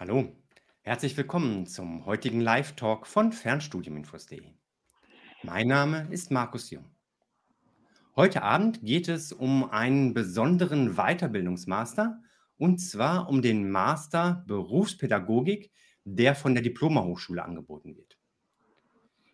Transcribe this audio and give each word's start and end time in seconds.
Hallo, 0.00 0.32
herzlich 0.82 1.16
willkommen 1.16 1.66
zum 1.66 2.06
heutigen 2.06 2.40
Live-Talk 2.40 3.04
von 3.04 3.32
Fernstudiuminfos.de. 3.32 4.44
Mein 5.42 5.66
Name 5.66 6.06
ist 6.12 6.30
Markus 6.30 6.70
Jung. 6.70 6.84
Heute 8.14 8.44
Abend 8.44 8.80
geht 8.84 9.08
es 9.08 9.32
um 9.32 9.68
einen 9.68 10.14
besonderen 10.14 10.94
Weiterbildungsmaster 10.94 12.22
und 12.58 12.78
zwar 12.78 13.28
um 13.28 13.42
den 13.42 13.68
Master 13.72 14.44
Berufspädagogik, 14.46 15.72
der 16.04 16.36
von 16.36 16.54
der 16.54 16.62
Diplomahochschule 16.62 17.44
angeboten 17.44 17.96
wird. 17.96 18.16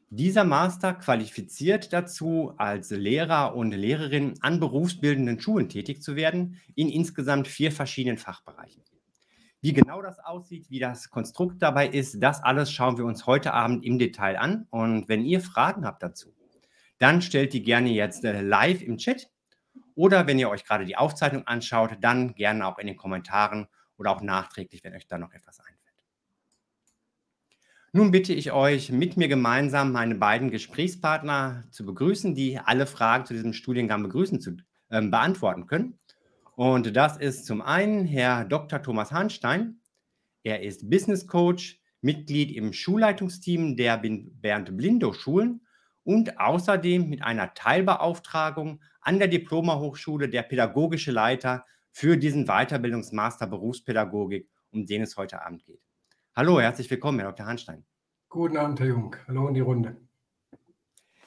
Dieser 0.09 0.45
Master 0.45 0.95
qualifiziert 0.95 1.93
dazu, 1.93 2.55
als 2.57 2.89
Lehrer 2.89 3.55
und 3.55 3.73
Lehrerin 3.73 4.33
an 4.41 4.61
berufsbildenden 4.61 5.39
Schulen 5.39 5.69
tätig 5.69 6.03
zu 6.03 6.17
werden, 6.17 6.59
in 6.75 6.89
insgesamt 6.89 7.49
vier 7.49 7.71
verschiedenen 7.71 8.17
Fachbereichen. 8.17 8.83
Wie 9.65 9.73
genau 9.73 10.03
das 10.03 10.19
aussieht, 10.19 10.69
wie 10.69 10.79
das 10.79 11.09
Konstrukt 11.09 11.63
dabei 11.63 11.89
ist, 11.89 12.23
das 12.23 12.43
alles 12.43 12.71
schauen 12.71 12.99
wir 12.99 13.07
uns 13.07 13.25
heute 13.27 13.55
Abend 13.55 13.83
im 13.83 13.99
Detail 13.99 14.37
an. 14.37 14.67
Und 14.69 15.09
wenn 15.09 15.25
ihr 15.25 15.41
Fragen 15.41 15.87
habt 15.87 16.03
dazu, 16.03 16.35
dann 16.99 17.23
stellt 17.23 17.55
die 17.55 17.63
gerne 17.63 17.89
jetzt 17.89 18.27
äh, 18.27 18.43
live 18.43 18.83
im 18.83 18.99
Chat 18.99 19.31
oder 19.95 20.27
wenn 20.27 20.39
ihr 20.39 20.51
euch 20.51 20.67
gerade 20.67 20.85
die 20.85 20.99
Aufzeichnung 20.99 21.47
anschaut, 21.47 21.97
dann 22.03 22.35
gerne 22.35 22.67
auch 22.67 22.79
in 22.79 22.87
den 22.87 22.99
Kommentaren 22.99 23.67
oder 23.97 24.11
auch 24.11 24.21
nachträglich, 24.21 24.85
wenn 24.85 24.95
euch 24.95 25.07
da 25.07 25.17
noch 25.17 25.33
etwas 25.33 25.61
einfällt. 25.61 25.81
Nun 27.95 28.11
bitte 28.11 28.35
ich 28.35 28.53
euch, 28.53 28.93
mit 28.93 29.17
mir 29.17 29.29
gemeinsam 29.29 29.93
meine 29.93 30.17
beiden 30.17 30.51
Gesprächspartner 30.51 31.65
zu 31.71 31.87
begrüßen, 31.87 32.35
die 32.35 32.59
alle 32.59 32.87
Fragen 32.87 33.25
zu 33.25 33.33
diesem 33.33 33.55
Studiengang 33.55 34.03
begrüßen 34.03 34.43
zu, 34.43 34.59
äh, 34.91 35.01
beantworten 35.01 35.67
können. 35.67 35.99
Und 36.57 36.95
das 36.95 37.17
ist 37.17 37.47
zum 37.47 37.63
einen 37.63 38.05
Herr 38.05 38.45
Dr. 38.45 38.81
Thomas 38.81 39.11
Hahnstein. 39.11 39.81
Er 40.45 40.63
ist 40.63 40.89
Business 40.89 41.27
Coach, 41.27 41.81
Mitglied 42.01 42.53
im 42.53 42.73
Schulleitungsteam 42.73 43.77
der 43.77 43.97
Bernd 43.97 44.77
Blindow 44.77 45.13
Schulen 45.13 45.67
und 46.05 46.39
außerdem 46.39 47.09
mit 47.09 47.23
einer 47.23 47.55
Teilbeauftragung 47.55 48.81
an 49.01 49.19
der 49.19 49.29
Diplomahochschule 49.29 50.29
der 50.29 50.43
pädagogische 50.43 51.11
Leiter 51.11 51.65
für 51.91 52.17
diesen 52.17 52.45
Weiterbildungsmaster 52.47 53.49
Berufspädagogik, 53.49 54.49
um 54.71 54.87
den 54.87 55.03
es 55.03 55.17
heute 55.17 55.45
Abend 55.45 55.65
geht. 55.65 55.81
Hallo, 56.37 56.61
herzlich 56.61 56.89
willkommen, 56.91 57.19
Herr 57.19 57.31
Dr. 57.31 57.47
Hahnstein. 57.47 57.85
Guten 58.29 58.59
Abend, 58.59 58.79
Herr 58.79 58.87
Jung. 58.87 59.17
Hallo 59.27 59.49
in 59.49 59.55
die 59.55 59.61
Runde. 59.61 59.97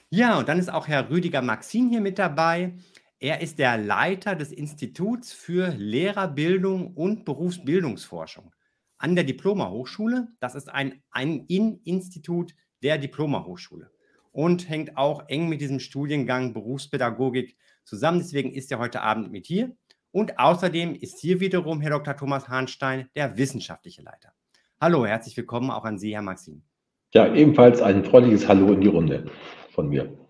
Ja, 0.09 0.38
und 0.39 0.48
dann 0.48 0.59
ist 0.59 0.72
auch 0.72 0.88
Herr 0.88 1.09
Rüdiger 1.09 1.42
Maxin 1.42 1.89
hier 1.89 2.02
mit 2.02 2.17
dabei. 2.17 2.73
Er 3.20 3.42
ist 3.42 3.58
der 3.58 3.80
Leiter 3.80 4.36
des 4.36 4.52
Instituts 4.52 5.34
für 5.34 5.70
Lehrerbildung 5.70 6.94
und 6.94 7.26
Berufsbildungsforschung 7.26 8.54
an 9.00 9.16
der 9.16 9.23
Diplomahochschule. 9.23 10.28
Das 10.40 10.54
ist 10.54 10.70
ein, 10.70 11.02
ein 11.10 11.45
In-Institut 11.48 12.54
der 12.84 13.00
Diplomahochschule 13.00 13.90
und 14.32 14.70
hängt 14.70 14.98
auch 14.98 15.28
eng 15.30 15.50
mit 15.50 15.62
diesem 15.62 15.80
Studiengang 15.80 16.54
Berufspädagogik 16.54 17.58
zusammen. 17.84 18.20
Deswegen 18.20 18.54
ist 18.54 18.72
er 18.72 18.78
heute 18.78 19.02
Abend 19.02 19.32
mit 19.32 19.48
hier. 19.48 19.76
Und 20.12 20.38
außerdem 20.38 20.94
ist 20.94 21.20
hier 21.20 21.40
wiederum 21.40 21.82
Herr 21.82 21.92
Dr. 21.92 22.16
Thomas 22.16 22.48
Hahnstein 22.48 23.10
der 23.16 23.36
wissenschaftliche 23.36 24.04
Leiter. 24.04 24.32
Hallo, 24.80 25.08
herzlich 25.08 25.36
willkommen 25.36 25.72
auch 25.72 25.86
an 25.86 25.98
Sie, 25.98 26.14
Herr 26.14 26.22
Maxim. 26.22 26.62
Ja, 27.16 27.34
ebenfalls 27.34 27.82
ein 27.82 28.06
freundliches 28.06 28.48
Hallo 28.48 28.73
in 28.73 28.82
die 28.82 28.88
Runde 28.88 29.26
von 29.72 29.90
mir. 29.90 30.27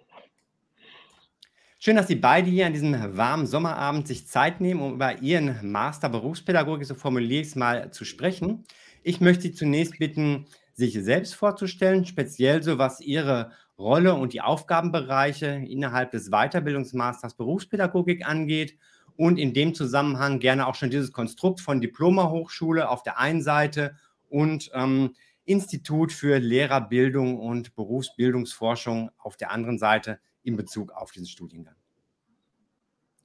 Schön, 1.79 1.95
dass 1.95 2.07
Sie 2.07 2.15
beide 2.15 2.49
hier 2.49 2.65
an 2.65 2.73
diesem 2.73 3.15
warmen 3.17 3.45
Sommerabend 3.45 4.07
sich 4.07 4.27
Zeit 4.27 4.61
nehmen, 4.61 4.81
um 4.81 4.95
über 4.95 5.21
Ihren 5.21 5.71
Master 5.71 6.09
Berufspädagogik, 6.09 6.87
so 6.87 6.95
formuliere 6.95 7.41
ich 7.41 7.49
es 7.49 7.55
mal, 7.55 7.91
zu 7.91 8.03
sprechen. 8.03 8.63
Ich 9.03 9.21
möchte 9.21 9.43
Sie 9.43 9.51
zunächst 9.53 9.99
bitten, 9.99 10.47
sich 10.73 10.93
selbst 10.93 11.35
vorzustellen, 11.35 12.03
speziell 12.07 12.63
so 12.63 12.79
was 12.79 12.99
Ihre 12.99 13.51
Rolle 13.77 14.15
und 14.15 14.33
die 14.33 14.41
Aufgabenbereiche 14.41 15.45
innerhalb 15.69 16.09
des 16.09 16.31
Weiterbildungsmasters 16.31 17.35
Berufspädagogik 17.35 18.27
angeht 18.27 18.75
und 19.15 19.37
in 19.37 19.53
dem 19.53 19.75
Zusammenhang 19.75 20.39
gerne 20.39 20.65
auch 20.65 20.73
schon 20.73 20.89
dieses 20.89 21.11
Konstrukt 21.11 21.61
von 21.61 21.79
Diplomahochschule 21.79 22.89
auf 22.89 23.03
der 23.03 23.19
einen 23.19 23.43
Seite 23.43 23.95
und 24.29 24.71
ähm, 24.73 25.13
Institut 25.45 26.11
für 26.11 26.39
Lehrerbildung 26.39 27.39
und 27.39 27.75
Berufsbildungsforschung 27.75 29.11
auf 29.19 29.37
der 29.37 29.51
anderen 29.51 29.77
Seite 29.77 30.19
in 30.47 30.55
Bezug 30.55 30.91
auf 30.93 31.11
diesen 31.11 31.27
Studiengang. 31.27 31.75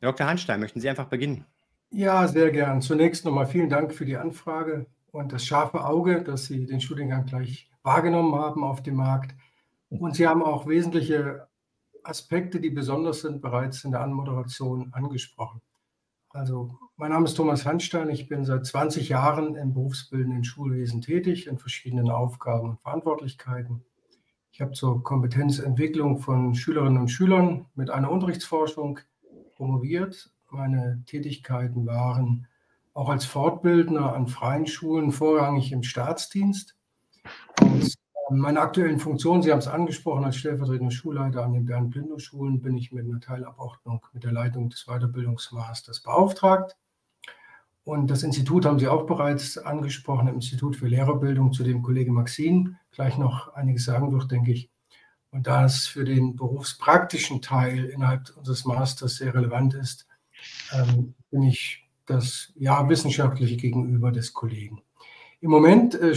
Herr 0.00 0.10
Dr. 0.10 0.26
Hanstein, 0.26 0.58
möchten 0.58 0.80
Sie 0.80 0.90
einfach 0.90 1.06
beginnen? 1.06 1.46
Ja, 1.90 2.26
sehr 2.26 2.50
gern. 2.50 2.82
Zunächst 2.82 3.24
nochmal 3.24 3.46
vielen 3.46 3.68
Dank 3.68 3.94
für 3.94 4.04
die 4.04 4.16
Anfrage 4.16 4.86
und 5.12 5.32
das 5.32 5.44
scharfe 5.44 5.84
Auge, 5.84 6.22
dass 6.24 6.46
Sie 6.46 6.66
den 6.66 6.80
Studiengang 6.80 7.26
gleich 7.26 7.70
wahrgenommen 7.84 8.34
haben 8.34 8.64
auf 8.64 8.82
dem 8.82 8.96
Markt. 8.96 9.36
Und 9.88 10.16
Sie 10.16 10.26
haben 10.26 10.42
auch 10.42 10.66
wesentliche 10.66 11.46
Aspekte, 12.02 12.60
die 12.60 12.70
besonders 12.70 13.20
sind, 13.20 13.40
bereits 13.40 13.84
in 13.84 13.92
der 13.92 14.00
Anmoderation 14.00 14.92
angesprochen. 14.92 15.60
Also, 16.30 16.76
mein 16.96 17.10
Name 17.10 17.26
ist 17.26 17.34
Thomas 17.34 17.64
Hanstein. 17.66 18.08
Ich 18.08 18.26
bin 18.26 18.44
seit 18.44 18.66
20 18.66 19.10
Jahren 19.10 19.54
im 19.54 19.74
berufsbildenden 19.74 20.44
Schulwesen 20.44 21.02
tätig, 21.02 21.46
in 21.46 21.58
verschiedenen 21.58 22.10
Aufgaben 22.10 22.70
und 22.70 22.80
Verantwortlichkeiten. 22.80 23.84
Ich 24.54 24.60
habe 24.60 24.72
zur 24.72 25.02
Kompetenzentwicklung 25.02 26.18
von 26.18 26.54
Schülerinnen 26.54 26.98
und 26.98 27.08
Schülern 27.08 27.64
mit 27.74 27.88
einer 27.88 28.10
Unterrichtsforschung 28.10 29.00
promoviert. 29.56 30.30
Meine 30.50 31.02
Tätigkeiten 31.06 31.86
waren 31.86 32.46
auch 32.92 33.08
als 33.08 33.24
Fortbildner 33.24 34.12
an 34.12 34.26
freien 34.26 34.66
Schulen, 34.66 35.10
vorrangig 35.10 35.72
im 35.72 35.82
Staatsdienst. 35.82 36.76
Und 37.60 38.38
meine 38.38 38.60
aktuellen 38.60 38.98
Funktionen, 38.98 39.42
Sie 39.42 39.50
haben 39.50 39.58
es 39.58 39.68
angesprochen, 39.68 40.24
als 40.24 40.36
stellvertretender 40.36 40.92
Schulleiter 40.92 41.44
an 41.44 41.54
den 41.54 41.64
Bernd-Blindow-Schulen 41.64 42.60
bin 42.60 42.76
ich 42.76 42.92
mit 42.92 43.06
einer 43.06 43.20
Teilabordnung 43.20 44.06
mit 44.12 44.22
der 44.22 44.32
Leitung 44.32 44.68
des 44.68 44.84
Weiterbildungsmasters 44.84 46.02
beauftragt. 46.02 46.76
Und 47.84 48.10
das 48.10 48.22
Institut 48.22 48.64
haben 48.64 48.78
Sie 48.78 48.88
auch 48.88 49.06
bereits 49.06 49.58
angesprochen, 49.58 50.28
im 50.28 50.36
Institut 50.36 50.76
für 50.76 50.86
Lehrerbildung, 50.86 51.52
zu 51.52 51.64
dem 51.64 51.82
Kollege 51.82 52.12
Maxin 52.12 52.76
gleich 52.92 53.18
noch 53.18 53.54
einiges 53.54 53.84
sagen 53.84 54.12
wird, 54.12 54.30
denke 54.30 54.52
ich. 54.52 54.70
Und 55.32 55.46
da 55.46 55.64
es 55.64 55.86
für 55.86 56.04
den 56.04 56.36
berufspraktischen 56.36 57.40
Teil 57.42 57.86
innerhalb 57.86 58.30
unseres 58.36 58.64
Masters 58.66 59.16
sehr 59.16 59.34
relevant 59.34 59.74
ist, 59.74 60.06
ähm, 60.72 61.14
bin 61.30 61.42
ich 61.42 61.88
das 62.06 62.52
ja 62.56 62.88
wissenschaftliche 62.88 63.56
Gegenüber 63.56 64.12
des 64.12 64.34
Kollegen. 64.34 64.82
Im 65.40 65.50
Moment 65.50 65.94
äh, 65.94 66.14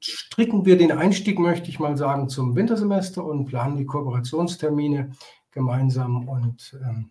stricken 0.00 0.64
wir 0.64 0.78
den 0.78 0.92
Einstieg, 0.92 1.38
möchte 1.38 1.70
ich 1.70 1.80
mal 1.80 1.96
sagen, 1.96 2.28
zum 2.28 2.54
Wintersemester 2.54 3.24
und 3.24 3.46
planen 3.46 3.76
die 3.76 3.86
Kooperationstermine 3.86 5.12
gemeinsam. 5.50 6.28
Und 6.28 6.78
ähm, 6.84 7.10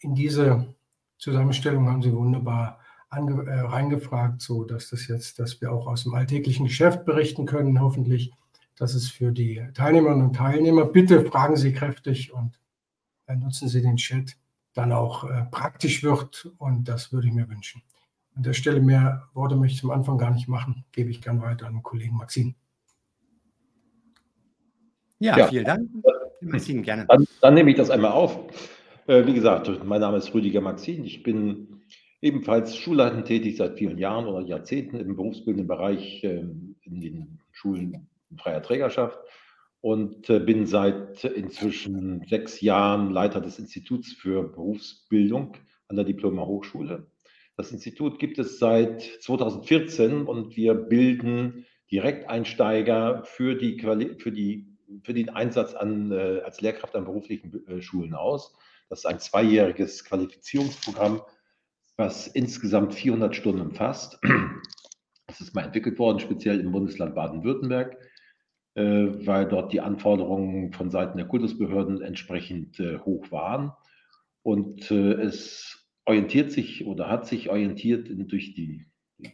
in 0.00 0.14
diese 0.14 0.74
Zusammenstellung 1.18 1.88
haben 1.88 2.02
Sie 2.02 2.12
wunderbar 2.12 2.78
ange, 3.10 3.44
äh, 3.46 3.60
reingefragt, 3.60 4.42
so 4.42 4.64
dass 4.64 4.90
das 4.90 5.08
jetzt, 5.08 5.38
dass 5.38 5.60
wir 5.60 5.72
auch 5.72 5.86
aus 5.86 6.04
dem 6.04 6.14
alltäglichen 6.14 6.66
Geschäft 6.66 7.04
berichten 7.04 7.46
können, 7.46 7.80
hoffentlich. 7.80 8.32
Das 8.76 8.94
ist 8.94 9.10
für 9.10 9.32
die 9.32 9.62
Teilnehmerinnen 9.74 10.26
und 10.28 10.36
Teilnehmer. 10.36 10.84
Bitte 10.84 11.24
fragen 11.24 11.56
Sie 11.56 11.72
kräftig 11.72 12.32
und 12.32 12.60
äh, 13.26 13.34
nutzen 13.34 13.68
Sie 13.68 13.82
den 13.82 13.96
Chat, 13.96 14.36
dann 14.74 14.92
auch 14.92 15.24
äh, 15.24 15.44
praktisch 15.50 16.02
wird 16.02 16.52
und 16.58 16.88
das 16.88 17.12
würde 17.12 17.26
ich 17.28 17.32
mir 17.32 17.48
wünschen. 17.48 17.82
An 18.36 18.44
der 18.44 18.52
Stelle 18.52 18.80
mehr 18.80 19.28
Worte 19.34 19.56
möchte 19.56 19.74
ich 19.74 19.80
zum 19.80 19.90
Anfang 19.90 20.16
gar 20.16 20.30
nicht 20.30 20.48
machen, 20.48 20.84
gebe 20.92 21.10
ich 21.10 21.20
gern 21.20 21.42
weiter 21.42 21.66
an 21.66 21.74
den 21.74 21.82
Kollegen 21.82 22.16
Maxim. 22.16 22.54
Ja, 25.18 25.36
ja, 25.36 25.48
vielen 25.48 25.64
Dank. 25.64 25.90
Maxim, 26.40 26.82
gerne. 26.82 27.04
Dann, 27.06 27.26
dann, 27.40 27.54
nehme 27.54 27.70
ich 27.70 27.76
das 27.76 27.90
einmal 27.90 28.12
auf. 28.12 28.38
Äh, 29.08 29.26
wie 29.26 29.34
gesagt, 29.34 29.84
mein 29.84 30.00
Name 30.00 30.18
ist 30.18 30.32
Rüdiger 30.32 30.60
Maxim. 30.60 31.04
Ich 31.04 31.24
bin 31.24 31.82
ebenfalls 32.20 32.76
schulleitend 32.76 33.26
tätig 33.26 33.56
seit 33.56 33.78
vielen 33.78 33.98
Jahren 33.98 34.26
oder 34.26 34.46
Jahrzehnten 34.46 34.98
im 34.98 35.16
berufsbildenden 35.16 35.68
Bereich 35.68 36.22
ähm, 36.24 36.76
in 36.82 37.00
den 37.00 37.40
Schulen 37.52 38.08
in 38.30 38.38
freier 38.38 38.62
Trägerschaft 38.62 39.18
und 39.80 40.28
äh, 40.28 40.40
bin 40.40 40.66
seit 40.66 41.24
inzwischen 41.24 42.24
sechs 42.28 42.60
Jahren 42.60 43.10
Leiter 43.10 43.40
des 43.40 43.58
Instituts 43.58 44.12
für 44.12 44.42
Berufsbildung 44.42 45.56
an 45.86 45.96
der 45.96 46.04
Diploma 46.04 46.44
Hochschule. 46.44 47.06
Das 47.56 47.72
Institut 47.72 48.18
gibt 48.18 48.38
es 48.38 48.58
seit 48.58 49.02
2014 49.02 50.26
und 50.26 50.56
wir 50.56 50.74
bilden 50.74 51.66
Direkteinsteiger 51.90 53.22
für, 53.24 53.54
die 53.54 53.80
für, 53.80 54.32
die, 54.32 54.76
für 55.02 55.14
den 55.14 55.30
Einsatz 55.30 55.74
an, 55.74 56.12
äh, 56.12 56.40
als 56.44 56.60
Lehrkraft 56.60 56.94
an 56.94 57.04
beruflichen 57.04 57.66
äh, 57.66 57.80
Schulen 57.80 58.14
aus. 58.14 58.56
Das 58.88 59.00
ist 59.00 59.06
ein 59.06 59.20
zweijähriges 59.20 60.04
Qualifizierungsprogramm, 60.04 61.22
was 61.98 62.28
insgesamt 62.28 62.94
400 62.94 63.36
Stunden 63.36 63.60
umfasst. 63.60 64.18
Das 65.26 65.42
ist 65.42 65.54
mal 65.54 65.64
entwickelt 65.64 65.98
worden, 65.98 66.20
speziell 66.20 66.58
im 66.58 66.72
Bundesland 66.72 67.14
Baden-Württemberg, 67.14 67.98
äh, 68.76 68.82
weil 69.26 69.46
dort 69.46 69.74
die 69.74 69.82
Anforderungen 69.82 70.72
von 70.72 70.90
Seiten 70.90 71.18
der 71.18 71.26
Kultusbehörden 71.26 72.00
entsprechend 72.00 72.80
äh, 72.80 72.98
hoch 73.00 73.30
waren. 73.30 73.72
Und 74.42 74.90
äh, 74.90 75.12
es 75.14 75.86
orientiert 76.06 76.50
sich 76.50 76.86
oder 76.86 77.10
hat 77.10 77.26
sich 77.26 77.50
orientiert 77.50 78.08
durch 78.10 78.54
die 78.54 78.86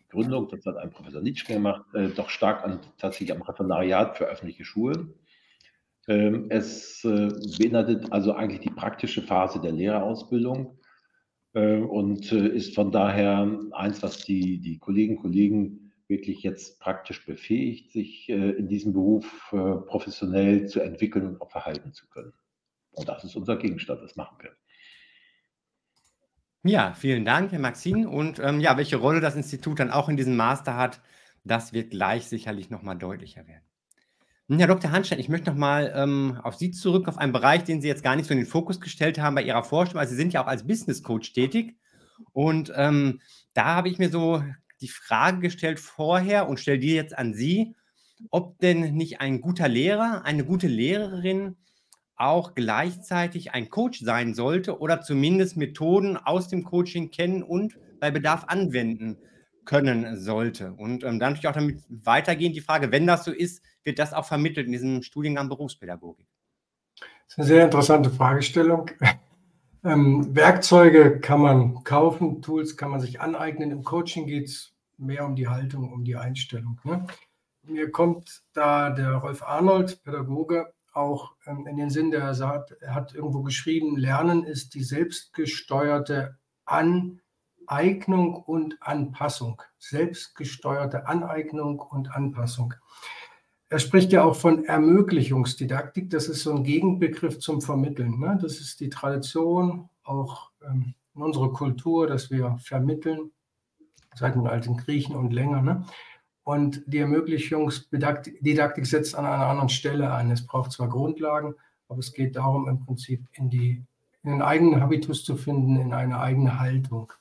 Gründung, 0.09 0.49
das 0.49 0.67
hat 0.67 0.79
ein 0.79 0.91
Professor 0.91 1.21
Nitschke 1.21 1.53
gemacht, 1.53 1.85
doch 2.17 2.31
stark 2.31 2.65
an, 2.65 2.81
tatsächlich 2.97 3.37
am 3.37 3.43
Referendariat 3.43 4.17
für 4.17 4.25
öffentliche 4.25 4.65
Schulen. 4.65 5.15
Ähm, 6.09 6.47
es 6.49 7.03
beinhaltet 7.03 8.11
also 8.11 8.33
eigentlich 8.33 8.61
die 8.61 8.71
praktische 8.71 9.23
Phase 9.23 9.61
der 9.61 9.73
Lehrerausbildung 9.73 10.79
und 11.61 12.33
äh, 12.33 12.49
ist 12.49 12.75
von 12.75 12.91
daher 12.91 13.61
eins, 13.73 14.03
was 14.03 14.19
die, 14.19 14.61
die 14.61 14.79
Kolleginnen 14.79 15.19
und 15.19 15.23
Kollegen 15.23 15.93
wirklich 16.09 16.43
jetzt 16.43 16.81
praktisch 16.81 17.25
befähigt, 17.25 17.93
sich 17.93 18.29
äh, 18.29 18.51
in 18.51 18.69
diesem 18.69 18.93
Beruf 18.93 19.53
äh, 19.53 19.57
professionell 19.87 20.67
zu 20.67 20.81
entwickeln 20.81 21.27
und 21.27 21.41
auch 21.41 21.51
verhalten 21.51 21.93
zu 21.93 22.09
können. 22.09 22.33
Und 22.93 23.09
das 23.09 23.25
ist 23.25 23.37
unser 23.37 23.57
Gegenstand, 23.57 24.03
das 24.03 24.17
machen 24.17 24.37
wir. 24.41 24.51
Ja, 26.67 26.95
vielen 26.95 27.25
Dank, 27.25 27.53
Herr 27.53 27.59
Maxin. 27.59 28.07
Und 28.07 28.39
ähm, 28.39 28.61
ja, 28.61 28.77
welche 28.77 28.97
Rolle 28.97 29.21
das 29.21 29.37
Institut 29.37 29.81
dann 29.81 29.91
auch 29.91 30.09
in 30.09 30.17
diesem 30.17 30.37
Master 30.37 30.77
hat, 30.77 31.01
das 31.45 31.73
wird 31.73 31.91
gleich 31.91 32.27
sicherlich 32.27 32.71
nochmal 32.71 32.97
deutlicher 32.97 33.47
werden. 33.47 33.65
Hm, 34.49 34.59
Herr 34.59 34.67
Dr. 34.67 34.93
Hanstein, 34.93 35.21
ich 35.21 35.31
möchte 35.31 35.51
nochmal 35.51 35.91
ähm, 35.97 36.39
auf 36.43 36.57
Sie 36.57 36.71
zurück, 36.71 37.09
auf 37.09 37.17
einen 37.17 37.33
Bereich, 37.33 37.65
den 37.65 37.81
Sie 37.81 37.89
jetzt 37.89 38.03
gar 38.03 38.15
nicht 38.15 38.27
so 38.27 38.33
in 38.33 38.41
den 38.41 38.47
Fokus 38.47 38.79
gestellt 38.79 39.19
haben 39.19 39.35
bei 39.35 39.43
Ihrer 39.43 39.65
Forschung. 39.65 39.99
Also 39.99 40.11
Sie 40.11 40.17
sind 40.17 40.35
ja 40.35 40.43
auch 40.43 40.47
als 40.47 40.67
Business 40.67 41.03
Coach 41.03 41.33
tätig. 41.33 41.77
Und 42.33 42.71
ähm, 42.77 43.21
da 43.55 43.65
habe 43.65 43.89
ich 43.89 43.99
mir 43.99 44.11
so 44.11 44.45
die 44.83 44.89
Frage 44.89 45.41
gestellt 45.41 45.81
vorher 45.81 46.47
und 46.47 46.61
stelle 46.61 46.79
die 46.79 46.93
jetzt 46.95 47.17
an 47.17 47.33
Sie, 47.33 47.75
ob 48.31 48.59
denn 48.59 48.95
nicht 48.95 49.23
ein 49.23 49.41
guter 49.41 49.67
Lehrer, 49.67 50.27
eine 50.27 50.45
gute 50.45 50.67
Lehrerin 50.69 51.57
auch 52.17 52.55
gleichzeitig 52.55 53.53
ein 53.53 53.71
Coach 53.71 54.01
sein 54.01 54.35
sollte 54.35 54.79
oder 54.79 55.01
zumindest 55.01 55.57
Methoden 55.57 56.19
aus 56.19 56.49
dem 56.49 56.65
Coaching 56.65 57.11
kennen 57.11 57.43
und 57.43 57.79
bei 57.99 58.11
Bedarf 58.11 58.45
anwenden 58.45 59.17
können 59.65 60.19
sollte. 60.19 60.73
Und 60.73 61.05
ähm, 61.05 61.19
dann 61.19 61.33
natürlich 61.33 61.49
auch 61.49 61.53
damit 61.53 61.83
weitergehend 61.89 62.57
die 62.57 62.61
Frage, 62.61 62.93
wenn 62.93 63.07
das 63.07 63.25
so 63.25 63.33
ist, 63.33 63.63
wird 63.83 63.99
das 63.99 64.13
auch 64.13 64.25
vermittelt 64.25 64.67
in 64.67 64.73
diesem 64.73 65.03
Studiengang 65.03 65.49
Berufspädagogik? 65.49 66.27
Das 66.99 67.09
ist 67.29 67.39
eine 67.39 67.47
sehr 67.47 67.65
interessante 67.65 68.11
Fragestellung. 68.11 68.91
Ähm, 69.87 70.35
Werkzeuge 70.35 71.21
kann 71.21 71.43
man 71.43 71.85
kaufen, 71.85 72.41
Tools 72.41 72.79
kann 72.79 72.91
man 72.91 73.01
sich 73.01 73.21
aneignen. 73.21 73.71
Im 73.71 73.85
Coaching 73.85 74.27
geht 74.27 74.47
es 74.47 74.73
mehr 74.97 75.27
um 75.27 75.37
die 75.37 75.49
Haltung, 75.49 75.93
um 75.93 76.05
die 76.05 76.17
Einstellung. 76.17 76.81
Ne? 76.85 77.07
Mir 77.65 77.91
kommt 77.91 78.43
da 78.55 78.89
der 78.89 79.17
Rolf 79.17 79.43
Arnold, 79.43 80.03
Pädagoge, 80.03 80.73
auch 80.95 81.35
ähm, 81.47 81.67
in 81.67 81.77
den 81.77 81.91
Sinn, 81.91 82.11
der 82.11 82.33
sagt, 82.33 82.73
er 82.81 82.95
hat 82.95 83.15
irgendwo 83.15 83.43
geschrieben, 83.43 83.99
Lernen 83.99 84.45
ist 84.45 84.75
die 84.75 84.83
selbstgesteuerte 84.83 86.39
Aneignung 87.69 88.35
und 88.35 88.77
Anpassung. 88.81 89.63
Selbstgesteuerte 89.79 91.07
Aneignung 91.07 91.81
und 91.81 92.15
Anpassung. 92.15 92.75
Er 93.69 93.79
spricht 93.79 94.13
ja 94.13 94.25
auch 94.25 94.37
von 94.37 94.65
Ermöglichungsdidaktik. 94.65 96.11
Das 96.11 96.29
ist 96.29 96.43
so 96.43 96.55
ein 96.55 96.65
Gegenbegriff 96.65 97.39
zum 97.39 97.61
Vermitteln. 97.61 98.21
Ne? 98.21 98.39
Das 98.41 98.61
ist 98.61 98.81
die 98.81 98.91
Tradition, 98.91 99.89
auch 100.05 100.51
ähm, 100.63 100.95
in 101.15 101.23
unserer 101.23 101.53
Kultur, 101.53 102.07
dass 102.07 102.31
wir 102.31 102.57
vermitteln, 102.59 103.31
seit 104.15 104.35
den 104.35 104.47
alten 104.47 104.77
Griechen 104.77 105.17
und 105.17 105.33
länger. 105.33 105.63
Ne? 105.63 105.85
Und 106.45 106.83
die 106.87 106.99
Ermöglichungsdidaktik 106.99 108.87
setzt 108.87 109.15
an 109.15 109.25
einer 109.25 109.47
anderen 109.47 109.71
Stelle 109.71 110.13
ein. 110.13 110.31
Es 110.31 110.47
braucht 110.47 110.73
zwar 110.73 110.89
Grundlagen, 110.89 111.55
aber 111.89 111.99
es 111.99 112.13
geht 112.13 112.37
darum, 112.37 112.69
im 112.69 112.85
Prinzip 112.85 113.27
in, 113.33 113.49
die, 113.49 113.83
in 114.23 114.31
den 114.31 114.43
eigenen 114.43 114.81
Habitus 114.81 115.25
zu 115.25 115.37
finden, 115.37 115.77
in 115.77 115.95
eine 115.95 116.21
eigene 116.21 116.61
Haltung. 116.61 117.13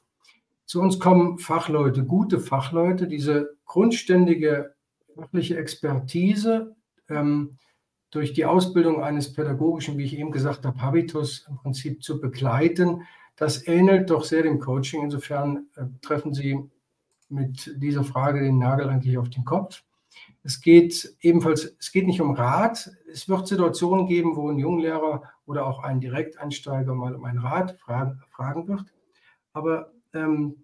Zu 0.74 0.82
uns 0.82 1.00
kommen 1.00 1.38
Fachleute, 1.38 2.04
gute 2.04 2.40
Fachleute, 2.40 3.08
diese 3.08 3.58
grundständige 3.64 4.74
fachliche 5.14 5.56
Expertise 5.56 6.76
ähm, 7.08 7.60
durch 8.10 8.34
die 8.34 8.46
Ausbildung 8.46 9.04
eines 9.04 9.34
pädagogischen, 9.34 10.00
wie 10.00 10.06
ich 10.06 10.18
eben 10.18 10.32
gesagt 10.32 10.66
habe, 10.66 10.82
Habitus 10.82 11.46
im 11.48 11.58
Prinzip 11.58 12.02
zu 12.02 12.20
begleiten. 12.20 13.04
Das 13.36 13.68
ähnelt 13.68 14.10
doch 14.10 14.24
sehr 14.24 14.42
dem 14.42 14.60
Coaching. 14.60 15.04
Insofern 15.04 15.68
äh, 15.76 15.84
treffen 16.02 16.34
Sie 16.34 16.60
mit 17.30 17.72
dieser 17.78 18.04
Frage 18.04 18.42
den 18.42 18.58
Nagel 18.58 18.90
eigentlich 18.90 19.20
auf 19.20 19.30
den 19.30 19.46
Kopf. 19.46 19.84
Es 20.42 20.60
geht 20.60 21.16
ebenfalls, 21.22 21.76
es 21.80 21.92
geht 21.92 22.08
nicht 22.08 22.20
um 22.20 22.32
Rat. 22.32 22.90
Es 23.12 23.30
wird 23.30 23.48
Situationen 23.48 24.08
geben, 24.08 24.36
wo 24.36 24.50
ein 24.50 24.58
Junglehrer 24.58 25.22
oder 25.46 25.68
auch 25.68 25.84
ein 25.84 26.02
Direkteinsteiger 26.02 26.96
mal 26.96 27.14
um 27.14 27.26
einen 27.26 27.38
Rat 27.38 27.80
fragen, 27.80 28.24
fragen 28.32 28.68
wird. 28.68 28.86
Aber 29.54 29.92
ähm, 30.16 30.63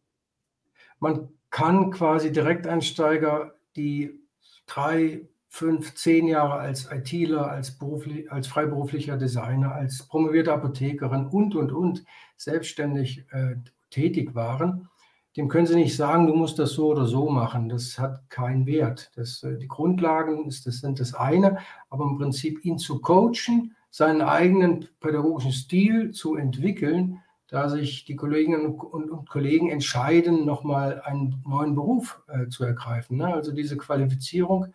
man 1.00 1.30
kann 1.50 1.92
quasi 1.92 2.32
Direkteinsteiger, 2.32 3.54
die 3.76 4.20
drei, 4.68 5.28
fünf, 5.48 5.96
zehn 5.96 6.28
Jahre 6.28 6.54
als 6.54 6.92
ITler, 6.92 7.50
als, 7.50 7.78
beruflich, 7.78 8.32
als 8.32 8.48
freiberuflicher 8.48 9.18
Designer, 9.18 9.74
als 9.74 10.04
promovierte 10.04 10.54
Apothekerin 10.54 11.26
und, 11.26 11.56
und, 11.56 11.72
und 11.72 12.06
selbstständig 12.38 13.26
äh, 13.32 13.56
tätig 13.90 14.36
waren, 14.36 14.90
dem 15.38 15.48
können 15.48 15.68
Sie 15.68 15.76
nicht 15.76 15.96
sagen, 15.96 16.28
du 16.28 16.36
musst 16.36 16.60
das 16.60 16.74
so 16.74 16.88
oder 16.88 17.06
so 17.06 17.30
machen. 17.30 17.70
Das 17.70 17.98
hat 18.00 18.30
keinen 18.30 18.66
Wert. 18.66 19.12
Das, 19.16 19.44
äh, 19.44 19.58
die 19.58 19.68
Grundlagen 19.68 20.46
ist, 20.46 20.66
das 20.68 20.80
sind 20.80 21.00
das 21.00 21.14
eine, 21.14 21.60
aber 21.90 22.06
im 22.06 22.18
Prinzip 22.18 22.66
ihn 22.66 22.78
zu 22.78 23.00
coachen, 23.00 23.76
seinen 23.92 24.22
eigenen 24.22 24.88
pädagogischen 25.00 25.52
Stil 25.52 26.12
zu 26.12 26.36
entwickeln, 26.36 27.22
da 27.50 27.68
sich 27.68 28.06
die 28.06 28.16
Kolleginnen 28.16 28.66
und, 28.66 29.10
und 29.10 29.30
Kollegen 29.30 29.70
entscheiden, 29.70 30.46
nochmal 30.46 31.02
einen 31.02 31.44
neuen 31.48 31.76
Beruf 31.76 32.22
äh, 32.28 32.48
zu 32.48 32.64
ergreifen. 32.64 33.18
Ne? 33.18 33.34
Also 33.34 33.52
diese 33.52 33.76
Qualifizierung 33.76 34.68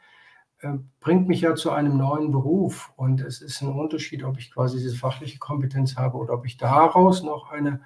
äh, 0.59 0.73
bringt 0.99 1.29
mich 1.29 1.43
ja 1.43 1.55
zu 1.55 1.71
einem 1.71 1.97
neuen 1.97 2.33
Beruf 2.33 2.93
und 2.97 3.21
es 3.21 3.41
ist 3.43 3.63
ein 3.63 3.73
Unterschied, 3.73 4.25
ob 4.25 4.39
ich 4.39 4.53
quasi 4.53 4.79
diese 4.79 4.97
fachliche 4.97 5.39
Kompetenz 5.39 5.97
habe 5.97 6.19
oder 6.19 6.35
ob 6.35 6.47
ich 6.47 6.57
daraus 6.57 7.23
noch 7.23 7.51
eine 7.51 7.81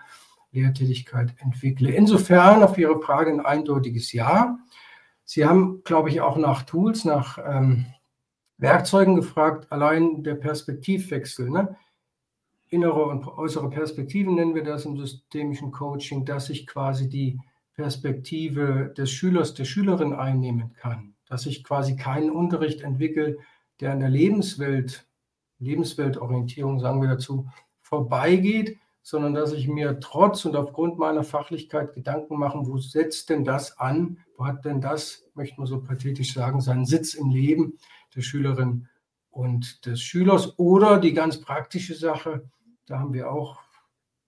Lehrtätigkeit 0.52 1.34
entwickle. 1.38 1.90
Insofern 1.90 2.62
auf 2.62 2.78
Ihre 2.78 3.00
Frage 3.00 3.30
ein 3.30 3.44
eindeutiges 3.44 4.12
Ja. 4.12 4.58
Sie 5.24 5.44
haben, 5.44 5.82
glaube 5.84 6.08
ich, 6.08 6.22
auch 6.22 6.38
nach 6.38 6.62
Tools, 6.62 7.04
nach 7.04 7.38
ähm, 7.44 7.84
Werkzeugen 8.56 9.16
gefragt, 9.16 9.70
allein 9.70 10.22
der 10.22 10.36
Perspektivwechsel. 10.36 11.50
Ne? 11.50 11.76
Innere 12.70 13.04
und 13.06 13.26
äußere 13.26 13.70
Perspektiven 13.70 14.34
nennen 14.34 14.54
wir 14.54 14.64
das 14.64 14.84
im 14.84 14.96
systemischen 14.96 15.72
Coaching, 15.72 16.24
dass 16.24 16.50
ich 16.50 16.66
quasi 16.66 17.08
die 17.08 17.38
Perspektive 17.74 18.92
des 18.96 19.10
Schülers, 19.10 19.54
der 19.54 19.64
Schülerin 19.64 20.12
einnehmen 20.12 20.74
kann, 20.74 21.14
dass 21.28 21.46
ich 21.46 21.62
quasi 21.62 21.96
keinen 21.96 22.30
Unterricht 22.30 22.80
entwickle, 22.80 23.38
der 23.80 23.92
an 23.92 24.00
der 24.00 24.10
Lebenswelt, 24.10 25.06
Lebensweltorientierung 25.60 26.80
sagen 26.80 27.00
wir 27.00 27.08
dazu, 27.08 27.48
vorbeigeht, 27.80 28.78
sondern 29.02 29.32
dass 29.32 29.52
ich 29.52 29.68
mir 29.68 30.00
trotz 30.00 30.44
und 30.44 30.56
aufgrund 30.56 30.98
meiner 30.98 31.24
Fachlichkeit 31.24 31.94
Gedanken 31.94 32.38
mache, 32.38 32.66
wo 32.66 32.76
setzt 32.78 33.30
denn 33.30 33.44
das 33.44 33.78
an, 33.78 34.18
wo 34.36 34.44
hat 34.44 34.64
denn 34.64 34.80
das, 34.80 35.24
möchte 35.34 35.58
man 35.58 35.66
so 35.66 35.80
pathetisch 35.80 36.34
sagen, 36.34 36.60
seinen 36.60 36.84
Sitz 36.84 37.14
im 37.14 37.30
Leben 37.30 37.78
der 38.14 38.20
Schülerin 38.20 38.88
und 39.30 39.86
des 39.86 40.02
Schülers? 40.02 40.58
Oder 40.58 40.98
die 40.98 41.14
ganz 41.14 41.40
praktische 41.40 41.94
Sache, 41.94 42.50
da 42.88 42.98
haben 42.98 43.12
wir 43.12 43.30
auch 43.30 43.58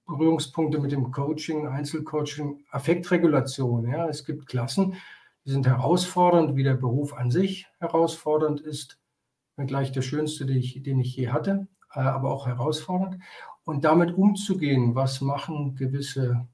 Berührungspunkte 0.07 0.79
mit 0.79 0.93
dem 0.93 1.11
Coaching, 1.13 1.67
Einzelcoaching, 1.67 2.65
Affektregulation. 2.71 3.89
Ja, 3.89 4.09
es 4.09 4.25
gibt 4.25 4.47
Klassen, 4.47 4.95
die 5.45 5.51
sind 5.51 5.67
herausfordernd, 5.67 6.57
wie 6.57 6.65
der 6.65 6.75
Beruf 6.75 7.15
an 7.15 7.31
sich 7.31 7.67
herausfordernd 7.79 8.61
ist, 8.61 8.99
gleich 9.67 9.93
der 9.93 10.03
schönste, 10.03 10.47
den 10.47 10.59
ich, 10.59 10.83
den 10.83 11.01
ich 11.01 11.17
je 11.17 11.29
hatte, 11.29 11.69
äh, 11.95 12.01
aber 12.01 12.31
auch 12.31 12.47
herausfordernd. 12.47 13.23
Und 13.65 13.85
damit 13.85 14.15
umzugehen, 14.17 14.95
was 14.95 15.21
machen 15.21 15.77
gewisse 15.77 16.47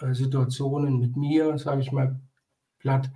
äh, 0.00 0.12
Situationen 0.12 0.98
mit 0.98 1.16
mir, 1.16 1.58
sage 1.58 1.80
ich 1.80 1.92
mal 1.92 2.20
platt 2.78 3.10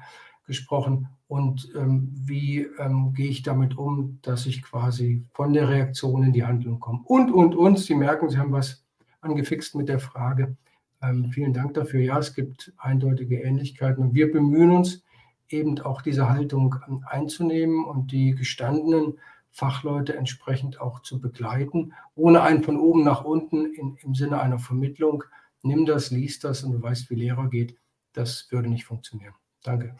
gesprochen, 0.47 1.09
und 1.27 1.73
ähm, 1.75 2.13
wie 2.13 2.61
ähm, 2.79 3.13
gehe 3.15 3.29
ich 3.29 3.43
damit 3.43 3.77
um, 3.77 4.19
dass 4.23 4.47
ich 4.47 4.63
quasi 4.63 5.25
von 5.33 5.53
der 5.53 5.69
Reaktion 5.69 6.23
in 6.23 6.33
die 6.33 6.45
Handlung 6.45 6.81
komme. 6.81 7.01
Und, 7.05 7.33
und, 7.33 7.55
und, 7.55 7.79
Sie 7.79 7.95
merken, 7.95 8.29
Sie 8.29 8.39
haben 8.39 8.53
was 8.53 8.85
angefixt 9.21 9.75
mit 9.75 9.89
der 9.89 10.01
Frage. 10.01 10.57
Ähm, 11.03 11.31
vielen 11.33 11.53
Dank 11.53 11.75
dafür. 11.75 12.01
Ja, 12.01 12.19
es 12.19 12.35
gibt 12.35 12.73
eindeutige 12.79 13.41
Ähnlichkeiten 13.41 14.03
und 14.03 14.15
wir 14.15 14.31
bemühen 14.31 14.71
uns 14.71 15.03
eben 15.49 15.79
auch 15.81 16.03
diese 16.03 16.29
Haltung 16.29 16.77
einzunehmen 17.07 17.85
und 17.85 18.13
die 18.13 18.35
gestandenen 18.35 19.15
Fachleute 19.51 20.17
entsprechend 20.17 20.81
auch 20.81 21.01
zu 21.01 21.21
begleiten, 21.21 21.93
ohne 22.15 22.43
einen 22.43 22.63
von 22.63 22.79
oben 22.79 23.05
nach 23.05 23.25
unten 23.25 23.67
in, 23.67 23.97
im 24.03 24.15
Sinne 24.15 24.41
einer 24.41 24.59
Vermittlung. 24.59 25.25
Nimm 25.63 25.87
das, 25.87 26.11
lies 26.11 26.39
das 26.39 26.65
und 26.65 26.73
du 26.73 26.83
weißt, 26.83 27.09
wie 27.11 27.15
Lehrer 27.15 27.49
geht. 27.49 27.77
Das 28.13 28.49
würde 28.51 28.69
nicht 28.69 28.85
funktionieren. 28.85 29.35
Danke. 29.63 29.97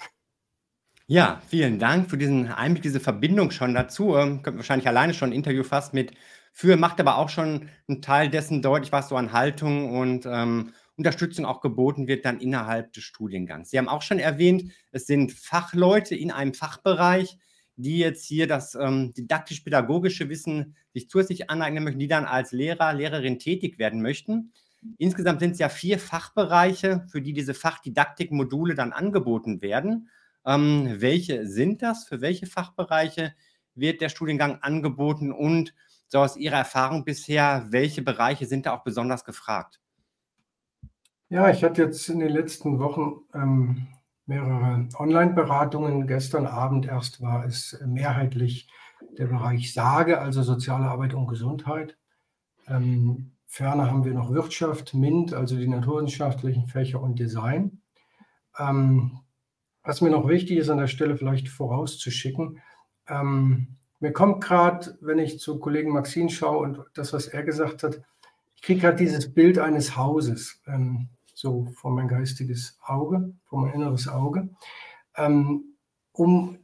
Ja, 1.07 1.43
vielen 1.49 1.79
Dank 1.79 2.09
für 2.09 2.17
diesen 2.17 2.49
Einblick, 2.49 2.83
diese 2.83 3.01
Verbindung 3.01 3.51
schon 3.51 3.75
dazu. 3.75 4.17
Ähm, 4.17 4.43
könnten 4.43 4.59
wahrscheinlich 4.59 4.89
alleine 4.89 5.13
schon 5.13 5.31
ein 5.31 5.33
Interview 5.35 5.63
fast 5.63 5.93
mit 5.93 6.13
führen, 6.53 6.81
macht 6.81 6.99
aber 7.01 7.19
auch 7.19 7.29
schon 7.29 7.69
einen 7.89 8.01
Teil 8.01 8.31
dessen 8.31 8.63
deutlich, 8.63 8.91
was 8.93 9.09
so 9.11 9.17
an 9.17 9.33
Haltung 9.33 9.99
und, 9.99 10.25
ähm, 10.27 10.73
Unterstützung 10.97 11.45
auch 11.45 11.61
geboten 11.61 12.07
wird 12.07 12.25
dann 12.25 12.39
innerhalb 12.41 12.93
des 12.93 13.03
Studiengangs. 13.05 13.71
Sie 13.71 13.79
haben 13.79 13.89
auch 13.89 14.01
schon 14.03 14.21
erwähnt, 14.21 14.73
es 14.93 15.07
sind 15.07 15.33
Fachleute 15.33 16.15
in 16.15 16.31
einem 16.31 16.55
Fachbereich, 16.55 17.37
die 17.77 17.99
jetzt 17.99 18.25
hier 18.25 18.47
das 18.47 18.77
ähm, 18.77 19.13
didaktisch-pädagogische 19.15 20.29
Wissen 20.29 20.77
sich 20.95 21.11
zusätzlich 21.11 21.51
aneignen 21.51 21.83
möchten, 21.83 21.99
die 21.99 22.07
dann 22.07 22.25
als 22.27 22.53
Lehrer, 22.53 22.95
Lehrerin 22.95 23.41
tätig 23.41 23.79
werden 23.81 24.01
möchten. 24.03 24.53
Insgesamt 24.99 25.41
sind 25.41 25.53
es 25.53 25.59
ja 25.59 25.69
vier 25.69 25.99
Fachbereiche, 25.99 27.05
für 27.11 27.21
die 27.21 27.33
diese 27.33 27.55
Fachdidaktikmodule 27.55 28.75
dann 28.77 28.93
angeboten 28.93 29.61
werden. 29.63 30.09
Ähm, 30.47 30.97
welche 30.99 31.47
sind 31.47 31.83
das? 31.83 32.05
Für 32.05 32.21
welche 32.21 32.47
Fachbereiche 32.47 33.35
wird 33.75 34.01
der 34.01 34.09
Studiengang 34.09 34.59
angeboten? 34.63 35.33
Und 35.33 35.75
so 36.09 36.19
aus 36.19 36.37
Ihrer 36.37 36.59
Erfahrung 36.59 37.05
bisher, 37.05 37.67
welche 37.71 38.03
Bereiche 38.03 38.47
sind 38.47 38.67
da 38.67 38.77
auch 38.77 38.85
besonders 38.85 39.25
gefragt? 39.25 39.81
Ja, 41.29 41.51
ich 41.51 41.65
hatte 41.65 41.83
jetzt 41.83 42.09
in 42.09 42.21
den 42.21 42.31
letzten 42.31 42.79
Wochen 42.79 43.23
ähm, 43.35 43.89
mehrere 44.27 44.89
Online-Beratungen. 44.99 46.07
Gestern 46.07 46.47
Abend 46.47 46.87
erst 46.87 47.21
war 47.21 47.45
es 47.45 47.79
mehrheitlich 47.85 48.69
der 49.19 49.27
Bereich 49.27 49.73
Sage, 49.73 50.21
also 50.21 50.43
soziale 50.43 50.87
Arbeit 50.87 51.15
und 51.15 51.27
Gesundheit. 51.27 51.97
Ähm, 52.69 53.33
ferner 53.47 53.91
haben 53.91 54.05
wir 54.05 54.15
noch 54.15 54.33
Wirtschaft, 54.33 54.95
MINT, 54.95 55.35
also 55.35 55.57
die 55.57 55.69
naturwissenschaftlichen 55.69 56.67
Fächer 56.67 57.01
und 57.01 57.19
Design. 57.19 57.81
Ähm, 58.59 59.21
was 59.85 60.01
mir 60.01 60.11
noch 60.11 60.29
wichtig 60.29 60.59
ist, 60.59 60.71
an 60.71 60.79
der 60.79 60.87
Stelle 60.87 61.17
vielleicht 61.17 61.49
vorauszuschicken, 61.49 62.61
ähm, 63.09 63.77
mir 64.01 64.13
kommt 64.13 64.43
gerade, 64.43 64.99
wenn 65.01 65.19
ich 65.19 65.39
zu 65.39 65.59
Kollegen 65.59 65.93
Maxine 65.93 66.29
schaue 66.29 66.59
und 66.59 66.81
das, 66.95 67.13
was 67.13 67.27
er 67.29 67.43
gesagt 67.43 67.83
hat, 67.83 68.03
ich 68.57 68.63
kriege 68.63 68.81
gerade 68.81 68.97
dieses 68.97 69.33
Bild 69.33 69.59
eines 69.59 69.97
Hauses. 69.97 70.61
Ähm, 70.67 71.09
so 71.35 71.67
vor 71.75 71.91
mein 71.91 72.09
geistiges 72.09 72.79
Auge, 72.83 73.35
vor 73.45 73.61
mein 73.61 73.75
inneres 73.75 74.09
Auge, 74.09 74.49
ähm, 75.17 75.77
um 76.13 76.59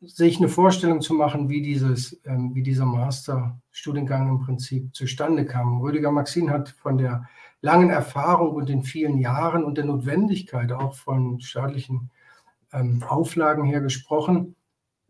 sich 0.00 0.38
eine 0.38 0.48
Vorstellung 0.48 1.00
zu 1.00 1.14
machen, 1.14 1.48
wie, 1.48 1.62
dieses, 1.62 2.20
ähm, 2.24 2.54
wie 2.54 2.62
dieser 2.62 2.86
Masterstudiengang 2.86 4.28
im 4.28 4.40
Prinzip 4.40 4.94
zustande 4.94 5.46
kam. 5.46 5.80
Rüdiger 5.80 6.12
Maxin 6.12 6.50
hat 6.50 6.68
von 6.68 6.98
der 6.98 7.28
langen 7.60 7.90
Erfahrung 7.90 8.54
und 8.54 8.68
den 8.68 8.82
vielen 8.82 9.18
Jahren 9.18 9.64
und 9.64 9.78
der 9.78 9.86
Notwendigkeit 9.86 10.72
auch 10.72 10.94
von 10.94 11.40
staatlichen 11.40 11.94
ähm, 11.94 12.10
Auflagen 13.08 13.64
her 13.64 13.80
gesprochen, 13.80 14.56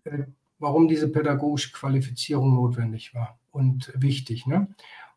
äh, 0.05 0.25
warum 0.59 0.89
diese 0.89 1.09
pädagogische 1.09 1.73
Qualifizierung 1.73 2.55
notwendig 2.55 3.15
war 3.15 3.39
und 3.51 3.93
wichtig. 3.97 4.47
Ne? 4.47 4.69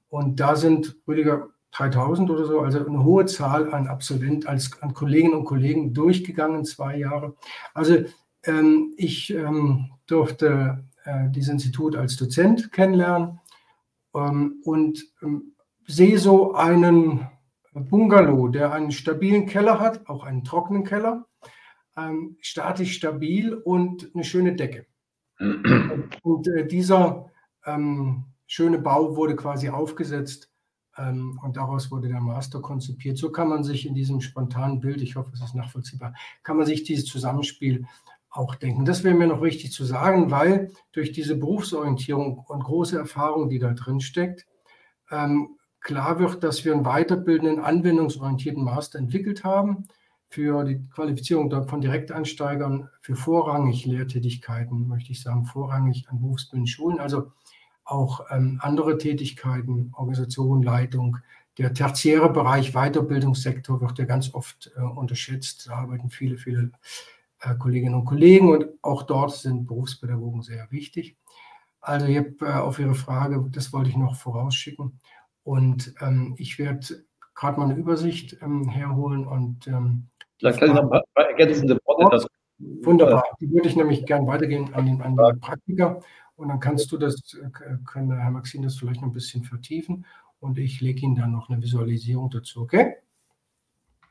Und 0.09 0.39
da 0.39 0.55
sind 0.55 0.95
Rüdiger 1.07 1.49
3000 1.71 2.29
oder 2.29 2.45
so, 2.45 2.61
also 2.61 2.85
eine 2.85 3.03
hohe 3.03 3.25
Zahl 3.25 3.73
an 3.73 3.87
Absolventen, 3.87 4.47
als, 4.47 4.81
an 4.81 4.93
Kolleginnen 4.93 5.35
und 5.35 5.45
Kollegen 5.45 5.93
durchgegangen, 5.93 6.65
zwei 6.65 6.97
Jahre. 6.97 7.35
Also 7.73 8.05
ähm, 8.43 8.93
ich 8.97 9.33
ähm, 9.33 9.91
durfte 10.07 10.83
äh, 11.03 11.29
dieses 11.29 11.49
Institut 11.49 11.95
als 11.95 12.17
Dozent 12.17 12.71
kennenlernen 12.71 13.39
ähm, 14.15 14.61
und 14.63 15.05
ähm, 15.21 15.53
sehe 15.85 16.17
so 16.17 16.55
einen 16.55 17.27
Bungalow, 17.73 18.47
der 18.47 18.71
einen 18.71 18.91
stabilen 18.91 19.45
Keller 19.45 19.79
hat, 19.79 20.09
auch 20.09 20.23
einen 20.23 20.43
trockenen 20.43 20.83
Keller, 20.83 21.26
ähm, 21.97 22.37
statisch 22.41 22.95
stabil 22.95 23.53
und 23.53 24.11
eine 24.13 24.23
schöne 24.23 24.55
Decke. 24.55 24.85
und 25.39 26.47
äh, 26.47 26.67
dieser 26.67 27.29
ähm, 27.65 28.25
schöne 28.45 28.79
Bau 28.79 29.15
wurde 29.15 29.35
quasi 29.35 29.69
aufgesetzt 29.69 30.49
ähm, 30.97 31.39
und 31.43 31.57
daraus 31.57 31.91
wurde 31.91 32.07
der 32.07 32.21
Master 32.21 32.61
konzipiert. 32.61 33.17
So 33.17 33.31
kann 33.31 33.49
man 33.49 33.63
sich 33.63 33.85
in 33.85 33.93
diesem 33.93 34.21
spontanen 34.21 34.79
Bild, 34.79 35.01
ich 35.01 35.15
hoffe, 35.15 35.31
es 35.33 35.41
ist 35.41 35.55
nachvollziehbar, 35.55 36.13
kann 36.43 36.57
man 36.57 36.65
sich 36.65 36.83
dieses 36.83 37.05
Zusammenspiel 37.05 37.85
auch 38.29 38.55
denken. 38.55 38.85
Das 38.85 39.03
wäre 39.03 39.15
mir 39.15 39.27
noch 39.27 39.41
wichtig 39.41 39.71
zu 39.71 39.83
sagen, 39.83 40.31
weil 40.31 40.71
durch 40.91 41.11
diese 41.11 41.35
Berufsorientierung 41.35 42.39
und 42.39 42.63
große 42.63 42.97
Erfahrung, 42.97 43.49
die 43.49 43.59
da 43.59 43.73
drin 43.73 43.99
steckt, 43.99 44.45
ähm, 45.09 45.57
klar 45.81 46.19
wird, 46.19 46.43
dass 46.43 46.65
wir 46.65 46.73
einen 46.73 46.83
weiterbildenden, 46.83 47.63
anwendungsorientierten 47.63 48.63
Master 48.63 48.99
entwickelt 48.99 49.43
haben 49.43 49.87
für 50.29 50.63
die 50.63 50.85
Qualifizierung 50.89 51.67
von 51.67 51.81
Direktansteigern 51.81 52.89
für 53.01 53.15
vorrangig 53.15 53.85
Lehrtätigkeiten, 53.85 54.87
möchte 54.87 55.11
ich 55.11 55.21
sagen, 55.21 55.45
vorrangig 55.45 56.07
an 56.09 56.19
Berufsbildenden 56.19 56.67
Schulen. 56.67 56.99
Also 56.99 57.31
auch 57.85 58.25
ähm, 58.29 58.59
andere 58.61 58.97
Tätigkeiten, 58.97 59.91
Organisation, 59.93 60.61
Leitung. 60.61 61.17
Der 61.57 61.73
tertiäre 61.73 62.31
Bereich 62.31 62.73
Weiterbildungssektor 62.73 63.81
wird 63.81 63.97
ja 63.97 64.05
ganz 64.05 64.33
oft 64.33 64.71
äh, 64.75 64.81
unterschätzt. 64.81 65.67
Da 65.67 65.75
arbeiten 65.75 66.09
viele, 66.09 66.37
viele 66.37 66.71
äh, 67.39 67.55
Kolleginnen 67.55 67.95
und 67.95 68.05
Kollegen 68.05 68.49
und 68.49 68.67
auch 68.81 69.03
dort 69.03 69.31
sind 69.31 69.65
Berufspädagogen 69.67 70.41
sehr 70.41 70.69
wichtig. 70.71 71.15
Also 71.79 72.05
ich 72.07 72.17
habe 72.17 72.35
äh, 72.41 72.53
auf 72.53 72.79
Ihre 72.79 72.95
Frage, 72.95 73.47
das 73.51 73.71
wollte 73.71 73.89
ich 73.89 73.97
noch 73.97 74.15
vorausschicken. 74.15 74.99
Und 75.43 75.93
ähm, 76.01 76.35
ich 76.37 76.59
werde 76.59 77.05
gerade 77.33 77.59
mal 77.59 77.69
eine 77.69 77.79
Übersicht 77.79 78.37
ähm, 78.41 78.67
herholen 78.67 79.25
und 79.25 79.67
ähm, 79.67 80.09
Vielleicht 80.39 80.59
kann 80.59 80.69
ich 80.69 80.75
noch 80.75 80.83
ein 80.83 80.89
paar 80.89 81.29
ergänzende 81.29 81.77
Worte. 81.85 82.27
Wunderbar. 82.59 83.23
Die 83.39 83.51
würde 83.51 83.67
ich 83.67 83.75
nämlich 83.75 84.05
gern 84.05 84.25
weitergehen 84.25 84.73
an 84.73 84.85
den, 84.85 85.01
an 85.01 85.15
den 85.15 85.39
Praktiker. 85.39 86.01
Und 86.35 86.49
dann 86.49 86.59
kannst 86.59 86.91
du 86.91 86.97
das, 86.97 87.35
äh, 87.41 87.49
kann 87.85 88.11
Herr 88.11 88.31
Maxim 88.31 88.61
das 88.61 88.77
vielleicht 88.77 89.01
noch 89.01 89.09
ein 89.09 89.13
bisschen 89.13 89.43
vertiefen 89.43 90.05
und 90.39 90.59
ich 90.59 90.81
lege 90.81 91.01
Ihnen 91.01 91.15
dann 91.15 91.31
noch 91.31 91.49
eine 91.49 91.61
Visualisierung 91.61 92.29
dazu, 92.29 92.61
okay? 92.61 92.95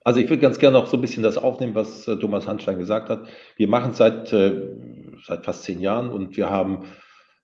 Also 0.02 0.21
ich 0.21 0.28
würde 0.28 0.42
ganz 0.42 0.59
gerne 0.59 0.78
noch 0.78 0.87
so 0.87 0.97
ein 0.97 1.00
bisschen 1.00 1.23
das 1.23 1.38
aufnehmen, 1.38 1.75
was 1.76 2.06
äh, 2.09 2.16
Thomas 2.16 2.47
Hanstein 2.47 2.78
gesagt 2.78 3.09
hat. 3.11 3.28
Wir 3.56 3.68
machen 3.68 3.92
es 3.92 3.99
seit, 3.99 4.33
äh, 4.33 4.76
seit 5.25 5.45
fast 5.45 5.62
zehn 5.62 5.80
Jahren 5.80 6.11
und 6.11 6.37
wir 6.37 6.50
haben, 6.50 6.87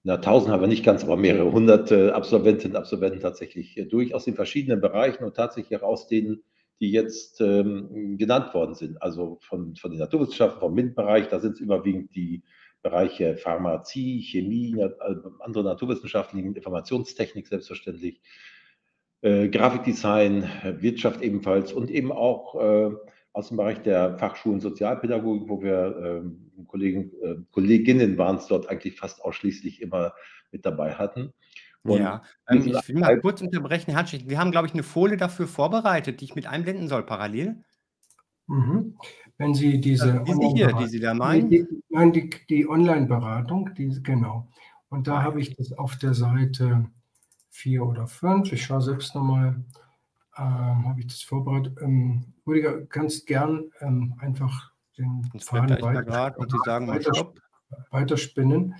na 0.02 0.16
tausend 0.16 0.52
haben 0.52 0.60
wir 0.60 0.68
nicht 0.68 0.84
ganz, 0.84 1.04
aber 1.04 1.16
mehrere 1.16 1.52
hundert 1.52 1.92
Absolventinnen 1.92 2.76
und 2.76 2.80
Absolventen 2.80 3.20
tatsächlich 3.20 3.80
durch 3.88 4.14
aus 4.16 4.24
den 4.24 4.34
verschiedenen 4.34 4.80
Bereichen 4.80 5.22
und 5.22 5.36
tatsächlich 5.36 5.80
auch 5.80 5.86
aus 5.86 6.08
denen, 6.08 6.42
die 6.82 6.90
jetzt 6.90 7.40
ähm, 7.40 8.18
genannt 8.18 8.52
worden 8.54 8.74
sind. 8.74 9.00
Also 9.00 9.38
von, 9.40 9.76
von 9.76 9.92
den 9.92 10.00
Naturwissenschaften, 10.00 10.58
vom 10.58 10.74
MINT-Bereich, 10.74 11.28
da 11.28 11.38
sind 11.38 11.52
es 11.52 11.60
überwiegend 11.60 12.12
die 12.16 12.42
Bereiche 12.82 13.36
Pharmazie, 13.36 14.20
Chemie, 14.20 14.74
äh, 14.80 14.90
andere 15.38 15.62
Naturwissenschaften, 15.62 16.40
Informationstechnik 16.56 17.46
selbstverständlich, 17.46 18.20
äh, 19.20 19.48
Grafikdesign, 19.48 20.50
Wirtschaft 20.80 21.22
ebenfalls 21.22 21.72
und 21.72 21.88
eben 21.88 22.10
auch 22.10 22.60
äh, 22.60 22.90
aus 23.32 23.48
dem 23.48 23.58
Bereich 23.58 23.80
der 23.82 24.18
Fachschulen 24.18 24.58
Sozialpädagogik, 24.58 25.48
wo 25.48 25.62
wir 25.62 26.24
äh, 26.26 26.64
Kollegen, 26.66 27.12
Kolleginnen 27.52 28.18
waren 28.18 28.36
es 28.36 28.48
dort 28.48 28.68
eigentlich 28.68 28.96
fast 28.96 29.22
ausschließlich 29.22 29.80
immer 29.80 30.14
mit 30.50 30.66
dabei 30.66 30.94
hatten. 30.94 31.32
Und 31.84 31.98
ja, 32.00 32.22
ähm, 32.48 32.64
ich 32.64 32.88
will 32.88 33.00
mal 33.00 33.20
kurz 33.20 33.40
unterbrechen, 33.40 33.90
Herr 33.92 34.06
Wir 34.06 34.38
haben, 34.38 34.52
glaube 34.52 34.68
ich, 34.68 34.72
eine 34.72 34.84
Folie 34.84 35.16
dafür 35.16 35.48
vorbereitet, 35.48 36.20
die 36.20 36.26
ich 36.26 36.34
mit 36.34 36.46
einblenden 36.46 36.88
soll 36.88 37.04
parallel. 37.04 37.64
Mhm. 38.46 38.96
Wenn 39.38 39.54
Sie 39.54 39.80
diese. 39.80 40.20
Also 40.20 40.38
die 40.38 40.54
hier, 40.54 40.72
die 40.72 40.86
Sie 40.86 41.00
da 41.00 41.14
meinen? 41.14 41.50
Die, 41.50 41.66
nein, 41.88 42.12
die, 42.12 42.30
die 42.48 42.68
Online-Beratung, 42.68 43.70
genau. 43.74 44.48
Und 44.88 45.08
da 45.08 45.22
habe 45.22 45.40
ich 45.40 45.56
das 45.56 45.72
auf 45.72 45.96
der 45.96 46.14
Seite 46.14 46.86
4 47.50 47.84
oder 47.84 48.06
5. 48.06 48.52
Ich 48.52 48.64
schaue 48.64 48.82
selbst 48.82 49.14
nochmal, 49.14 49.64
ähm, 50.36 50.88
habe 50.88 51.00
ich 51.00 51.06
das 51.06 51.22
vorbereitet. 51.22 51.78
Ähm, 51.80 52.34
Rüdiger, 52.46 52.84
kannst 52.86 53.26
gern 53.26 53.70
ähm, 53.80 54.14
einfach 54.18 54.70
den 54.98 55.28
Faden 55.40 55.80
weiter, 55.80 56.38
und 56.38 56.50
Sie 56.50 56.58
sagen 56.64 56.86
weiter, 56.88 57.32
weiterspinnen. 57.90 58.74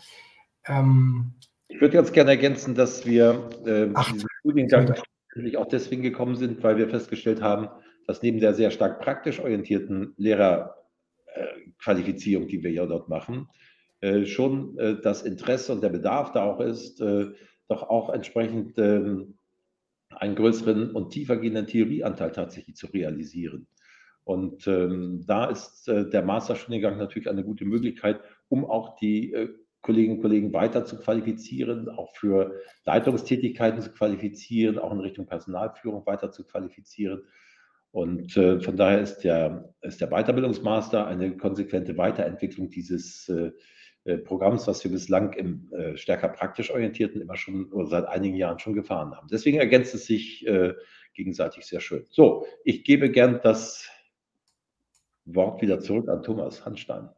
Ähm, 0.67 1.35
ich 1.73 1.81
würde 1.81 1.95
ganz 1.95 2.13
gerne 2.13 2.33
ergänzen, 2.33 2.75
dass 2.75 3.07
wir 3.07 3.49
äh, 3.65 3.89
diesen 3.89 4.29
Studiengang 4.41 4.93
auch 5.57 5.69
deswegen 5.69 6.03
gekommen 6.03 6.37
sind, 6.37 6.63
weil 6.63 6.77
wir 6.77 6.91
festgestellt 6.91 7.41
haben, 7.41 7.71
dass 8.07 8.21
neben 8.23 8.41
der 8.41 8.53
sehr 8.53 8.71
stark 8.71 9.01
praktisch 9.01 9.41
orientierten 9.41 10.13
Lehrerqualifizierung, 10.19 12.47
die 12.47 12.63
wir 12.63 12.73
ja 12.73 12.85
dort 12.85 13.09
machen, 13.09 13.49
äh, 14.01 14.27
schon 14.27 14.77
äh, 14.79 15.01
das 15.01 15.23
Interesse 15.23 15.73
und 15.73 15.83
der 15.83 15.89
Bedarf 15.89 16.33
da 16.33 16.45
auch 16.45 16.61
ist, 16.61 17.01
äh, 17.01 17.31
doch 17.69 17.85
auch 17.85 18.11
entsprechend 18.11 18.77
ähm, 18.79 19.39
einen 20.11 20.35
größeren 20.35 20.91
und 20.91 21.09
tiefer 21.11 21.39
gehenden 21.39 21.67
Theorieanteil 21.67 22.33
tatsächlich 22.33 22.77
zu 22.77 22.89
realisieren. 22.89 23.67
Und 24.25 24.67
ähm, 24.67 25.25
da 25.27 25.47
ist 25.47 25.89
äh, 25.89 26.07
der 26.09 26.23
Masterstudiengang 26.23 26.99
natürlich 26.99 27.31
eine 27.31 27.45
gute 27.45 27.65
Möglichkeit, 27.65 28.21
um 28.49 28.67
auch 28.67 28.97
die 28.97 29.33
äh, 29.33 29.49
Kolleginnen 29.83 30.17
und 30.17 30.23
Kollegen 30.23 30.53
weiter 30.53 30.85
zu 30.85 30.99
qualifizieren, 30.99 31.89
auch 31.89 32.15
für 32.17 32.55
Leitungstätigkeiten 32.85 33.83
zu 33.83 33.93
qualifizieren, 33.93 34.79
auch 34.79 34.93
in 34.93 35.01
Richtung 35.01 35.27
Personalführung 35.27 36.07
weiter 36.07 36.31
zu 36.31 36.45
qualifizieren 36.45 37.23
und 37.93 38.39
äh, 38.39 38.59
von 38.59 38.77
daher 38.77 39.03
ist 39.03 39.19
der, 39.19 39.75
ist 39.83 40.01
der 40.01 40.09
Weiterbildungsmaster 40.09 41.07
eine 41.07 41.37
konsequente 41.37 41.97
Weiterentwicklung 41.99 42.71
dieses 42.71 43.29
äh, 43.29 43.53
äh, 44.05 44.17
Programms, 44.17 44.67
was 44.67 44.83
wir 44.83 44.91
bislang 44.91 45.35
im 45.35 45.71
äh, 45.73 45.97
stärker 45.99 46.31
praktisch 46.31 46.71
orientierten 46.71 47.21
immer 47.21 47.37
schon 47.37 47.71
oder 47.71 47.87
seit 47.87 48.07
einigen 48.07 48.37
Jahren 48.37 48.59
schon 48.59 48.73
gefahren 48.73 49.15
haben. 49.15 49.29
Deswegen 49.31 49.59
ergänzt 49.59 49.95
es 49.95 50.07
sich 50.07 50.47
äh, 50.47 50.73
gegenseitig 51.13 51.67
sehr 51.67 51.81
schön. 51.81 52.07
So, 52.09 52.47
ich 52.65 52.83
gebe 52.83 53.11
gern 53.11 53.41
das 53.43 53.91
Wort 55.27 55.61
wieder 55.61 55.79
zurück 55.79 56.09
an 56.09 56.23
Thomas 56.23 56.65
Hanstein. 56.65 57.11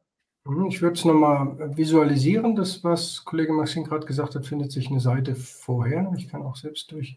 Mhm, 0.47 0.67
ich 0.67 0.83
würde 0.83 0.99
es 0.99 1.05
nochmal 1.05 1.77
visualisieren. 1.77 2.55
Das, 2.55 2.85
was 2.85 3.25
Kollege 3.25 3.53
Maxim 3.53 3.85
gerade 3.85 4.07
gesagt 4.07 4.35
hat, 4.35 4.47
findet 4.47 4.73
sich 4.73 4.89
eine 4.89 5.01
Seite 5.01 5.35
vorher. 5.35 6.13
Ich 6.17 6.29
kann 6.29 6.43
auch 6.43 6.57
selbst 6.57 6.93
durch. 6.93 7.17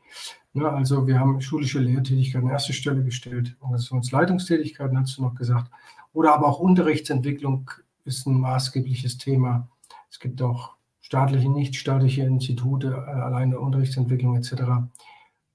Ne, 0.53 0.69
also 0.69 1.07
wir 1.07 1.19
haben 1.19 1.41
schulische 1.41 1.79
Lehrtätigkeit 1.79 2.41
an 2.41 2.49
erste 2.49 2.73
Stelle 2.73 3.03
gestellt. 3.03 3.55
Organisationsleitungstätigkeiten 3.59 4.97
hast 4.97 5.17
du 5.17 5.23
noch 5.23 5.35
gesagt. 5.35 5.69
Oder 6.13 6.33
aber 6.33 6.47
auch 6.47 6.59
Unterrichtsentwicklung 6.59 7.69
ist 8.05 8.25
ein 8.27 8.39
maßgebliches 8.39 9.17
Thema. 9.17 9.67
Es 10.09 10.19
gibt 10.19 10.41
auch 10.41 10.75
staatliche, 11.01 11.49
nichtstaatliche 11.49 12.23
Institute, 12.23 12.87
äh, 12.87 13.11
alleine 13.11 13.59
Unterrichtsentwicklung 13.59 14.37
etc. 14.37 14.53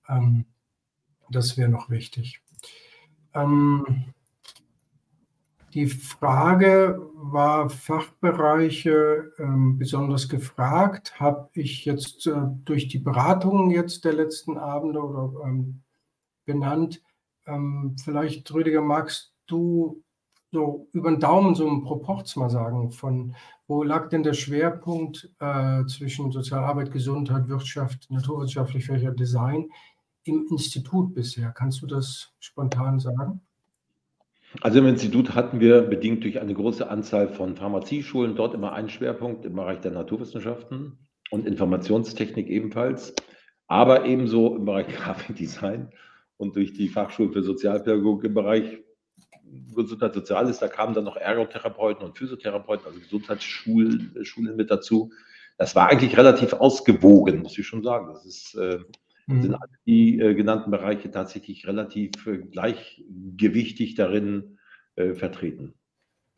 Ähm, 0.08 0.44
das 1.30 1.56
wäre 1.56 1.70
noch 1.70 1.88
wichtig. 1.88 2.42
Ähm, 3.34 4.12
die 5.74 5.86
Frage 5.86 7.00
war 7.14 7.70
Fachbereiche 7.70 9.32
ähm, 9.38 9.78
besonders 9.78 10.28
gefragt. 10.28 11.18
Habe 11.18 11.48
ich 11.54 11.84
jetzt 11.84 12.26
äh, 12.26 12.34
durch 12.64 12.88
die 12.88 12.98
Beratungen 12.98 13.70
jetzt 13.70 14.04
der 14.04 14.12
letzten 14.12 14.58
Abende 14.58 15.00
oder 15.00 15.32
ähm, 15.46 15.82
benannt. 16.44 17.02
Ähm, 17.46 17.96
vielleicht, 18.02 18.52
Rüdiger, 18.52 18.82
magst 18.82 19.34
du 19.46 20.02
so 20.50 20.88
über 20.92 21.10
den 21.10 21.20
Daumen 21.20 21.54
so 21.54 21.66
einen 21.66 21.82
Proporz 21.82 22.36
mal 22.36 22.50
sagen, 22.50 22.92
von 22.92 23.34
wo 23.66 23.82
lag 23.82 24.10
denn 24.10 24.22
der 24.22 24.34
Schwerpunkt 24.34 25.32
äh, 25.40 25.86
zwischen 25.86 26.30
Sozialarbeit, 26.30 26.92
Gesundheit, 26.92 27.48
Wirtschaft, 27.48 28.10
naturwissenschaftlich 28.10 28.84
Fächer, 28.84 29.12
Design 29.12 29.70
im 30.24 30.46
Institut 30.50 31.14
bisher? 31.14 31.50
Kannst 31.52 31.80
du 31.80 31.86
das 31.86 32.34
spontan 32.38 33.00
sagen? 33.00 33.40
Also 34.60 34.80
im 34.80 34.86
Institut 34.86 35.34
hatten 35.34 35.60
wir 35.60 35.82
bedingt 35.82 36.24
durch 36.24 36.40
eine 36.40 36.52
große 36.52 36.88
Anzahl 36.88 37.28
von 37.28 37.56
Pharmazieschulen 37.56 38.36
dort 38.36 38.54
immer 38.54 38.72
einen 38.72 38.90
Schwerpunkt 38.90 39.46
im 39.46 39.54
Bereich 39.54 39.80
der 39.80 39.92
Naturwissenschaften 39.92 40.98
und 41.30 41.46
Informationstechnik 41.46 42.48
ebenfalls, 42.48 43.14
aber 43.66 44.04
ebenso 44.04 44.54
im 44.56 44.66
Bereich 44.66 44.88
Grafikdesign 44.94 45.90
und 46.36 46.56
durch 46.56 46.74
die 46.74 46.88
Fachschulen 46.88 47.32
für 47.32 47.42
Sozialpädagogik 47.42 48.24
im 48.26 48.34
Bereich 48.34 48.78
Gesundheit 49.74 50.14
Soziales, 50.14 50.58
da 50.58 50.68
kamen 50.68 50.94
dann 50.94 51.04
noch 51.04 51.16
Ergotherapeuten 51.16 52.04
und 52.04 52.16
Physiotherapeuten, 52.16 52.86
also 52.86 52.98
Gesundheitsschulen 52.98 54.56
mit 54.56 54.70
dazu. 54.70 55.12
Das 55.58 55.76
war 55.76 55.88
eigentlich 55.88 56.16
relativ 56.16 56.54
ausgewogen, 56.54 57.40
muss 57.40 57.58
ich 57.58 57.66
schon 57.66 57.82
sagen. 57.82 58.08
Das 58.12 58.24
ist, 58.24 58.54
äh, 58.54 58.78
mhm. 59.26 59.42
sind 59.42 59.56
die 59.86 60.20
äh, 60.20 60.34
genannten 60.34 60.70
Bereiche 60.70 61.10
tatsächlich 61.10 61.66
relativ 61.66 62.26
äh, 62.26 62.38
gleichgewichtig 62.38 63.94
darin 63.94 64.58
äh, 64.96 65.14
vertreten. 65.14 65.74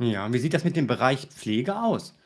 Ja, 0.00 0.26
und 0.26 0.32
wie 0.32 0.38
sieht 0.38 0.54
das 0.54 0.64
mit 0.64 0.76
dem 0.76 0.86
Bereich 0.86 1.26
Pflege 1.26 1.76
aus? 1.76 2.18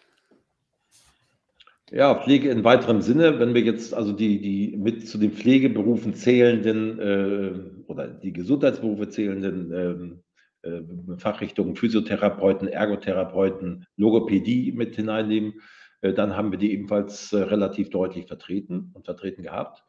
Ja, 1.91 2.15
Pflege 2.15 2.51
in 2.51 2.65
weiterem 2.65 3.01
Sinne, 3.01 3.39
wenn 3.39 3.55
wir 3.55 3.63
jetzt 3.63 3.95
also 3.95 4.13
die, 4.13 4.41
die 4.41 4.77
mit 4.77 5.09
zu 5.09 5.17
den 5.17 5.33
Pflegeberufen 5.33 6.15
zählenden 6.15 6.99
äh, 6.99 7.91
oder 7.91 8.09
die 8.09 8.33
Gesundheitsberufe 8.33 9.09
zählenden 9.09 9.73
ähm, 9.73 10.23
äh, 10.63 11.17
Fachrichtungen 11.17 11.77
Physiotherapeuten, 11.77 12.69
Ergotherapeuten, 12.69 13.87
Logopädie 13.97 14.73
mit 14.73 14.97
hineinnehmen, 14.97 15.55
äh, 16.03 16.13
dann 16.13 16.37
haben 16.37 16.51
wir 16.51 16.59
die 16.59 16.73
ebenfalls 16.73 17.33
relativ 17.33 17.89
deutlich 17.89 18.27
vertreten 18.27 18.91
und 18.93 19.07
vertreten 19.07 19.43
gehabt. 19.43 19.83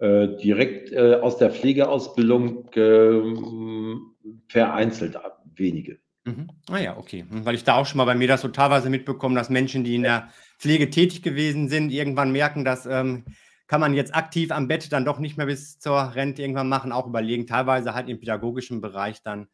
Direkt 0.00 0.94
aus 0.96 1.38
der 1.38 1.50
Pflegeausbildung 1.50 2.68
ähm, 2.74 4.14
vereinzelt 4.48 5.16
wenige. 5.54 5.98
Mhm. 6.24 6.48
Ah 6.68 6.78
ja, 6.78 6.96
okay. 6.96 7.24
Hm, 7.28 7.44
weil 7.44 7.54
ich 7.54 7.64
da 7.64 7.76
auch 7.76 7.86
schon 7.86 7.98
mal 7.98 8.06
bei 8.06 8.14
mir 8.14 8.28
das 8.28 8.40
so 8.40 8.48
teilweise 8.48 8.90
mitbekommen, 8.90 9.34
dass 9.34 9.50
Menschen, 9.50 9.84
die 9.84 9.94
in 9.94 10.02
der 10.02 10.28
Pflege 10.58 10.90
tätig 10.90 11.22
gewesen 11.22 11.68
sind, 11.68 11.90
irgendwann 11.90 12.32
merken, 12.32 12.64
dass 12.64 12.86
ähm, 12.86 13.24
kann 13.66 13.80
man 13.80 13.94
jetzt 13.94 14.14
aktiv 14.14 14.50
am 14.50 14.68
Bett 14.68 14.92
dann 14.92 15.04
doch 15.04 15.18
nicht 15.18 15.36
mehr 15.36 15.46
bis 15.46 15.78
zur 15.78 16.14
Rente 16.14 16.42
irgendwann 16.42 16.68
machen, 16.68 16.92
auch 16.92 17.06
überlegen, 17.06 17.46
teilweise 17.46 17.94
halt 17.94 18.08
im 18.08 18.20
pädagogischen 18.20 18.80
Bereich 18.80 19.22
dann 19.22 19.48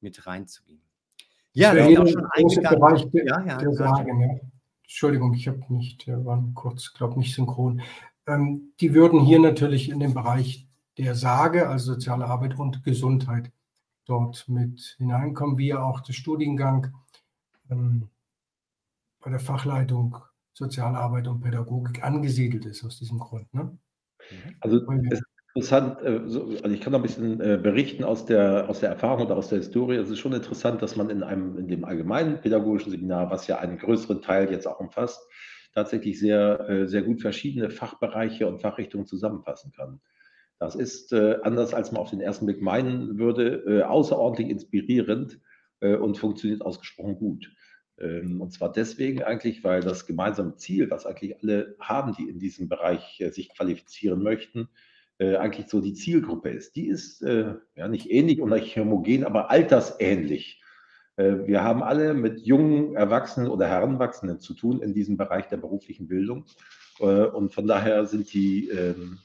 mit 0.00 0.26
reinzugehen. 0.26 0.82
Ja, 1.52 1.74
das 1.74 1.88
ist 1.88 1.98
auch 1.98 2.06
schon 2.06 2.26
eingegangen. 2.32 2.80
Bereich 2.80 3.10
der, 3.10 3.24
ja, 3.26 3.44
ja, 3.46 3.58
der 3.58 3.72
ja. 3.72 4.40
Entschuldigung, 4.82 5.34
ich 5.34 5.46
habe 5.48 5.60
nicht, 5.68 6.06
wir 6.06 6.24
waren 6.24 6.54
kurz, 6.54 6.92
glaube 6.94 7.18
nicht 7.18 7.34
synchron. 7.34 7.80
Ähm, 8.30 8.72
die 8.80 8.94
würden 8.94 9.20
hier 9.20 9.40
natürlich 9.40 9.90
in 9.90 10.00
den 10.00 10.14
Bereich 10.14 10.66
der 10.98 11.14
Sage, 11.14 11.68
also 11.68 11.94
soziale 11.94 12.26
Arbeit 12.26 12.58
und 12.58 12.84
Gesundheit, 12.84 13.50
dort 14.06 14.48
mit 14.48 14.96
hineinkommen, 14.98 15.58
wie 15.58 15.74
auch 15.74 16.00
der 16.00 16.12
Studiengang 16.12 16.94
ähm, 17.70 18.08
bei 19.20 19.30
der 19.30 19.40
Fachleitung 19.40 20.16
Soziale 20.52 20.98
Arbeit 20.98 21.26
und 21.26 21.40
Pädagogik 21.40 22.04
angesiedelt 22.04 22.66
ist 22.66 22.84
aus 22.84 22.98
diesem 22.98 23.18
Grund. 23.18 23.52
Ne? 23.54 23.78
Also 24.60 24.76
es 24.76 25.22
Interessant, 25.54 26.00
äh, 26.02 26.20
also 26.20 26.64
ich 26.66 26.80
kann 26.80 26.92
noch 26.92 27.00
ein 27.00 27.02
bisschen 27.02 27.40
äh, 27.40 27.58
berichten 27.60 28.04
aus 28.04 28.24
der, 28.24 28.68
aus 28.68 28.80
der 28.80 28.90
Erfahrung 28.90 29.26
oder 29.26 29.36
aus 29.36 29.48
der 29.48 29.58
Historie. 29.58 29.96
Es 29.96 30.08
ist 30.08 30.20
schon 30.20 30.32
interessant, 30.32 30.80
dass 30.80 30.96
man 30.96 31.10
in 31.10 31.22
einem, 31.22 31.58
in 31.58 31.66
dem 31.66 31.84
allgemeinen 31.84 32.40
pädagogischen 32.40 32.92
Seminar, 32.92 33.30
was 33.30 33.46
ja 33.48 33.58
einen 33.58 33.78
größeren 33.78 34.22
Teil 34.22 34.50
jetzt 34.52 34.68
auch 34.68 34.78
umfasst, 34.78 35.20
tatsächlich 35.74 36.18
sehr, 36.18 36.68
äh, 36.68 36.86
sehr 36.86 37.02
gut 37.02 37.20
verschiedene 37.20 37.70
Fachbereiche 37.70 38.46
und 38.46 38.60
Fachrichtungen 38.60 39.06
zusammenfassen 39.06 39.72
kann. 39.72 40.00
Das 40.58 40.74
ist 40.74 41.14
anders, 41.14 41.72
als 41.72 41.90
man 41.90 42.02
auf 42.02 42.10
den 42.10 42.20
ersten 42.20 42.44
Blick 42.44 42.60
meinen 42.60 43.18
würde, 43.18 43.88
außerordentlich 43.88 44.50
inspirierend 44.50 45.40
und 45.80 46.18
funktioniert 46.18 46.60
ausgesprochen 46.60 47.16
gut. 47.16 47.50
Ähm, 47.98 48.42
und 48.42 48.52
zwar 48.52 48.70
deswegen 48.70 49.22
eigentlich, 49.22 49.64
weil 49.64 49.80
das 49.80 50.04
gemeinsame 50.04 50.56
Ziel, 50.56 50.90
was 50.90 51.06
eigentlich 51.06 51.42
alle 51.42 51.76
haben, 51.80 52.12
die 52.12 52.28
in 52.28 52.38
diesem 52.38 52.68
Bereich 52.68 53.24
sich 53.30 53.48
qualifizieren 53.56 54.22
möchten, 54.22 54.68
äh, 55.20 55.36
eigentlich 55.36 55.68
so 55.68 55.82
die 55.82 55.92
Zielgruppe 55.92 56.48
ist. 56.48 56.76
Die 56.76 56.88
ist 56.88 57.20
äh, 57.20 57.54
ja 57.76 57.88
nicht 57.88 58.10
ähnlich 58.10 58.40
und 58.40 58.48
nicht 58.48 58.74
homogen, 58.78 59.24
aber 59.24 59.50
altersähnlich. 59.50 60.59
Äh, 61.20 61.46
wir 61.46 61.62
haben 61.62 61.82
alle 61.82 62.14
mit 62.14 62.40
jungen 62.40 62.96
Erwachsenen 62.96 63.48
oder 63.48 63.68
Heranwachsenden 63.68 64.40
zu 64.40 64.54
tun 64.54 64.80
in 64.80 64.94
diesem 64.94 65.16
Bereich 65.16 65.48
der 65.48 65.58
beruflichen 65.58 66.08
Bildung. 66.08 66.46
Äh, 66.98 67.26
und 67.26 67.52
von 67.52 67.66
daher 67.66 68.06
sind 68.06 68.32
die, 68.32 68.68
ähm, 68.68 69.18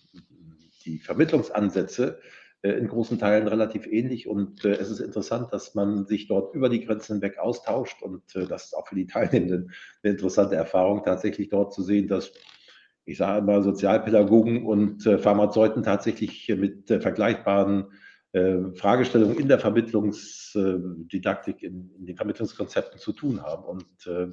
die 0.85 0.99
Vermittlungsansätze 0.99 2.19
äh, 2.61 2.71
in 2.71 2.87
großen 2.87 3.17
Teilen 3.17 3.47
relativ 3.47 3.87
ähnlich. 3.87 4.27
Und 4.27 4.65
es 4.65 4.89
ist 4.89 4.99
interessant, 4.99 5.53
dass 5.53 5.73
man 5.73 6.05
sich 6.05 6.27
dort 6.27 6.53
über 6.53 6.69
die 6.69 6.83
Grenzen 6.85 7.13
hinweg 7.13 7.37
austauscht. 7.37 8.01
Und 8.01 8.23
das 8.49 8.65
ist 8.65 8.73
auch 8.73 8.87
für 8.87 8.95
die 8.95 9.07
Teilnehmenden 9.07 9.71
eine 10.03 10.13
interessante 10.13 10.55
Erfahrung, 10.55 11.03
tatsächlich 11.03 11.49
dort 11.49 11.73
zu 11.73 11.81
sehen, 11.81 12.07
dass 12.07 12.33
ich 13.07 13.17
sage 13.17 13.37
immer, 13.39 13.61
Sozialpädagogen 13.61 14.65
und 14.65 15.03
Pharmazeuten 15.03 15.83
tatsächlich 15.83 16.49
mit 16.57 16.87
vergleichbaren 16.87 17.91
Fragestellungen 18.75 19.39
in 19.39 19.47
der 19.47 19.59
Vermittlungsdidaktik, 19.59 21.63
in, 21.63 21.89
in, 21.97 22.05
den 22.05 22.17
Vermittlungskonzepten 22.17 22.99
zu 22.99 23.13
tun 23.13 23.41
haben. 23.41 23.63
Und 23.63 24.07
äh, 24.07 24.27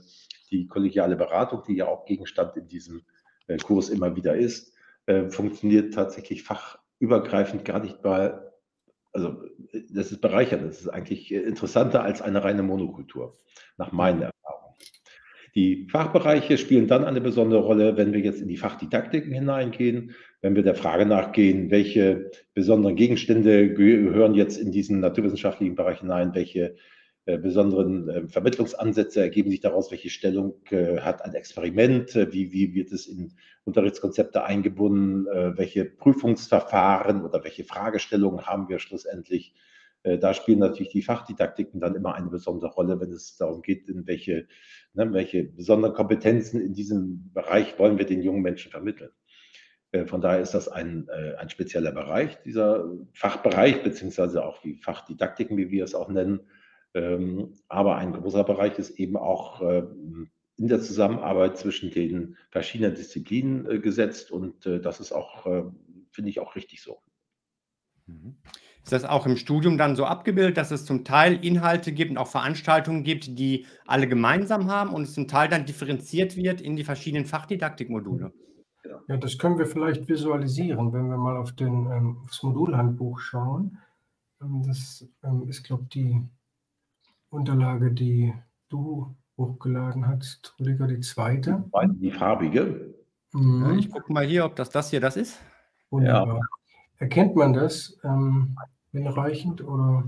die 0.51 0.67
kollegiale 0.67 1.15
Beratung, 1.15 1.63
die 1.69 1.77
ja 1.77 1.87
auch 1.87 2.05
Gegenstand 2.05 2.57
in 2.57 2.67
diesem 2.67 3.03
äh, 3.47 3.59
Kurs 3.59 3.91
immer 3.91 4.17
wieder 4.17 4.35
ist, 4.35 4.75
äh, 5.07 5.29
funktioniert 5.29 5.95
tatsächlich 5.95 6.43
fachübergreifend 6.43 7.65
gar 7.65 7.79
nicht 7.79 8.03
mal. 8.03 8.53
Also 9.13 9.41
das 9.91 10.11
ist 10.11 10.21
bereichernd, 10.21 10.65
das 10.65 10.81
ist 10.81 10.89
eigentlich 10.89 11.33
interessanter 11.33 12.03
als 12.03 12.23
eine 12.23 12.43
reine 12.43 12.65
Monokultur, 12.65 13.39
nach 13.77 13.93
meinen. 13.93 14.32
Die 15.55 15.87
Fachbereiche 15.91 16.57
spielen 16.57 16.89
dann 16.89 17.05
eine 17.05 17.21
besondere 17.21 17.61
Rolle, 17.61 17.97
wenn 17.97 18.13
wir 18.13 18.21
jetzt 18.21 18.41
in 18.41 18.49
die 18.49 18.57
Fachdidaktiken 18.57 19.33
hineingehen, 19.33 20.15
wenn 20.41 20.57
wir 20.57 20.63
der 20.63 20.75
Frage 20.75 21.05
nachgehen, 21.05 21.71
welche 21.71 22.31
besonderen 22.55 22.97
Gegenstände 22.97 23.75
gehören 23.75 24.35
jetzt 24.35 24.57
in 24.57 24.73
diesen 24.73 25.01
naturwissenschaftlichen 25.01 25.75
Bereich 25.75 26.01
hinein, 26.01 26.35
welche 26.35 26.77
äh, 27.25 27.39
besonderen 27.39 28.09
äh, 28.09 28.29
Vermittlungsansätze 28.29 29.21
ergeben 29.21 29.51
sich 29.51 29.61
daraus, 29.61 29.93
welche 29.93 30.11
Stellung 30.11 30.55
äh, 30.71 30.99
hat 30.99 31.25
ein 31.25 31.35
Experiment, 31.35 32.17
äh, 32.17 32.33
wie, 32.33 32.51
wie 32.51 32.75
wird 32.75 32.91
es 32.91 33.07
in 33.07 33.35
Unterrichtskonzepte 33.65 34.43
eingebunden, 34.43 35.25
welche 35.57 35.85
Prüfungsverfahren 35.85 37.23
oder 37.25 37.45
welche 37.45 37.63
Fragestellungen 37.63 38.45
haben 38.45 38.69
wir 38.69 38.81
schlussendlich 38.81 39.55
da 40.03 40.35
spielen 40.35 40.59
natürlich 40.59 40.93
die 40.93 41.03
Fachdidaktiken 41.03 41.81
dann 41.81 41.95
immer 41.95 42.15
eine 42.15 42.29
besondere 42.29 42.73
Rolle, 42.73 43.01
wenn 43.01 43.13
es 43.13 43.37
darum 43.37 43.63
geht, 43.63 43.89
in 43.89 44.07
welche, 44.07 44.49
ne, 44.95 45.13
welche 45.13 45.45
besonderen 45.45 45.95
Kompetenzen 45.95 46.61
in 46.61 46.75
diesem 46.75 47.33
Bereich 47.33 47.79
wollen 47.79 47.99
wir 47.99 48.07
den 48.07 48.23
jungen 48.23 48.43
Menschen 48.43 48.73
vermitteln. 48.73 49.11
Äh, 49.93 50.07
von 50.07 50.21
daher 50.21 50.41
ist 50.41 50.55
das 50.55 50.69
ein, 50.69 51.09
äh, 51.09 51.37
ein 51.37 51.51
spezieller 51.51 51.93
Bereich, 51.93 52.41
dieser 52.43 52.91
Fachbereich, 53.13 53.83
beziehungsweise 53.83 54.45
auch 54.45 54.61
die 54.63 54.75
Fachdidaktiken, 54.75 55.57
wie 55.57 55.71
wir 55.71 55.85
es 55.85 55.95
auch 55.95 56.09
nennen. 56.09 56.41
Ähm, 56.95 57.55
aber 57.69 57.97
ein 57.97 58.13
großer 58.13 58.45
Bereich 58.45 58.79
ist 58.79 58.99
eben 58.99 59.17
auch 59.17 59.63
in 59.63 60.69
der 60.69 60.81
Zusammenarbeit 60.81 61.57
zwischen 61.57 61.91
den 61.91 62.37
verschiedenen 62.51 62.95
Disziplinen 62.95 63.81
gesetzt 63.81 64.31
und 64.31 64.67
das 64.67 65.01
ist 65.01 65.13
auch, 65.13 65.45
finde 66.11 66.31
ich, 66.31 66.41
auch 66.41 66.55
richtig 66.55 66.83
so. 66.83 67.01
Mhm. 68.07 68.37
Ist 68.85 68.93
das 68.93 69.05
auch 69.05 69.27
im 69.27 69.37
Studium 69.37 69.79
dann 69.79 69.95
so 69.95 70.05
abgebildet, 70.05 70.57
dass 70.57 70.73
es 70.73 70.85
zum 70.85 71.05
Teil 71.05 71.45
Inhalte 71.45 71.93
gibt 71.93 72.11
und 72.11 72.19
auch 72.19 72.27
Veranstaltungen 72.27 73.05
gibt, 73.05 73.39
die 73.39 73.67
alle 73.87 74.09
gemeinsam 74.09 74.67
haben 74.69 74.93
und 74.93 75.03
es 75.03 75.15
zum 75.15 75.29
Teil 75.29 75.49
dann 75.49 75.67
differenziert 75.67 76.37
wird 76.37 76.61
in 76.61 76.75
die 76.75 76.85
verschiedenen 76.85 77.25
Fachdidaktikmodule? 77.25 78.33
Ja, 79.09 79.17
das 79.17 79.39
können 79.39 79.59
wir 79.59 79.67
vielleicht 79.67 80.09
visualisieren, 80.09 80.93
wenn 80.93 81.09
wir 81.09 81.17
mal 81.17 81.37
auf 81.37 81.53
den, 81.53 81.91
ähm, 81.91 82.23
das 82.27 82.43
Modulhandbuch 82.43 83.21
schauen. 83.21 83.79
Ähm, 84.41 84.63
das 84.67 85.09
ähm, 85.23 85.49
ist, 85.49 85.63
glaube 85.63 85.85
ich, 85.85 85.89
die 85.91 86.21
Unterlage, 87.31 87.93
die 87.93 88.35
du 88.69 89.15
hochgeladen 89.39 90.07
hast, 90.07 90.55
Rüdiger, 90.59 90.87
die 90.87 91.01
zweite. 91.01 91.65
Die 91.95 92.11
farbige. 92.11 92.95
Mhm. 93.33 93.79
Ich 93.79 93.91
gucke 93.91 94.13
mal 94.13 94.27
hier, 94.27 94.45
ob 94.45 94.57
das 94.57 94.71
das 94.71 94.91
hier 94.91 95.01
das 95.01 95.17
ist. 95.17 95.41
Wunderbar. 95.91 96.37
Ja. 96.37 96.62
Erkennt 97.03 97.35
man 97.35 97.53
das 97.53 97.99
ähm, 98.05 98.57
hinreichend 98.93 99.61
oder? 99.61 100.05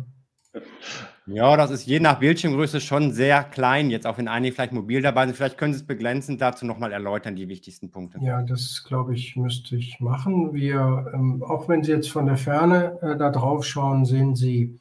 Ja, 1.26 1.56
das 1.56 1.72
ist 1.72 1.86
je 1.86 1.98
nach 1.98 2.20
Bildschirmgröße 2.20 2.80
schon 2.80 3.10
sehr 3.10 3.42
klein, 3.42 3.90
jetzt 3.90 4.06
auch 4.06 4.16
wenn 4.16 4.28
einige 4.28 4.54
vielleicht 4.54 4.72
mobil 4.72 5.02
dabei 5.02 5.26
sind. 5.26 5.34
Vielleicht 5.34 5.58
können 5.58 5.72
Sie 5.72 5.80
es 5.80 5.86
beglänzend 5.88 6.40
dazu 6.40 6.64
nochmal 6.64 6.92
erläutern, 6.92 7.34
die 7.34 7.48
wichtigsten 7.48 7.90
Punkte. 7.90 8.20
Ja, 8.22 8.42
das 8.42 8.84
glaube 8.86 9.12
ich, 9.12 9.34
müsste 9.34 9.74
ich 9.74 9.98
machen. 9.98 10.54
Wir, 10.54 11.10
ähm, 11.12 11.42
auch 11.42 11.68
wenn 11.68 11.82
Sie 11.82 11.90
jetzt 11.90 12.12
von 12.12 12.26
der 12.26 12.36
Ferne 12.36 12.96
äh, 13.02 13.16
da 13.16 13.30
drauf 13.30 13.64
schauen, 13.64 14.04
sehen 14.04 14.36
Sie 14.36 14.78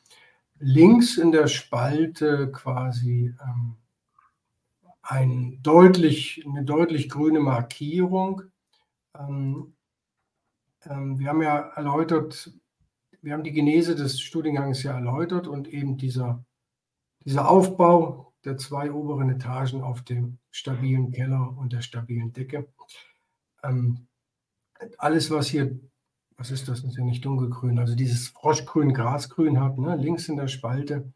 links 0.59 1.17
in 1.17 1.31
der 1.31 1.47
Spalte 1.47 2.51
quasi 2.51 3.33
ähm, 3.41 3.77
ein 5.01 5.57
deutlich, 5.63 6.45
eine 6.47 6.63
deutlich 6.63 7.09
grüne 7.09 7.39
Markierung. 7.39 8.43
Ähm, 9.17 9.72
wir 10.85 11.29
haben 11.29 11.41
ja 11.41 11.59
erläutert, 11.75 12.51
wir 13.21 13.33
haben 13.33 13.43
die 13.43 13.53
Genese 13.53 13.95
des 13.95 14.19
Studiengangs 14.19 14.83
ja 14.83 14.93
erläutert 14.93 15.47
und 15.47 15.67
eben 15.67 15.97
dieser, 15.97 16.43
dieser 17.25 17.49
Aufbau 17.49 18.33
der 18.43 18.57
zwei 18.57 18.91
oberen 18.91 19.29
Etagen 19.29 19.81
auf 19.81 20.01
dem 20.01 20.39
stabilen 20.51 21.11
Keller 21.11 21.55
und 21.57 21.71
der 21.71 21.81
stabilen 21.81 22.33
Decke. 22.33 22.67
Ähm, 23.63 24.07
alles, 24.97 25.31
was 25.31 25.47
hier, 25.47 25.79
was 26.35 26.51
ist 26.51 26.67
das, 26.67 26.81
das 26.81 26.91
ist 26.91 26.97
ja 26.97 27.05
nicht 27.05 27.23
dunkelgrün, 27.23 27.79
also 27.79 27.95
dieses 27.95 28.27
Froschgrün, 28.29 28.93
Grasgrün 28.93 29.61
hat, 29.61 29.77
ne, 29.77 29.95
links 29.95 30.27
in 30.27 30.35
der 30.35 30.49
Spalte, 30.49 31.13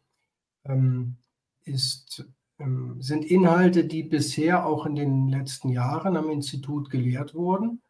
ähm, 0.64 1.16
ist, 1.64 2.26
ähm, 2.58 3.02
sind 3.02 3.26
Inhalte, 3.26 3.84
die 3.84 4.02
bisher 4.02 4.64
auch 4.64 4.86
in 4.86 4.94
den 4.94 5.28
letzten 5.28 5.68
Jahren 5.68 6.16
am 6.16 6.30
Institut 6.30 6.88
gelehrt 6.88 7.34
wurden 7.34 7.82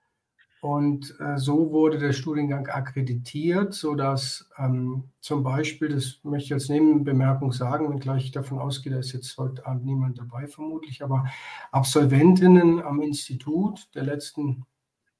und 0.61 1.14
äh, 1.21 1.38
so 1.38 1.71
wurde 1.71 1.99
der 1.99 2.12
Studiengang 2.12 2.66
akkreditiert, 2.66 3.75
sodass 3.75 4.51
ähm, 4.59 5.05
zum 5.21 5.44
Beispiel, 5.44 5.88
das 5.88 6.18
möchte 6.25 6.47
ich 6.47 6.53
als 6.53 6.68
Nebenbemerkung 6.68 7.53
sagen, 7.53 7.90
wenngleich 7.90 8.25
ich 8.25 8.33
davon 8.33 8.59
ausgehe, 8.59 8.92
da 8.92 8.99
ist 8.99 9.12
jetzt 9.12 9.37
heute 9.38 9.64
Abend 9.66 9.85
niemand 9.85 10.18
dabei 10.18 10.49
vermutlich, 10.49 11.05
aber 11.05 11.27
Absolventinnen 11.71 12.83
am 12.83 13.01
Institut 13.03 13.88
der 13.94 14.03
letzten, 14.03 14.64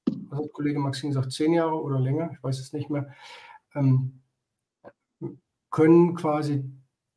was 0.05 0.39
hat 0.39 0.51
Kollege 0.51 0.79
Maxim 0.79 1.09
gesagt, 1.09 1.31
zehn 1.31 1.53
Jahre 1.53 1.81
oder 1.81 1.99
länger, 1.99 2.31
ich 2.33 2.43
weiß 2.43 2.59
es 2.59 2.73
nicht 2.73 2.89
mehr, 2.89 3.09
ähm, 3.75 4.19
können 5.69 6.15
quasi 6.15 6.69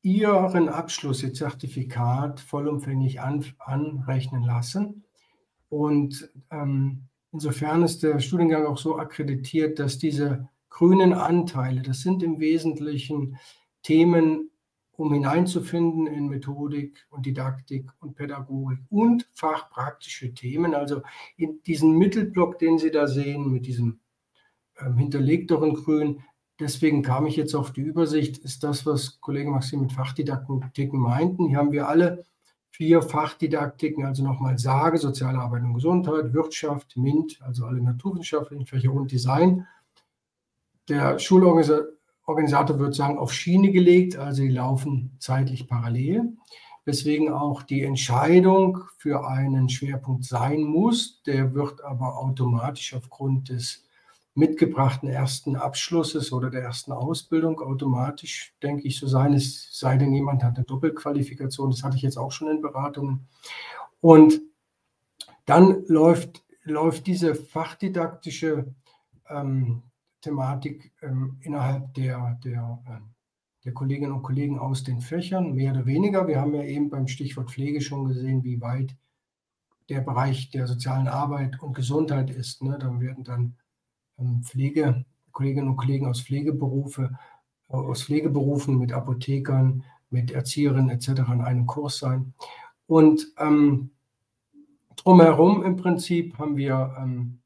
ihren 0.02 0.68
Abschluss, 0.68 1.22
ihr 1.22 1.32
Zertifikat 1.32 2.38
vollumfänglich 2.38 3.20
an, 3.20 3.44
anrechnen 3.58 4.42
lassen. 4.42 5.04
Und 5.68 6.30
ähm, 6.50 7.08
Insofern 7.32 7.82
ist 7.82 8.02
der 8.02 8.20
Studiengang 8.20 8.66
auch 8.66 8.78
so 8.78 8.98
akkreditiert, 8.98 9.78
dass 9.78 9.98
diese 9.98 10.48
grünen 10.68 11.14
Anteile, 11.14 11.82
das 11.82 12.00
sind 12.00 12.22
im 12.22 12.40
Wesentlichen 12.40 13.38
Themen, 13.82 14.50
um 14.92 15.12
hineinzufinden 15.12 16.06
in 16.06 16.28
Methodik 16.28 17.06
und 17.10 17.24
Didaktik 17.24 17.90
und 18.00 18.14
Pädagogik 18.14 18.78
und 18.90 19.26
fachpraktische 19.32 20.34
Themen. 20.34 20.74
Also 20.74 21.02
in 21.36 21.62
diesen 21.62 21.96
Mittelblock, 21.96 22.58
den 22.58 22.78
Sie 22.78 22.90
da 22.90 23.06
sehen, 23.08 23.50
mit 23.50 23.66
diesem 23.66 24.00
ähm, 24.78 24.96
hinterlegteren 24.96 25.74
Grün, 25.74 26.22
deswegen 26.60 27.02
kam 27.02 27.26
ich 27.26 27.36
jetzt 27.36 27.54
auf 27.54 27.72
die 27.72 27.80
Übersicht, 27.80 28.38
ist 28.38 28.62
das, 28.62 28.84
was 28.84 29.20
Kollege 29.20 29.50
Maxim 29.50 29.80
mit 29.80 29.92
Fachdidaktiken 29.92 31.00
meinten. 31.00 31.48
Hier 31.48 31.58
haben 31.58 31.72
wir 31.72 31.88
alle 31.88 32.24
vier 32.72 33.02
Fachdidaktiken, 33.02 34.04
also 34.04 34.24
nochmal 34.24 34.58
Sage, 34.58 34.98
Soziale 34.98 35.38
Arbeit 35.38 35.62
und 35.62 35.74
Gesundheit, 35.74 36.32
Wirtschaft, 36.32 36.96
MINT, 36.96 37.38
also 37.42 37.66
alle 37.66 37.80
naturwissenschaftlichen 37.82 38.66
Fächer 38.66 38.92
und 38.92 39.12
Design. 39.12 39.66
Der 40.88 41.18
Schulorganisator 41.18 42.78
wird 42.78 42.94
sagen, 42.94 43.18
auf 43.18 43.32
Schiene 43.32 43.70
gelegt, 43.70 44.16
also 44.16 44.42
die 44.42 44.48
laufen 44.48 45.14
zeitlich 45.20 45.68
parallel, 45.68 46.32
weswegen 46.84 47.30
auch 47.30 47.62
die 47.62 47.82
Entscheidung 47.82 48.78
für 48.96 49.28
einen 49.28 49.68
Schwerpunkt 49.68 50.24
sein 50.24 50.62
muss. 50.62 51.22
Der 51.24 51.54
wird 51.54 51.84
aber 51.84 52.18
automatisch 52.18 52.94
aufgrund 52.94 53.50
des 53.50 53.84
mitgebrachten 54.34 55.08
ersten 55.08 55.56
Abschlusses 55.56 56.32
oder 56.32 56.48
der 56.50 56.62
ersten 56.62 56.92
Ausbildung 56.92 57.60
automatisch, 57.60 58.54
denke 58.62 58.86
ich, 58.88 58.98
so 58.98 59.06
sein. 59.06 59.34
Es 59.34 59.68
sei 59.78 59.98
denn, 59.98 60.14
jemand 60.14 60.42
hat 60.42 60.56
eine 60.56 60.64
Doppelqualifikation. 60.64 61.70
Das 61.70 61.82
hatte 61.82 61.96
ich 61.96 62.02
jetzt 62.02 62.16
auch 62.16 62.32
schon 62.32 62.48
in 62.48 62.62
Beratungen. 62.62 63.28
Und 64.00 64.40
dann 65.44 65.84
läuft, 65.86 66.44
läuft 66.64 67.06
diese 67.06 67.34
fachdidaktische 67.34 68.74
ähm, 69.28 69.82
Thematik 70.22 70.92
ähm, 71.02 71.36
innerhalb 71.42 71.92
der, 71.94 72.38
der, 72.44 72.82
äh, 72.86 73.00
der 73.64 73.74
Kolleginnen 73.74 74.12
und 74.12 74.22
Kollegen 74.22 74.58
aus 74.58 74.82
den 74.82 75.00
Fächern, 75.00 75.52
mehr 75.52 75.72
oder 75.72 75.84
weniger. 75.84 76.26
Wir 76.26 76.40
haben 76.40 76.54
ja 76.54 76.62
eben 76.62 76.88
beim 76.88 77.06
Stichwort 77.06 77.50
Pflege 77.50 77.80
schon 77.80 78.06
gesehen, 78.06 78.44
wie 78.44 78.60
weit 78.60 78.96
der 79.88 80.00
Bereich 80.00 80.50
der 80.50 80.66
sozialen 80.66 81.08
Arbeit 81.08 81.60
und 81.60 81.74
Gesundheit 81.74 82.30
ist. 82.30 82.62
Ne? 82.62 82.78
Dann 82.78 83.00
werden 83.00 83.24
dann 83.24 83.40
ähm, 83.40 83.56
Pflege, 84.42 85.04
Kolleginnen 85.32 85.68
und 85.68 85.76
Kollegen 85.76 86.06
aus 86.06 86.22
Pflegeberufe, 86.22 87.18
äh, 87.68 87.74
aus 87.74 88.04
Pflegeberufen 88.04 88.78
mit 88.78 88.92
Apothekern, 88.92 89.84
mit 90.10 90.30
Erzieherinnen 90.30 90.90
etc. 90.90 91.08
in 91.32 91.40
einem 91.40 91.66
Kurs 91.66 91.98
sein. 91.98 92.34
Und 92.86 93.32
ähm, 93.38 93.90
drumherum 94.96 95.64
im 95.64 95.76
Prinzip 95.76 96.38
haben 96.38 96.56
wir 96.56 96.94
ähm, 96.98 97.38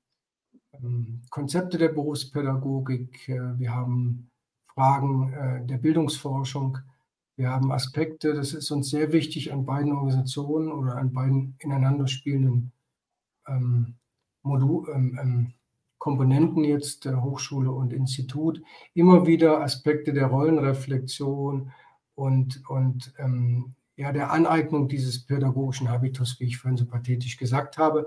ähm 0.72 1.22
Konzepte 1.30 1.78
der 1.78 1.88
Berufspädagogik, 1.88 3.28
äh, 3.28 3.58
wir 3.58 3.74
haben 3.74 4.30
Fragen 4.74 5.32
äh, 5.32 5.66
der 5.66 5.78
Bildungsforschung, 5.78 6.78
wir 7.36 7.50
haben 7.50 7.70
Aspekte, 7.70 8.34
das 8.34 8.54
ist 8.54 8.70
uns 8.70 8.90
sehr 8.90 9.12
wichtig 9.12 9.52
an 9.52 9.66
beiden 9.66 9.92
Organisationen 9.92 10.72
oder 10.72 10.96
an 10.96 11.12
beiden 11.12 11.54
ineinander 11.58 12.08
spielenden 12.08 12.72
ähm, 13.46 13.94
Modul, 14.42 14.88
ähm, 14.94 15.18
ähm 15.20 15.52
Komponenten 15.98 16.64
jetzt 16.64 17.04
der 17.04 17.22
Hochschule 17.22 17.70
und 17.70 17.92
Institut 17.92 18.62
immer 18.94 19.26
wieder 19.26 19.62
Aspekte 19.62 20.12
der 20.12 20.26
Rollenreflexion 20.26 21.72
und, 22.14 22.62
und 22.68 23.12
ähm, 23.18 23.74
ja, 23.96 24.12
der 24.12 24.30
Aneignung 24.30 24.88
dieses 24.88 25.24
pädagogischen 25.24 25.88
Habitus, 25.88 26.38
wie 26.38 26.44
ich 26.44 26.58
vorhin 26.58 26.76
so 26.76 26.86
pathetisch 26.86 27.38
gesagt 27.38 27.78
habe, 27.78 28.06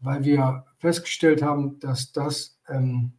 weil 0.00 0.24
wir 0.24 0.64
festgestellt 0.78 1.42
haben, 1.42 1.78
dass 1.80 2.12
das, 2.12 2.58
ähm, 2.68 3.12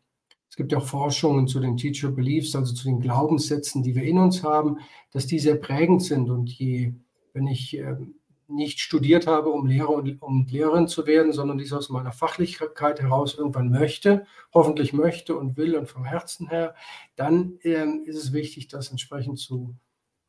es 0.49 0.55
gibt 0.55 0.71
ja 0.71 0.79
auch 0.79 0.85
Forschungen 0.85 1.47
zu 1.47 1.59
den 1.59 1.77
Teacher 1.77 2.09
Beliefs, 2.09 2.55
also 2.55 2.73
zu 2.73 2.85
den 2.85 2.99
Glaubenssätzen, 2.99 3.83
die 3.83 3.95
wir 3.95 4.03
in 4.03 4.17
uns 4.17 4.43
haben, 4.43 4.79
dass 5.11 5.27
die 5.27 5.39
sehr 5.39 5.55
prägend 5.55 6.03
sind. 6.03 6.29
Und 6.29 6.49
je, 6.49 6.93
wenn 7.33 7.47
ich 7.47 7.77
ähm, 7.77 8.15
nicht 8.49 8.79
studiert 8.79 9.27
habe, 9.27 9.49
um 9.49 9.65
Lehrer 9.65 9.89
und 9.89 10.21
um 10.21 10.45
Lehrerin 10.47 10.87
zu 10.87 11.05
werden, 11.05 11.31
sondern 11.31 11.57
dies 11.57 11.71
aus 11.71 11.89
meiner 11.89 12.11
Fachlichkeit 12.11 13.01
heraus 13.01 13.35
irgendwann 13.35 13.69
möchte, 13.69 14.25
hoffentlich 14.53 14.91
möchte 14.91 15.37
und 15.37 15.55
will 15.55 15.75
und 15.75 15.87
vom 15.87 16.03
Herzen 16.03 16.49
her, 16.49 16.75
dann 17.15 17.59
ähm, 17.63 18.03
ist 18.05 18.17
es 18.17 18.33
wichtig, 18.33 18.67
das 18.67 18.89
entsprechend 18.89 19.39
zu 19.39 19.75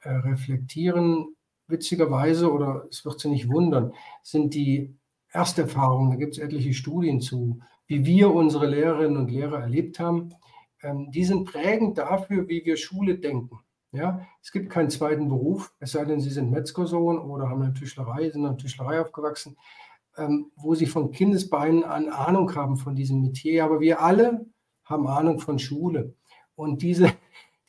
äh, 0.00 0.10
reflektieren. 0.10 1.34
Witzigerweise, 1.66 2.52
oder 2.52 2.86
es 2.90 3.04
wird 3.04 3.20
Sie 3.20 3.28
nicht 3.28 3.48
wundern, 3.48 3.92
sind 4.22 4.54
die 4.54 4.96
Ersterfahrungen, 5.30 6.10
da 6.10 6.16
gibt 6.16 6.34
es 6.34 6.38
etliche 6.38 6.74
Studien 6.74 7.20
zu, 7.20 7.60
wie 7.86 8.04
wir 8.04 8.32
unsere 8.32 8.66
Lehrerinnen 8.66 9.16
und 9.16 9.30
Lehrer 9.30 9.60
erlebt 9.60 9.98
haben, 9.98 10.34
ähm, 10.82 11.10
die 11.10 11.24
sind 11.24 11.44
prägend 11.44 11.98
dafür, 11.98 12.48
wie 12.48 12.64
wir 12.64 12.76
Schule 12.76 13.18
denken. 13.18 13.58
Ja, 13.92 14.24
es 14.40 14.52
gibt 14.52 14.70
keinen 14.70 14.88
zweiten 14.88 15.28
Beruf, 15.28 15.74
es 15.80 15.92
sei 15.92 16.04
denn, 16.04 16.20
Sie 16.20 16.30
sind 16.30 16.50
Metzgersohn 16.50 17.18
oder 17.18 17.48
haben 17.48 17.62
eine 17.62 17.74
Tischlerei, 17.74 18.30
sind 18.30 18.44
in 18.44 18.50
der 18.50 18.56
Tischlerei 18.56 19.00
aufgewachsen, 19.00 19.56
ähm, 20.16 20.52
wo 20.54 20.76
Sie 20.76 20.86
von 20.86 21.10
Kindesbeinen 21.10 21.82
an 21.82 22.08
Ahnung 22.08 22.54
haben 22.54 22.76
von 22.76 22.94
diesem 22.94 23.20
Metier. 23.20 23.64
Aber 23.64 23.80
wir 23.80 24.00
alle 24.00 24.46
haben 24.84 25.08
Ahnung 25.08 25.40
von 25.40 25.58
Schule. 25.58 26.14
Und 26.54 26.82
diese, 26.82 27.12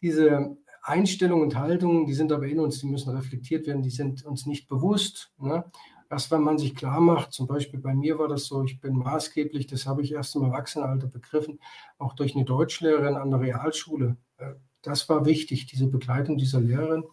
diese 0.02 0.58
Einstellungen 0.84 1.46
und 1.46 1.58
Haltungen, 1.58 2.06
die 2.06 2.14
sind 2.14 2.32
aber 2.32 2.46
in 2.46 2.60
uns, 2.60 2.80
die 2.80 2.88
müssen 2.88 3.16
reflektiert 3.16 3.66
werden, 3.66 3.82
die 3.82 3.90
sind 3.90 4.24
uns 4.24 4.46
nicht 4.46 4.68
bewusst. 4.68 5.32
Ne? 5.40 5.66
Erst 6.10 6.30
wenn 6.30 6.42
man 6.42 6.60
sich 6.60 6.76
klar 6.76 7.00
macht, 7.00 7.34
zum 7.34 7.48
Beispiel 7.48 7.80
bei 7.80 7.96
mir 7.96 8.20
war 8.20 8.28
das 8.28 8.46
so, 8.46 8.64
ich 8.64 8.80
bin 8.80 8.96
maßgeblich, 8.96 9.66
das 9.66 9.88
habe 9.88 10.04
ich 10.04 10.12
erst 10.12 10.36
im 10.36 10.44
Erwachsenenalter 10.44 11.08
begriffen, 11.08 11.60
auch 11.98 12.14
durch 12.14 12.36
eine 12.36 12.46
Deutschlehrerin 12.46 13.16
an 13.16 13.32
der 13.32 13.40
Realschule 13.40 14.18
äh, 14.38 14.54
das 14.82 15.08
war 15.10 15.26
wichtig, 15.26 15.68
diese 15.68 15.88
Begleitung 15.88 16.38
dieser 16.38 16.60
Lehrerin. 16.60 17.04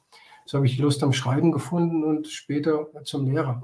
So 0.46 0.56
habe 0.58 0.66
ich 0.66 0.78
Lust 0.78 1.02
am 1.02 1.12
Schreiben 1.12 1.52
gefunden 1.52 2.04
und 2.04 2.28
später 2.28 2.88
zum 3.04 3.30
Lehrer. 3.30 3.62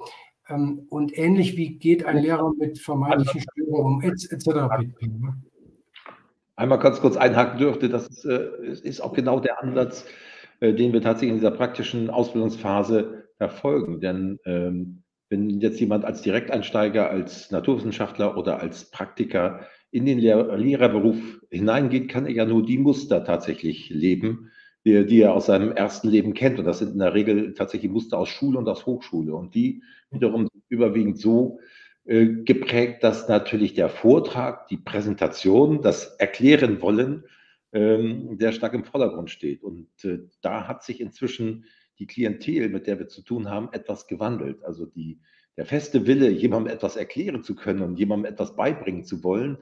Ähm, 0.48 0.86
und 0.90 1.16
ähnlich 1.16 1.56
wie 1.56 1.78
geht 1.78 2.04
ein 2.04 2.18
Lehrer 2.18 2.52
mit 2.58 2.78
vermeintlichen 2.78 3.40
Störungen 3.40 3.96
um, 3.96 4.02
etc. 4.02 4.46
Ne? 5.00 5.34
Einmal 6.56 6.78
ganz 6.78 7.00
kurz 7.00 7.16
einhaken 7.16 7.58
dürfte, 7.58 7.88
das 7.88 8.06
ist, 8.08 8.24
äh, 8.26 8.50
ist 8.82 9.00
auch 9.00 9.14
genau 9.14 9.40
der 9.40 9.62
Ansatz, 9.62 10.06
äh, 10.60 10.74
den 10.74 10.92
wir 10.92 11.00
tatsächlich 11.00 11.30
in 11.30 11.36
dieser 11.36 11.50
praktischen 11.50 12.10
Ausbildungsphase 12.10 13.28
verfolgen. 13.38 14.00
Denn 14.00 14.38
ähm, 14.44 15.02
wenn 15.30 15.48
jetzt 15.60 15.80
jemand 15.80 16.04
als 16.04 16.22
Direkteinsteiger, 16.22 17.08
als 17.10 17.50
Naturwissenschaftler 17.50 18.36
oder 18.36 18.60
als 18.60 18.90
Praktiker 18.90 19.66
in 19.94 20.06
den 20.06 20.18
Lehr 20.18 20.56
Lehrerberuf 20.56 21.40
hineingeht, 21.50 22.08
kann 22.08 22.26
er 22.26 22.32
ja 22.32 22.44
nur 22.44 22.66
die 22.66 22.78
Muster 22.78 23.22
tatsächlich 23.22 23.90
leben, 23.90 24.50
die, 24.84 25.06
die, 25.06 25.20
er 25.20 25.34
aus 25.34 25.46
seinem 25.46 25.70
ersten 25.70 26.08
Leben 26.08 26.34
kennt. 26.34 26.58
Und 26.58 26.64
das 26.64 26.80
sind 26.80 26.94
in 26.94 26.98
der 26.98 27.14
Regel 27.14 27.54
tatsächlich 27.54 27.92
Muster 27.92 28.18
aus 28.18 28.28
Schule 28.28 28.58
und 28.58 28.68
aus 28.68 28.86
Hochschule. 28.86 29.32
Und 29.34 29.54
die 29.54 29.84
wiederum 30.10 30.48
überwiegend 30.68 31.18
so 31.18 31.60
äh, 32.06 32.26
geprägt, 32.26 33.04
dass 33.04 33.28
natürlich 33.28 33.74
der 33.74 33.88
Vortrag, 33.88 34.66
die 34.66 34.78
Präsentation, 34.78 35.80
das 35.80 36.16
Erklären 36.16 36.82
wollen, 36.82 37.22
ähm, 37.72 38.36
sehr 38.36 38.50
stark 38.50 38.74
im 38.74 38.82
Vordergrund 38.82 39.30
steht. 39.30 39.62
Und 39.62 39.86
äh, 40.02 40.18
da 40.40 40.66
hat 40.66 40.82
sich 40.82 41.00
inzwischen 41.00 41.66
die 42.00 42.08
Klientel, 42.08 42.68
mit 42.68 42.88
der 42.88 42.98
wir 42.98 43.06
zu 43.06 43.22
tun 43.22 43.48
haben, 43.48 43.68
etwas 43.70 44.08
gewandelt. 44.08 44.64
Also 44.64 44.86
die, 44.86 45.20
der 45.56 45.66
feste 45.66 46.08
Wille, 46.08 46.30
jemandem 46.30 46.74
etwas 46.74 46.96
erklären 46.96 47.44
zu 47.44 47.54
können 47.54 47.82
und 47.82 47.96
jemandem 47.96 48.32
etwas 48.32 48.56
beibringen 48.56 49.04
zu 49.04 49.22
wollen, 49.22 49.58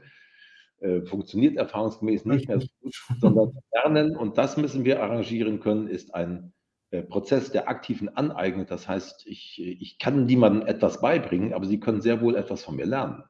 äh, 0.82 1.02
funktioniert 1.02 1.56
erfahrungsgemäß 1.56 2.24
nicht 2.24 2.48
mehr 2.48 2.60
so 2.60 2.66
gut, 2.80 2.94
sondern 3.20 3.52
lernen, 3.72 4.16
und 4.16 4.38
das 4.38 4.56
müssen 4.56 4.84
wir 4.84 5.02
arrangieren 5.02 5.60
können, 5.60 5.88
ist 5.88 6.14
ein 6.14 6.52
äh, 6.90 7.02
Prozess 7.02 7.50
der 7.50 7.68
aktiven 7.68 8.08
Aneignung. 8.16 8.66
Das 8.66 8.88
heißt, 8.88 9.26
ich, 9.26 9.60
ich 9.62 9.98
kann 9.98 10.26
niemandem 10.26 10.66
etwas 10.66 11.00
beibringen, 11.00 11.54
aber 11.54 11.66
sie 11.66 11.80
können 11.80 12.02
sehr 12.02 12.20
wohl 12.20 12.36
etwas 12.36 12.64
von 12.64 12.76
mir 12.76 12.86
lernen. 12.86 13.24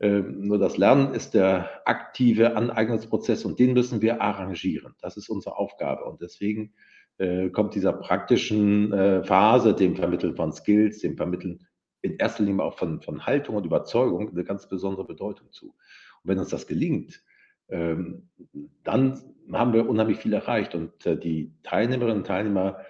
Ähm, 0.00 0.46
nur 0.46 0.58
das 0.58 0.78
Lernen 0.78 1.12
ist 1.12 1.34
der 1.34 1.68
aktive 1.84 2.56
Aneignungsprozess 2.56 3.44
und 3.44 3.58
den 3.58 3.74
müssen 3.74 4.00
wir 4.00 4.22
arrangieren. 4.22 4.94
Das 5.02 5.18
ist 5.18 5.28
unsere 5.28 5.56
Aufgabe. 5.56 6.04
Und 6.04 6.22
deswegen 6.22 6.72
äh, 7.18 7.50
kommt 7.50 7.74
dieser 7.74 7.92
praktischen 7.92 8.92
äh, 8.94 9.22
Phase, 9.24 9.74
dem 9.74 9.96
Vermitteln 9.96 10.34
von 10.36 10.52
Skills, 10.52 11.00
dem 11.00 11.18
Vermitteln 11.18 11.66
in 12.00 12.16
erster 12.16 12.44
Linie 12.44 12.64
auch 12.64 12.78
von, 12.78 13.02
von 13.02 13.26
Haltung 13.26 13.56
und 13.56 13.66
Überzeugung 13.66 14.30
eine 14.30 14.44
ganz 14.44 14.68
besondere 14.70 15.06
Bedeutung 15.06 15.52
zu. 15.52 15.74
Und 16.22 16.30
wenn 16.30 16.38
uns 16.38 16.50
das 16.50 16.66
gelingt, 16.66 17.22
ähm, 17.68 18.28
dann 18.84 19.20
haben 19.52 19.72
wir 19.72 19.88
unheimlich 19.88 20.18
viel 20.18 20.32
erreicht. 20.32 20.74
Und 20.74 21.06
äh, 21.06 21.16
die 21.16 21.54
Teilnehmerinnen 21.62 22.18
und 22.18 22.26
Teilnehmer 22.26 22.80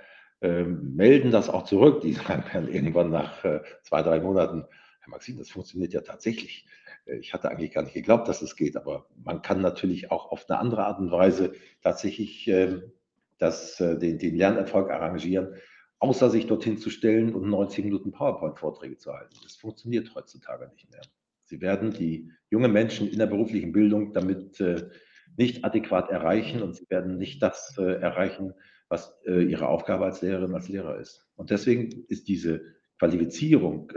ähm, 0.40 0.94
melden 0.94 1.30
das 1.30 1.48
auch 1.48 1.64
zurück. 1.64 2.00
Die 2.00 2.12
sagen 2.14 2.44
dann 2.52 2.68
irgendwann 2.68 3.10
nach 3.10 3.44
äh, 3.44 3.60
zwei, 3.82 4.02
drei 4.02 4.20
Monaten, 4.20 4.64
Herr 5.00 5.10
Maxim, 5.10 5.38
das 5.38 5.50
funktioniert 5.50 5.92
ja 5.92 6.00
tatsächlich. 6.00 6.66
Äh, 7.06 7.16
ich 7.16 7.34
hatte 7.34 7.50
eigentlich 7.50 7.72
gar 7.72 7.82
nicht 7.82 7.94
geglaubt, 7.94 8.28
dass 8.28 8.42
es 8.42 8.56
geht, 8.56 8.76
aber 8.76 9.06
man 9.22 9.42
kann 9.42 9.60
natürlich 9.60 10.10
auch 10.10 10.30
auf 10.30 10.48
eine 10.48 10.58
andere 10.58 10.84
Art 10.84 10.98
und 10.98 11.10
Weise 11.10 11.52
tatsächlich 11.82 12.48
ähm, 12.48 12.92
das, 13.38 13.76
den, 13.76 14.18
den 14.18 14.36
Lernerfolg 14.36 14.90
arrangieren, 14.90 15.54
außer 15.98 16.28
sich 16.28 16.46
dorthin 16.46 16.76
zu 16.76 16.90
stellen 16.90 17.34
und 17.34 17.48
90 17.48 17.86
Minuten 17.86 18.12
PowerPoint-Vorträge 18.12 18.98
zu 18.98 19.14
halten. 19.14 19.34
Das 19.42 19.56
funktioniert 19.56 20.14
heutzutage 20.14 20.68
nicht 20.68 20.90
mehr. 20.90 21.00
Sie 21.50 21.60
werden 21.60 21.90
die 21.90 22.30
jungen 22.48 22.72
Menschen 22.72 23.10
in 23.10 23.18
der 23.18 23.26
beruflichen 23.26 23.72
Bildung 23.72 24.12
damit 24.12 24.60
äh, 24.60 24.88
nicht 25.36 25.64
adäquat 25.64 26.08
erreichen 26.08 26.62
und 26.62 26.76
sie 26.76 26.88
werden 26.88 27.18
nicht 27.18 27.42
das 27.42 27.76
äh, 27.76 28.00
erreichen, 28.00 28.54
was 28.88 29.20
äh, 29.26 29.42
ihre 29.42 29.66
Aufgabe 29.66 30.04
als 30.04 30.22
Lehrerin, 30.22 30.54
als 30.54 30.68
Lehrer 30.68 31.00
ist. 31.00 31.28
Und 31.34 31.50
deswegen 31.50 32.04
ist 32.06 32.28
diese 32.28 32.62
Qualifizierung 33.00 33.90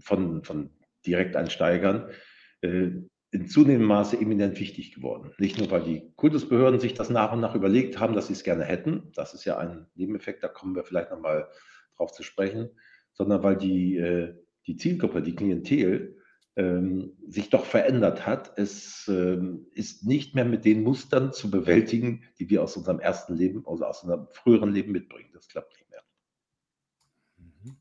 von, 0.00 0.42
von 0.42 0.70
Direkteinsteigern 1.06 2.10
in 2.60 3.46
zunehmendem 3.46 3.86
Maße 3.86 4.20
eminent 4.20 4.58
wichtig 4.58 4.92
geworden. 4.92 5.30
Nicht 5.38 5.56
nur, 5.56 5.70
weil 5.70 5.84
die 5.84 6.12
Kultusbehörden 6.16 6.80
sich 6.80 6.94
das 6.94 7.10
nach 7.10 7.32
und 7.32 7.38
nach 7.38 7.54
überlegt 7.54 8.00
haben, 8.00 8.14
dass 8.14 8.26
sie 8.26 8.32
es 8.32 8.42
gerne 8.42 8.64
hätten. 8.64 9.12
Das 9.14 9.34
ist 9.34 9.44
ja 9.44 9.56
ein 9.56 9.86
Nebeneffekt, 9.94 10.42
da 10.42 10.48
kommen 10.48 10.74
wir 10.74 10.82
vielleicht 10.82 11.12
nochmal 11.12 11.46
drauf 11.96 12.10
zu 12.10 12.24
sprechen, 12.24 12.70
sondern 13.12 13.44
weil 13.44 13.56
die, 13.56 14.34
die 14.66 14.76
Zielgruppe, 14.76 15.22
die 15.22 15.36
Klientel, 15.36 16.16
ähm, 16.56 17.12
sich 17.26 17.50
doch 17.50 17.64
verändert 17.64 18.26
hat. 18.26 18.56
Es 18.56 19.08
ähm, 19.08 19.66
ist 19.72 20.04
nicht 20.06 20.34
mehr 20.34 20.44
mit 20.44 20.64
den 20.64 20.82
Mustern 20.82 21.32
zu 21.32 21.50
bewältigen, 21.50 22.22
die 22.38 22.48
wir 22.48 22.62
aus 22.62 22.76
unserem 22.76 23.00
ersten 23.00 23.34
Leben, 23.34 23.64
also 23.66 23.84
aus 23.84 24.02
unserem 24.02 24.28
früheren 24.30 24.72
Leben 24.72 24.92
mitbringen. 24.92 25.30
Das 25.32 25.48
klappt 25.48 25.76
nicht 25.76 25.90
mehr. 25.90 26.02
Mhm. 27.38 27.76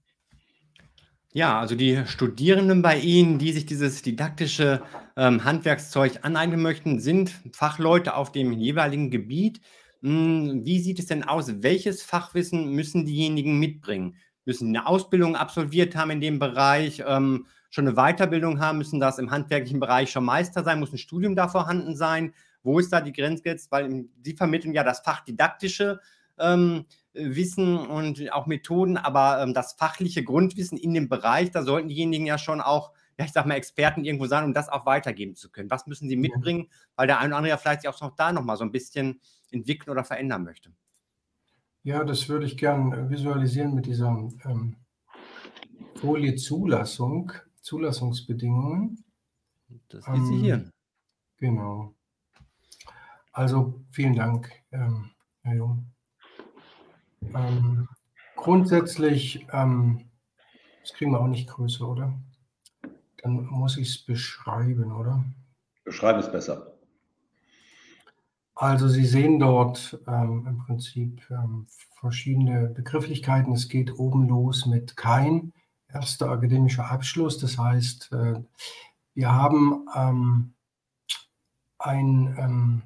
Ja, 1.34 1.60
also 1.60 1.76
die 1.76 2.04
Studierenden 2.08 2.82
bei 2.82 2.98
Ihnen, 2.98 3.38
die 3.38 3.52
sich 3.52 3.66
dieses 3.66 4.02
didaktische 4.02 4.82
ähm, 5.16 5.44
Handwerkszeug 5.44 6.20
aneignen 6.24 6.62
möchten, 6.62 7.00
sind 7.00 7.32
Fachleute 7.52 8.16
auf 8.16 8.32
dem 8.32 8.52
jeweiligen 8.54 9.12
Gebiet. 9.12 9.62
Hm, 10.02 10.66
wie 10.66 10.80
sieht 10.80 10.98
es 11.00 11.06
denn 11.06 11.24
aus? 11.24 11.62
Welches 11.62 12.02
Fachwissen 12.02 12.74
müssen 12.74 13.06
diejenigen 13.06 13.60
mitbringen? 13.60 14.16
Müssen 14.46 14.70
eine 14.70 14.88
Ausbildung 14.88 15.36
absolviert 15.36 15.96
haben 15.96 16.12
in 16.12 16.22
dem 16.22 16.40
Bereich? 16.40 17.04
Ähm, 17.08 17.46
schon 17.74 17.88
eine 17.88 17.96
Weiterbildung 17.96 18.60
haben, 18.60 18.78
müssen 18.78 19.00
das 19.00 19.18
im 19.18 19.32
handwerklichen 19.32 19.80
Bereich 19.80 20.12
schon 20.12 20.24
Meister 20.24 20.64
sein, 20.64 20.80
muss 20.80 20.94
ein 20.94 21.00
Studium 21.00 21.36
da 21.36 21.48
vorhanden 21.48 21.96
sein. 21.96 22.36
Wo 22.62 22.78
ist 22.78 22.94
da 22.94 23.02
die 23.02 23.12
Grenze 23.12 23.46
jetzt? 23.46 23.72
Weil 23.72 24.06
Sie 24.22 24.36
vermitteln 24.36 24.76
ja 24.76 24.84
das 24.84 25.00
fachdidaktische 25.00 26.00
ähm, 26.38 26.86
Wissen 27.14 27.78
und 27.78 28.32
auch 28.32 28.46
Methoden, 28.46 28.96
aber 28.96 29.42
ähm, 29.42 29.56
das 29.56 29.74
fachliche 29.74 30.24
Grundwissen 30.24 30.78
in 30.78 30.94
dem 30.94 31.10
Bereich, 31.10 31.50
da 31.50 31.64
sollten 31.64 31.90
diejenigen 31.90 32.28
ja 32.28 32.38
schon 32.38 32.62
auch, 32.62 32.92
ja, 33.18 33.26
ich 33.26 33.32
sag 33.32 33.48
mal, 33.48 33.56
Experten 33.56 34.06
irgendwo 34.06 34.28
sein, 34.28 34.44
um 34.44 34.54
das 34.54 34.70
auch 34.70 34.86
weitergeben 34.86 35.36
zu 35.36 35.50
können. 35.50 35.72
Was 35.72 35.88
müssen 35.88 36.08
sie 36.08 36.16
mitbringen? 36.16 36.68
Weil 36.96 37.08
der 37.08 37.18
eine 37.18 37.30
oder 37.30 37.38
andere 37.38 37.50
ja 37.50 37.58
vielleicht 37.58 37.88
auch 37.88 38.00
noch 38.02 38.16
da 38.16 38.32
nochmal 38.32 38.58
so 38.58 38.64
ein 38.64 38.72
bisschen 38.72 39.20
entwickeln 39.50 39.90
oder 39.90 40.04
verändern 40.04 40.44
möchte. 40.44 40.72
Ja, 41.82 42.04
das 42.04 42.30
würde 42.30 42.46
ich 42.46 42.56
gern 42.56 43.10
visualisieren 43.10 43.74
mit 43.74 43.88
dieser 43.88 44.10
ähm, 44.46 44.76
Folie 45.96 46.36
Zulassung. 46.36 47.32
Zulassungsbedingungen. 47.64 49.04
Das 49.88 50.08
ist 50.08 50.28
sie 50.28 50.38
hier. 50.38 50.70
Genau. 51.38 51.96
Also 53.32 53.82
vielen 53.90 54.16
Dank, 54.16 54.52
ähm, 54.72 55.10
Herr 55.42 55.56
Jung. 55.56 55.88
Ähm, 57.34 57.88
grundsätzlich, 58.36 59.48
ähm, 59.52 60.10
das 60.82 60.94
kriegen 60.94 61.12
wir 61.12 61.22
auch 61.22 61.28
nicht 61.28 61.50
größer, 61.50 61.88
oder? 61.88 62.14
Dann 63.18 63.46
muss 63.46 63.78
ich 63.78 63.90
es 63.90 64.06
beschreiben, 64.06 64.92
oder? 64.92 65.24
Beschreiben 65.86 66.20
es 66.20 66.32
besser. 66.32 66.74
Also 68.56 68.88
Sie 68.88 69.06
sehen 69.06 69.40
dort 69.40 70.00
ähm, 70.06 70.46
im 70.48 70.58
Prinzip 70.60 71.26
ähm, 71.32 71.66
verschiedene 72.00 72.68
Begrifflichkeiten. 72.68 73.54
Es 73.54 73.68
geht 73.68 73.98
oben 73.98 74.28
los 74.28 74.66
mit 74.66 74.96
kein 74.96 75.54
erster 75.94 76.30
akademischer 76.30 76.90
Abschluss. 76.90 77.38
Das 77.38 77.58
heißt, 77.58 78.12
äh, 78.12 78.42
wir 79.14 79.32
haben 79.32 79.88
ähm, 79.96 80.54
ein 81.78 82.36
ähm, 82.40 82.82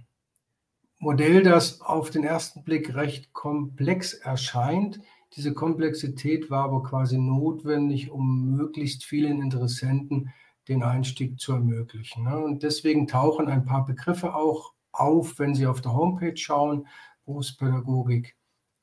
Modell, 0.99 1.43
das 1.43 1.81
auf 1.81 2.09
den 2.09 2.23
ersten 2.23 2.63
Blick 2.63 2.95
recht 2.95 3.33
komplex 3.33 4.13
erscheint. 4.13 4.99
Diese 5.35 5.53
Komplexität 5.53 6.49
war 6.49 6.63
aber 6.63 6.83
quasi 6.83 7.17
notwendig, 7.17 8.09
um 8.09 8.55
möglichst 8.55 9.03
vielen 9.03 9.41
Interessenten 9.41 10.33
den 10.67 10.83
Einstieg 10.83 11.39
zu 11.39 11.53
ermöglichen. 11.53 12.23
Ne? 12.23 12.37
Und 12.37 12.63
deswegen 12.63 13.07
tauchen 13.07 13.47
ein 13.47 13.65
paar 13.65 13.85
Begriffe 13.85 14.35
auch 14.35 14.73
auf, 14.91 15.37
wenn 15.39 15.53
Sie 15.53 15.67
auf 15.67 15.81
der 15.81 15.93
Homepage 15.93 16.35
schauen, 16.35 16.87
Berufspädagogik, 17.25 18.35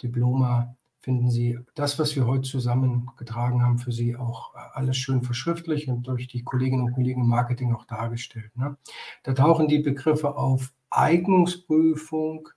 Diploma, 0.03 0.77
finden 1.05 1.31
Sie 1.31 1.59
das, 1.75 1.99
was 1.99 2.17
wir 2.17 2.27
heute 2.27 2.49
zusammengetragen 2.49 3.63
haben, 3.63 3.79
für 3.79 3.93
Sie 3.93 4.17
auch 4.17 4.55
äh, 4.55 4.59
alles 4.73 4.97
schön 4.97 5.23
verschriftlich 5.23 5.89
und 5.89 6.07
durch 6.07 6.29
die 6.29 6.43
Kolleginnen 6.43 6.87
und 6.87 6.95
Kollegen 6.95 7.21
im 7.21 7.29
Marketing 7.29 7.75
auch 7.75 7.85
dargestellt. 7.85 8.57
Ne? 8.57 8.79
Da 9.23 9.35
tauchen 9.35 9.69
die 9.69 9.81
Begriffe 9.81 10.35
auf 10.35 10.73
Eignungsprüfung, 10.89 12.49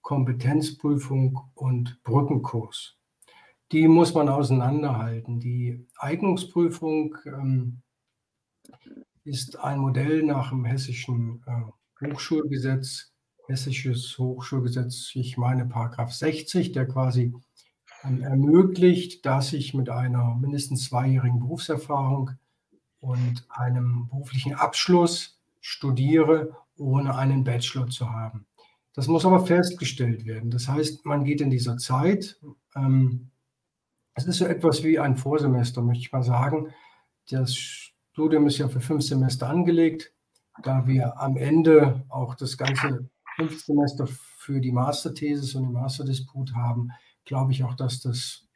Kompetenzprüfung 0.00 1.50
und 1.54 2.00
Brückenkurs. 2.04 2.96
Die 3.72 3.88
muss 3.88 4.14
man 4.14 4.28
auseinanderhalten. 4.28 5.40
Die 5.40 5.84
Eignungsprüfung 5.98 7.16
ähm, 7.26 7.82
ist 9.24 9.58
ein 9.58 9.80
Modell 9.80 10.22
nach 10.22 10.50
dem 10.50 10.64
hessischen 10.64 11.42
äh, 11.46 12.06
Hochschulgesetz, 12.06 13.12
hessisches 13.48 14.16
Hochschulgesetz, 14.18 15.10
ich 15.14 15.36
meine 15.36 15.66
Paragraph 15.66 16.12
60, 16.12 16.70
der 16.70 16.86
quasi 16.86 17.34
ermöglicht, 18.02 19.26
dass 19.26 19.52
ich 19.52 19.74
mit 19.74 19.90
einer 19.90 20.34
mindestens 20.34 20.84
zweijährigen 20.84 21.40
Berufserfahrung 21.40 22.32
und 23.00 23.44
einem 23.50 24.08
beruflichen 24.08 24.54
Abschluss 24.54 25.40
studiere, 25.60 26.56
ohne 26.76 27.16
einen 27.16 27.44
Bachelor 27.44 27.88
zu 27.88 28.10
haben. 28.10 28.46
Das 28.94 29.06
muss 29.06 29.26
aber 29.26 29.44
festgestellt 29.46 30.26
werden. 30.26 30.50
Das 30.50 30.68
heißt, 30.68 31.04
man 31.04 31.24
geht 31.24 31.40
in 31.40 31.50
dieser 31.50 31.76
Zeit, 31.76 32.40
ähm, 32.74 33.30
es 34.14 34.26
ist 34.26 34.38
so 34.38 34.46
etwas 34.46 34.82
wie 34.82 34.98
ein 34.98 35.16
Vorsemester, 35.16 35.80
möchte 35.80 36.00
ich 36.00 36.12
mal 36.12 36.24
sagen. 36.24 36.74
Das 37.30 37.54
Studium 37.54 38.48
ist 38.48 38.58
ja 38.58 38.68
für 38.68 38.80
fünf 38.80 39.04
Semester 39.04 39.48
angelegt. 39.48 40.12
Da 40.64 40.88
wir 40.88 41.20
am 41.20 41.36
Ende 41.36 42.04
auch 42.08 42.34
das 42.34 42.58
ganze 42.58 43.08
fünf 43.36 43.64
Semester 43.64 44.08
für 44.08 44.60
die 44.60 44.72
Masterthesis 44.72 45.54
und 45.54 45.64
den 45.64 45.72
Masterdisput 45.72 46.52
haben, 46.56 46.90
glaube 47.28 47.52
ich 47.52 47.62
auch, 47.62 47.74
dass 47.74 48.00
das 48.00 48.48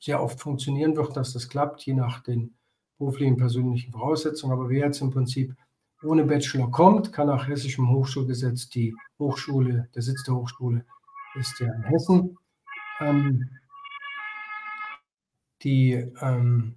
sehr 0.00 0.22
oft 0.22 0.40
funktionieren 0.40 0.96
wird, 0.96 1.16
dass 1.16 1.32
das 1.32 1.48
klappt, 1.48 1.82
je 1.82 1.94
nach 1.94 2.22
den 2.22 2.54
beruflichen 2.98 3.36
persönlichen 3.36 3.92
Voraussetzungen. 3.92 4.52
Aber 4.52 4.68
wer 4.68 4.86
jetzt 4.86 5.00
im 5.00 5.10
Prinzip 5.10 5.54
ohne 6.02 6.24
Bachelor 6.24 6.70
kommt, 6.70 7.12
kann 7.12 7.28
nach 7.28 7.48
hessischem 7.48 7.88
Hochschulgesetz 7.88 8.68
die 8.68 8.94
Hochschule, 9.18 9.88
der 9.94 10.02
Sitz 10.02 10.24
der 10.24 10.34
Hochschule 10.34 10.84
ist 11.34 11.58
ja 11.60 11.72
in 11.72 11.82
Hessen, 11.84 12.38
ähm, 13.00 13.50
die, 15.62 15.92
ähm, 16.20 16.76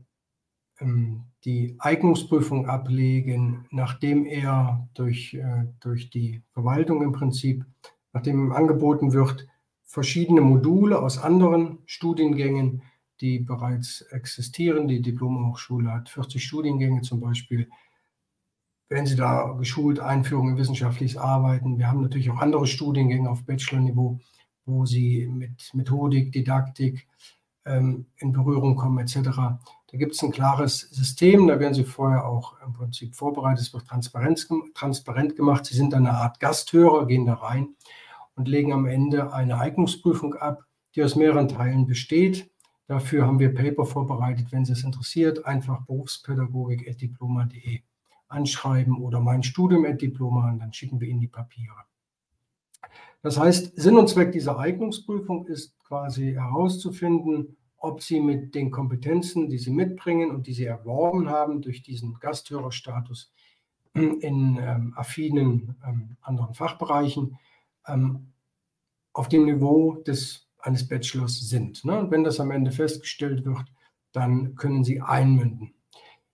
ähm, 0.80 1.24
die 1.46 1.76
Eignungsprüfung 1.80 2.68
ablegen, 2.68 3.68
nachdem 3.72 4.26
er 4.26 4.88
durch, 4.94 5.34
äh, 5.34 5.66
durch 5.80 6.10
die 6.10 6.42
Verwaltung 6.52 7.02
im 7.04 7.12
Prinzip, 7.12 7.66
nachdem 8.14 8.40
ihm 8.40 8.52
angeboten 8.52 9.14
wird, 9.14 9.48
verschiedene 9.88 10.42
Module 10.42 11.02
aus 11.02 11.18
anderen 11.18 11.80
Studiengängen, 11.86 12.84
die 13.22 13.40
bereits 13.40 14.02
existieren. 14.02 14.88
Die 14.88 15.02
Diplomhochschule 15.02 15.92
hat 15.92 16.10
40 16.10 16.44
Studiengänge 16.44 17.02
zum 17.02 17.22
Beispiel. 17.22 17.70
Werden 18.90 19.06
Sie 19.06 19.16
da 19.16 19.54
geschult, 19.58 20.00
Einführung 20.00 20.50
in 20.50 20.58
wissenschaftliches 20.58 21.18
Arbeiten. 21.18 21.80
Wir 21.80 21.88
haben 21.88 22.02
natürlich 22.02 22.30
auch 22.30 22.40
andere 22.40 22.68
Studiengänge 22.68 23.30
auf 23.30 23.46
Bachelor-Niveau, 23.46 24.20
wo 24.66 24.86
Sie 24.86 25.28
mit 25.28 25.72
Methodik, 25.74 26.32
Didaktik 26.32 27.08
ähm, 27.66 28.06
in 28.18 28.34
Berührung 28.34 28.76
kommen 28.76 29.00
etc. 29.00 29.30
Da 29.30 29.98
gibt 29.98 30.14
es 30.14 30.22
ein 30.22 30.32
klares 30.32 30.82
System, 30.82 31.48
da 31.48 31.60
werden 31.60 31.74
Sie 31.74 31.86
vorher 31.86 32.26
auch 32.26 32.56
im 32.66 32.74
Prinzip 32.74 33.16
vorbereitet, 33.16 33.62
es 33.62 33.74
wird 33.74 33.88
transparent, 33.88 34.48
transparent 34.74 35.36
gemacht. 35.38 35.66
Sie 35.66 35.76
sind 35.76 35.94
eine 35.94 36.12
Art 36.12 36.42
Gasthörer, 36.42 37.08
gehen 37.08 37.26
da 37.26 37.36
rein 37.36 37.70
und 38.38 38.48
legen 38.48 38.72
am 38.72 38.86
Ende 38.86 39.34
eine 39.34 39.60
Eignungsprüfung 39.60 40.36
ab, 40.36 40.64
die 40.96 41.04
aus 41.04 41.18
mehreren 41.18 41.50
Teilen 41.50 41.86
besteht. 41.86 42.50
Dafür 42.88 43.28
haben 43.28 43.40
wir 43.40 43.54
Paper 43.54 43.86
vorbereitet. 43.86 44.52
Wenn 44.52 44.64
Sie 44.64 44.72
es 44.72 44.84
interessiert, 44.84 45.46
einfach 45.46 45.86
berufspädagogik.diploma.de 45.86 47.82
anschreiben 48.30 48.98
oder 48.98 49.20
mein 49.20 49.44
Studium 49.44 49.86
Diploma 49.98 50.50
und 50.52 50.60
dann 50.60 50.74
schicken 50.74 51.02
wir 51.02 51.08
Ihnen 51.08 51.20
die 51.20 51.28
Papiere. 51.28 51.84
Das 53.22 53.40
heißt, 53.40 53.74
Sinn 53.76 53.98
und 53.98 54.08
Zweck 54.08 54.32
dieser 54.32 54.60
Eignungsprüfung 54.60 55.48
ist 55.48 55.78
quasi 55.80 56.34
herauszufinden, 56.34 57.58
ob 57.78 58.02
Sie 58.02 58.22
mit 58.22 58.56
den 58.56 58.72
Kompetenzen, 58.72 59.50
die 59.50 59.58
Sie 59.58 59.72
mitbringen 59.72 60.32
und 60.32 60.48
die 60.48 60.54
Sie 60.54 60.66
erworben 60.66 61.30
haben 61.30 61.62
durch 61.62 61.84
diesen 61.84 62.20
Gasthörerstatus 62.20 63.32
in 63.94 64.60
ähm, 64.62 64.94
affinen 64.96 65.76
ähm, 65.86 66.18
anderen 66.22 66.54
Fachbereichen, 66.54 67.38
ähm, 67.88 68.34
auf 69.14 69.30
dem 69.30 69.46
Niveau 69.46 69.96
des, 69.96 70.48
eines 70.60 70.88
Bachelors 70.88 71.40
sind. 71.50 71.84
Ne? 71.86 71.98
Und 72.00 72.12
wenn 72.12 72.24
das 72.24 72.40
am 72.40 72.52
Ende 72.52 72.72
festgestellt 72.72 73.46
wird, 73.46 73.66
dann 74.12 74.56
können 74.56 74.84
Sie 74.84 75.02
einmünden. 75.02 75.74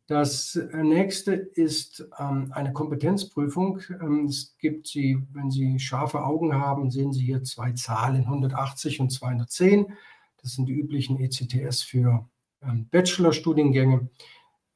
Das 0.07 0.59
nächste 0.73 1.33
ist 1.33 2.05
ähm, 2.19 2.51
eine 2.51 2.73
Kompetenzprüfung. 2.73 3.79
Ähm, 4.01 4.25
es 4.25 4.57
gibt 4.57 4.87
sie, 4.87 5.17
wenn 5.31 5.49
Sie 5.49 5.79
scharfe 5.79 6.23
Augen 6.25 6.53
haben, 6.53 6.91
sehen 6.91 7.13
Sie 7.13 7.23
hier 7.23 7.43
zwei 7.43 7.71
Zahlen, 7.71 8.25
180 8.25 8.99
und 8.99 9.11
210. 9.11 9.93
Das 10.41 10.51
sind 10.51 10.67
die 10.67 10.73
üblichen 10.73 11.19
ECTS 11.21 11.83
für 11.83 12.27
ähm, 12.61 12.89
Bachelorstudiengänge. 12.91 14.09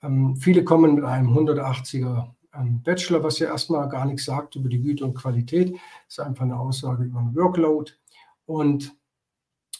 Ähm, 0.02 0.38
viele 0.38 0.64
kommen 0.64 0.96
mit 0.96 1.04
einem 1.04 1.38
180er 1.38 2.34
ähm, 2.58 2.82
Bachelor, 2.84 3.24
was 3.24 3.40
ja 3.40 3.48
erstmal 3.48 3.88
gar 3.90 4.06
nichts 4.06 4.26
sagt 4.26 4.56
über 4.56 4.70
die 4.70 4.82
Güte 4.82 5.06
und 5.06 5.16
Qualität. 5.16 5.76
Ist 6.08 6.20
einfach 6.20 6.44
eine 6.44 6.60
Aussage 6.60 7.04
über 7.04 7.20
einen 7.20 7.36
Workload. 7.36 7.92
Und 8.46 8.96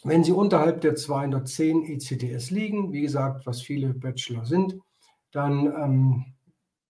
wenn 0.04 0.22
Sie 0.22 0.32
unterhalb 0.32 0.80
der 0.80 0.94
210 0.94 1.84
ECTS 1.84 2.50
liegen, 2.50 2.92
wie 2.92 3.02
gesagt, 3.02 3.46
was 3.46 3.60
viele 3.60 3.94
Bachelor 3.94 4.44
sind, 4.44 4.78
dann 5.32 5.66
ähm, 5.66 6.24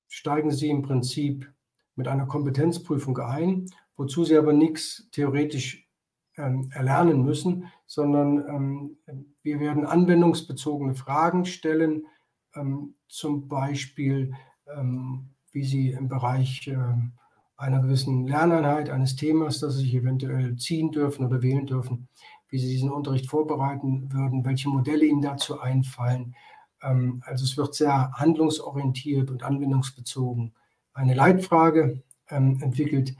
steigen 0.09 0.51
Sie 0.51 0.69
im 0.69 0.83
Prinzip 0.83 1.51
mit 1.95 2.07
einer 2.07 2.27
Kompetenzprüfung 2.27 3.19
ein, 3.19 3.67
wozu 3.97 4.25
Sie 4.25 4.37
aber 4.37 4.53
nichts 4.53 5.09
theoretisch 5.11 5.89
ähm, 6.37 6.71
erlernen 6.73 7.25
müssen, 7.25 7.67
sondern 7.87 8.47
ähm, 8.49 9.25
wir 9.43 9.59
werden 9.59 9.87
anwendungsbezogene 9.87 10.95
Fragen 10.95 11.45
stellen, 11.45 12.07
ähm, 12.55 12.95
zum 13.09 13.49
Beispiel, 13.49 14.35
ähm, 14.67 15.31
wie 15.53 15.65
Sie 15.65 15.91
im 15.91 16.09
Bereich 16.09 16.69
ähm, 16.69 17.13
einer 17.57 17.81
gewissen 17.81 18.27
Lerneinheit, 18.27 18.91
eines 18.91 19.17
Themas, 19.17 19.59
das 19.61 19.75
Sie 19.75 19.83
sich 19.83 19.95
eventuell 19.95 20.57
ziehen 20.57 20.93
dürfen 20.93 21.27
oder 21.27 21.43
wählen 21.43 21.67
dürfen, 21.67 22.09
wie 22.49 22.59
Sie 22.59 22.69
diesen 22.69 22.91
Unterricht 22.91 23.27
vorbereiten 23.27 24.13
würden, 24.13 24.45
welche 24.45 24.69
Modelle 24.69 25.05
Ihnen 25.05 25.23
dazu 25.23 25.61
einfallen, 25.61 26.35
ähm, 26.83 27.23
also 27.27 27.45
es 27.45 27.57
wird 27.57 27.75
sehr 27.75 28.13
handlungsorientiert 28.13 29.31
und 29.31 29.43
anwendungsbezogen 29.43 30.55
eine 30.95 31.15
Leitfrage 31.15 32.03
ähm, 32.29 32.61
entwickelt. 32.63 33.15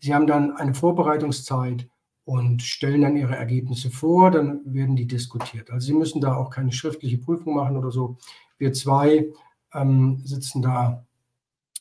Sie 0.00 0.14
haben 0.14 0.26
dann 0.26 0.56
eine 0.56 0.74
Vorbereitungszeit 0.74 1.88
und 2.24 2.62
stellen 2.62 3.02
dann 3.02 3.16
Ihre 3.16 3.36
Ergebnisse 3.36 3.90
vor, 3.90 4.30
dann 4.30 4.60
werden 4.64 4.96
die 4.96 5.06
diskutiert. 5.06 5.70
Also 5.70 5.86
Sie 5.86 5.94
müssen 5.94 6.20
da 6.20 6.36
auch 6.36 6.50
keine 6.50 6.72
schriftliche 6.72 7.18
Prüfung 7.18 7.54
machen 7.54 7.76
oder 7.76 7.90
so. 7.90 8.16
Wir 8.58 8.72
zwei 8.72 9.28
ähm, 9.72 10.20
sitzen 10.24 10.62
da 10.62 11.04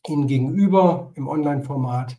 Ihnen 0.07 0.27
gegenüber 0.27 1.11
im 1.15 1.27
Online-Format 1.27 2.17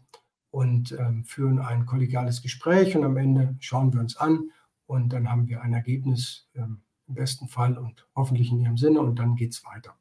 und 0.50 0.92
ähm, 0.92 1.24
führen 1.24 1.58
ein 1.58 1.86
kollegiales 1.86 2.42
Gespräch 2.42 2.96
und 2.96 3.04
am 3.04 3.16
Ende 3.16 3.56
schauen 3.60 3.92
wir 3.92 4.00
uns 4.00 4.16
an 4.16 4.50
und 4.86 5.12
dann 5.12 5.30
haben 5.30 5.48
wir 5.48 5.62
ein 5.62 5.72
Ergebnis 5.72 6.48
ähm, 6.54 6.82
im 7.08 7.14
besten 7.14 7.48
Fall 7.48 7.76
und 7.76 8.06
hoffentlich 8.14 8.52
in 8.52 8.60
Ihrem 8.60 8.76
Sinne 8.76 9.00
und 9.00 9.18
dann 9.18 9.34
geht 9.34 9.52
es 9.52 9.64
weiter. 9.64 9.94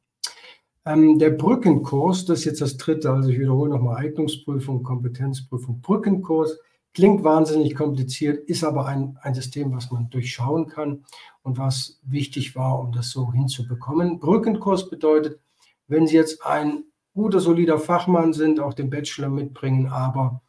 Ähm, 0.84 1.18
der 1.18 1.30
Brückenkurs, 1.30 2.24
das 2.24 2.40
ist 2.40 2.44
jetzt 2.44 2.60
das 2.60 2.76
dritte, 2.76 3.10
also 3.10 3.28
ich 3.28 3.38
wiederhole 3.38 3.70
nochmal 3.70 3.96
Eignungsprüfung, 3.96 4.82
Kompetenzprüfung, 4.82 5.80
Brückenkurs, 5.80 6.58
klingt 6.92 7.24
wahnsinnig 7.24 7.74
kompliziert, 7.74 8.48
ist 8.48 8.64
aber 8.64 8.86
ein, 8.86 9.16
ein 9.22 9.34
System, 9.34 9.72
was 9.72 9.90
man 9.90 10.10
durchschauen 10.10 10.66
kann 10.66 11.04
und 11.42 11.56
was 11.56 12.00
wichtig 12.02 12.54
war, 12.54 12.80
um 12.80 12.92
das 12.92 13.10
so 13.10 13.32
hinzubekommen. 13.32 14.18
Brückenkurs 14.18 14.90
bedeutet, 14.90 15.40
wenn 15.86 16.06
Sie 16.06 16.16
jetzt 16.16 16.44
ein 16.44 16.84
guter, 17.14 17.40
solider 17.40 17.78
Fachmann 17.78 18.32
sind, 18.32 18.60
auch 18.60 18.74
den 18.74 18.90
Bachelor 18.90 19.28
mitbringen, 19.28 19.88
aber 19.88 20.42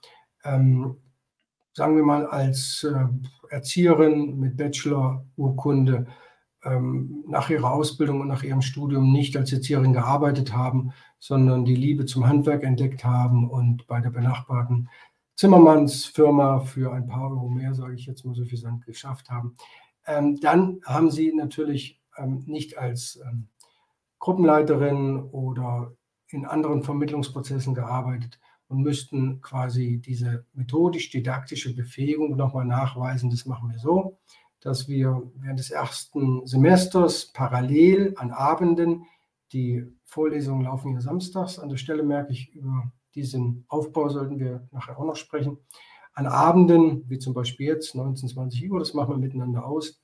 ähm, 0.44 0.98
sagen 1.74 1.96
wir 1.96 2.04
mal 2.04 2.26
als 2.26 2.84
äh, 2.84 3.06
Erzieherin 3.50 4.40
mit 4.40 4.58
Bachelor-Urkunde 4.58 6.08
ähm, 6.64 7.24
nach 7.28 7.50
ihrer 7.50 7.72
Ausbildung 7.72 8.22
und 8.22 8.28
nach 8.28 8.44
ihrem 8.44 8.62
Studium 8.62 9.12
nicht 9.12 9.36
als 9.36 9.52
Erzieherin 9.52 9.94
gearbeitet 9.94 10.54
haben, 10.54 10.94
sondern 11.20 11.66
die 11.66 11.76
Liebe 11.76 12.06
zum 12.06 12.28
Handwerk 12.28 12.64
entdeckt 12.64 13.04
haben 13.04 13.50
und 13.50 13.88
bei 13.88 14.00
der 14.00 14.12
benachbarten 14.12 14.90
Zimmermannsfirma 15.36 16.60
für 16.60 16.94
ein 16.94 17.08
paar 17.08 17.32
Euro 17.32 17.50
mehr, 17.50 17.74
sage 17.74 17.96
ich 17.96 18.06
jetzt 18.06 18.24
mal 18.24 18.36
so 18.36 18.46
viel 18.46 18.58
sagen, 18.58 18.82
geschafft 18.86 19.30
haben. 19.30 19.56
Ähm, 20.06 20.40
dann 20.40 20.80
haben 20.86 21.10
sie 21.10 21.34
natürlich 21.34 22.00
ähm, 22.18 22.44
nicht 22.46 22.78
als 22.78 23.20
ähm, 23.26 23.48
Gruppenleiterin 24.20 25.18
oder 25.18 25.94
in 26.34 26.46
anderen 26.46 26.84
Vermittlungsprozessen 26.84 27.74
gearbeitet 27.74 28.40
und 28.68 28.82
müssten 28.82 29.42
quasi 29.42 30.00
diese 30.00 30.46
methodisch-didaktische 30.54 31.76
Befähigung 31.76 32.36
nochmal 32.36 32.66
nachweisen. 32.66 33.30
Das 33.30 33.46
machen 33.46 33.70
wir 33.70 33.80
so 33.80 34.18
dass 34.64 34.88
wir 34.88 35.30
während 35.36 35.60
des 35.60 35.72
ersten 35.72 36.48
Semesters 36.48 37.32
parallel 37.34 38.14
an 38.18 38.32
Abenden, 38.32 39.06
die 39.52 39.86
Vorlesungen 40.06 40.64
laufen 40.64 40.92
hier 40.92 41.02
samstags, 41.02 41.60
an 41.60 41.70
der 41.70 41.78
Stelle 41.78 42.02
merke 42.02 42.32
ich, 42.32 42.54
über 42.54 42.92
diesen 43.14 43.66
Aufbau 43.68 44.10
sollten 44.10 44.40
wir 44.40 44.68
nachher 44.72 44.98
auch 44.98 45.06
noch 45.06 45.18
sprechen, 45.18 45.58
an 46.14 46.28
Abenden, 46.28 47.08
wie 47.10 47.20
zum 47.20 47.34
Beispiel 47.34 47.68
jetzt, 47.68 47.94
19, 47.94 48.30
20 48.30 48.72
Uhr, 48.72 48.80
das 48.80 48.94
machen 48.94 49.16
wir 49.16 49.18
miteinander 49.18 49.66
aus, 49.66 50.02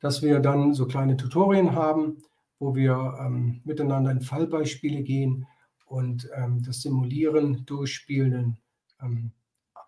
dass 0.00 0.22
wir 0.22 0.40
dann 0.40 0.74
so 0.74 0.86
kleine 0.86 1.16
Tutorien 1.16 1.74
haben, 1.74 2.18
wo 2.58 2.74
wir 2.74 3.18
ähm, 3.20 3.60
miteinander 3.64 4.10
in 4.10 4.20
Fallbeispiele 4.20 5.02
gehen 5.02 5.46
und 5.86 6.28
ähm, 6.34 6.62
das 6.62 6.82
Simulieren, 6.82 7.64
Durchspielen 7.66 8.58
ähm, 9.00 9.32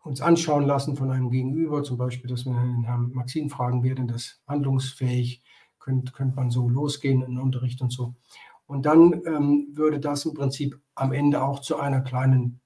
uns 0.03 0.21
anschauen 0.21 0.64
lassen 0.64 0.97
von 0.97 1.11
einem 1.11 1.31
Gegenüber, 1.31 1.83
zum 1.83 1.99
Beispiel, 1.99 2.31
dass 2.31 2.47
wir 2.47 2.53
den 2.53 2.85
Herrn 2.85 3.11
Maxim 3.12 3.51
fragen, 3.51 3.83
wäre 3.83 3.97
denn 3.97 4.09
das 4.09 4.41
handlungsfähig, 4.47 5.43
könnte, 5.79 6.12
könnte 6.12 6.37
man 6.37 6.51
so 6.51 6.69
losgehen 6.69 7.23
in 7.23 7.33
den 7.33 7.41
Unterricht 7.41 7.81
und 7.83 7.93
so. 7.93 8.14
Und 8.66 8.87
dann 8.87 9.23
ähm, 9.27 9.69
würde 9.73 9.99
das 9.99 10.25
im 10.25 10.35
Prinzip 10.35 10.81
am 10.95 11.12
Ende 11.12 11.43
auch 11.43 11.61
zu 11.61 11.79
einer 11.79 12.01
kleinen, 12.01 12.61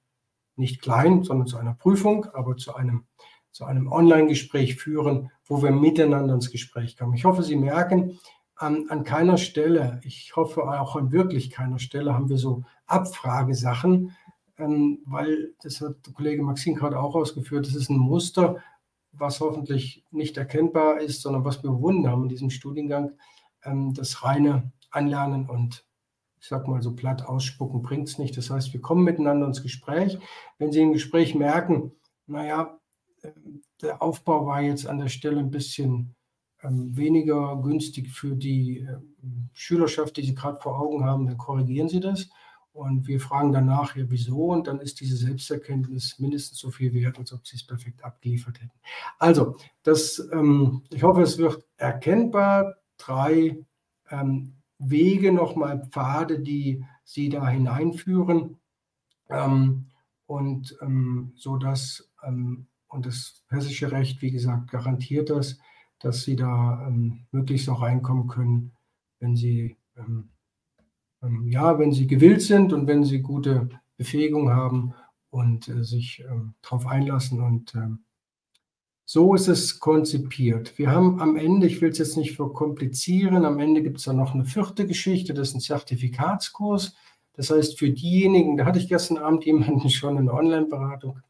nicht 0.56 0.82
klein, 0.82 1.22
sondern 1.22 1.46
zu 1.46 1.56
einer 1.56 1.74
Prüfung, 1.74 2.26
aber 2.32 2.56
zu 2.56 2.74
einem 2.74 3.06
zu 3.52 3.66
einem 3.66 3.92
Online-Gespräch 3.92 4.76
führen, 4.76 5.30
wo 5.44 5.62
wir 5.62 5.70
miteinander 5.70 6.34
ins 6.34 6.50
Gespräch 6.50 6.96
kommen. 6.96 7.14
Ich 7.14 7.24
hoffe, 7.24 7.42
Sie 7.42 7.56
merken, 7.56 8.18
an, 8.62 8.88
an 8.88 9.04
keiner 9.04 9.38
Stelle, 9.38 10.00
ich 10.04 10.36
hoffe 10.36 10.62
auch 10.62 10.96
an 10.96 11.12
wirklich 11.12 11.50
keiner 11.50 11.78
Stelle, 11.78 12.14
haben 12.14 12.28
wir 12.28 12.38
so 12.38 12.62
Abfragesachen, 12.86 14.16
ähm, 14.56 15.00
weil 15.04 15.54
das 15.62 15.80
hat 15.80 16.06
der 16.06 16.12
Kollege 16.12 16.42
Maxim 16.42 16.74
gerade 16.74 16.98
auch 16.98 17.14
ausgeführt, 17.14 17.66
das 17.66 17.74
ist 17.74 17.90
ein 17.90 17.98
Muster, 17.98 18.62
was 19.10 19.40
hoffentlich 19.40 20.04
nicht 20.10 20.36
erkennbar 20.36 21.00
ist, 21.00 21.22
sondern 21.22 21.44
was 21.44 21.62
wir 21.62 21.70
bewundern 21.70 22.12
haben 22.12 22.22
in 22.22 22.28
diesem 22.28 22.50
Studiengang, 22.50 23.12
ähm, 23.64 23.94
das 23.94 24.24
reine 24.24 24.72
Anlernen 24.90 25.48
und 25.48 25.84
ich 26.40 26.48
sag 26.48 26.66
mal 26.66 26.82
so 26.82 26.94
platt 26.94 27.24
ausspucken 27.24 27.82
bringt 27.82 28.08
es 28.08 28.18
nicht. 28.18 28.36
Das 28.36 28.50
heißt, 28.50 28.72
wir 28.72 28.80
kommen 28.80 29.04
miteinander 29.04 29.46
ins 29.46 29.62
Gespräch. 29.62 30.18
Wenn 30.58 30.72
Sie 30.72 30.80
im 30.80 30.92
Gespräch 30.92 31.34
merken, 31.34 31.92
naja, 32.26 32.78
ähm, 33.22 33.62
der 33.80 34.02
Aufbau 34.02 34.46
war 34.46 34.60
jetzt 34.60 34.86
an 34.86 34.98
der 34.98 35.08
Stelle 35.08 35.38
ein 35.38 35.50
bisschen 35.50 36.14
weniger 36.62 37.60
günstig 37.62 38.10
für 38.10 38.34
die 38.34 38.80
äh, 38.80 38.98
Schülerschaft, 39.52 40.16
die 40.16 40.22
Sie 40.22 40.34
gerade 40.34 40.60
vor 40.60 40.78
Augen 40.78 41.04
haben, 41.04 41.26
dann 41.26 41.38
korrigieren 41.38 41.88
Sie 41.88 42.00
das. 42.00 42.28
Und 42.72 43.06
wir 43.06 43.20
fragen 43.20 43.52
danach, 43.52 43.96
ja, 43.96 44.04
wieso? 44.08 44.46
Und 44.46 44.66
dann 44.66 44.80
ist 44.80 45.00
diese 45.00 45.16
Selbsterkenntnis 45.16 46.18
mindestens 46.18 46.58
so 46.58 46.70
viel 46.70 46.94
wert, 46.94 47.18
als 47.18 47.32
ob 47.32 47.46
Sie 47.46 47.56
es 47.56 47.66
perfekt 47.66 48.02
abgeliefert 48.02 48.60
hätten. 48.60 48.78
Also, 49.18 49.56
das, 49.82 50.26
ähm, 50.32 50.82
ich 50.90 51.02
hoffe, 51.02 51.20
es 51.22 51.36
wird 51.36 51.64
erkennbar. 51.76 52.76
Drei 52.96 53.58
ähm, 54.10 54.54
Wege, 54.78 55.32
nochmal 55.32 55.86
Pfade, 55.90 56.40
die 56.40 56.84
Sie 57.04 57.28
da 57.28 57.46
hineinführen. 57.46 58.56
Ähm, 59.28 59.86
und 60.26 60.76
ähm, 60.80 61.32
so 61.34 61.58
dass, 61.58 62.10
ähm, 62.24 62.66
und 62.88 63.04
das 63.04 63.44
hessische 63.50 63.92
Recht, 63.92 64.22
wie 64.22 64.30
gesagt, 64.30 64.70
garantiert 64.70 65.28
das, 65.28 65.58
dass 66.02 66.22
Sie 66.22 66.36
da 66.36 66.86
ähm, 66.86 67.26
möglichst 67.30 67.68
auch 67.68 67.82
reinkommen 67.82 68.28
können, 68.28 68.72
wenn 69.20 69.36
Sie 69.36 69.76
ähm, 69.96 70.32
ähm, 71.22 71.48
ja, 71.48 71.78
wenn 71.78 71.92
sie 71.92 72.06
gewillt 72.06 72.42
sind 72.42 72.72
und 72.72 72.86
wenn 72.86 73.04
sie 73.04 73.20
gute 73.20 73.68
Befähigung 73.96 74.50
haben 74.50 74.94
und 75.30 75.68
äh, 75.68 75.84
sich 75.84 76.24
ähm, 76.28 76.54
darauf 76.62 76.86
einlassen. 76.86 77.40
Und 77.40 77.74
ähm, 77.74 78.04
so 79.04 79.34
ist 79.34 79.48
es 79.48 79.78
konzipiert. 79.78 80.76
Wir 80.78 80.90
haben 80.90 81.20
am 81.20 81.36
Ende, 81.36 81.66
ich 81.66 81.80
will 81.80 81.90
es 81.90 81.98
jetzt 81.98 82.16
nicht 82.16 82.36
verkomplizieren, 82.36 83.44
am 83.44 83.58
Ende 83.58 83.82
gibt 83.82 83.98
es 83.98 84.04
dann 84.04 84.16
noch 84.16 84.34
eine 84.34 84.44
vierte 84.44 84.86
Geschichte, 84.86 85.34
das 85.34 85.48
ist 85.48 85.54
ein 85.54 85.60
Zertifikatskurs. 85.60 86.96
Das 87.34 87.50
heißt, 87.50 87.78
für 87.78 87.90
diejenigen, 87.90 88.56
da 88.56 88.66
hatte 88.66 88.78
ich 88.78 88.88
gestern 88.88 89.18
Abend 89.18 89.44
jemanden 89.44 89.88
schon 89.90 90.16
in 90.16 90.26
der 90.26 90.34
Online-Beratung, 90.34 91.20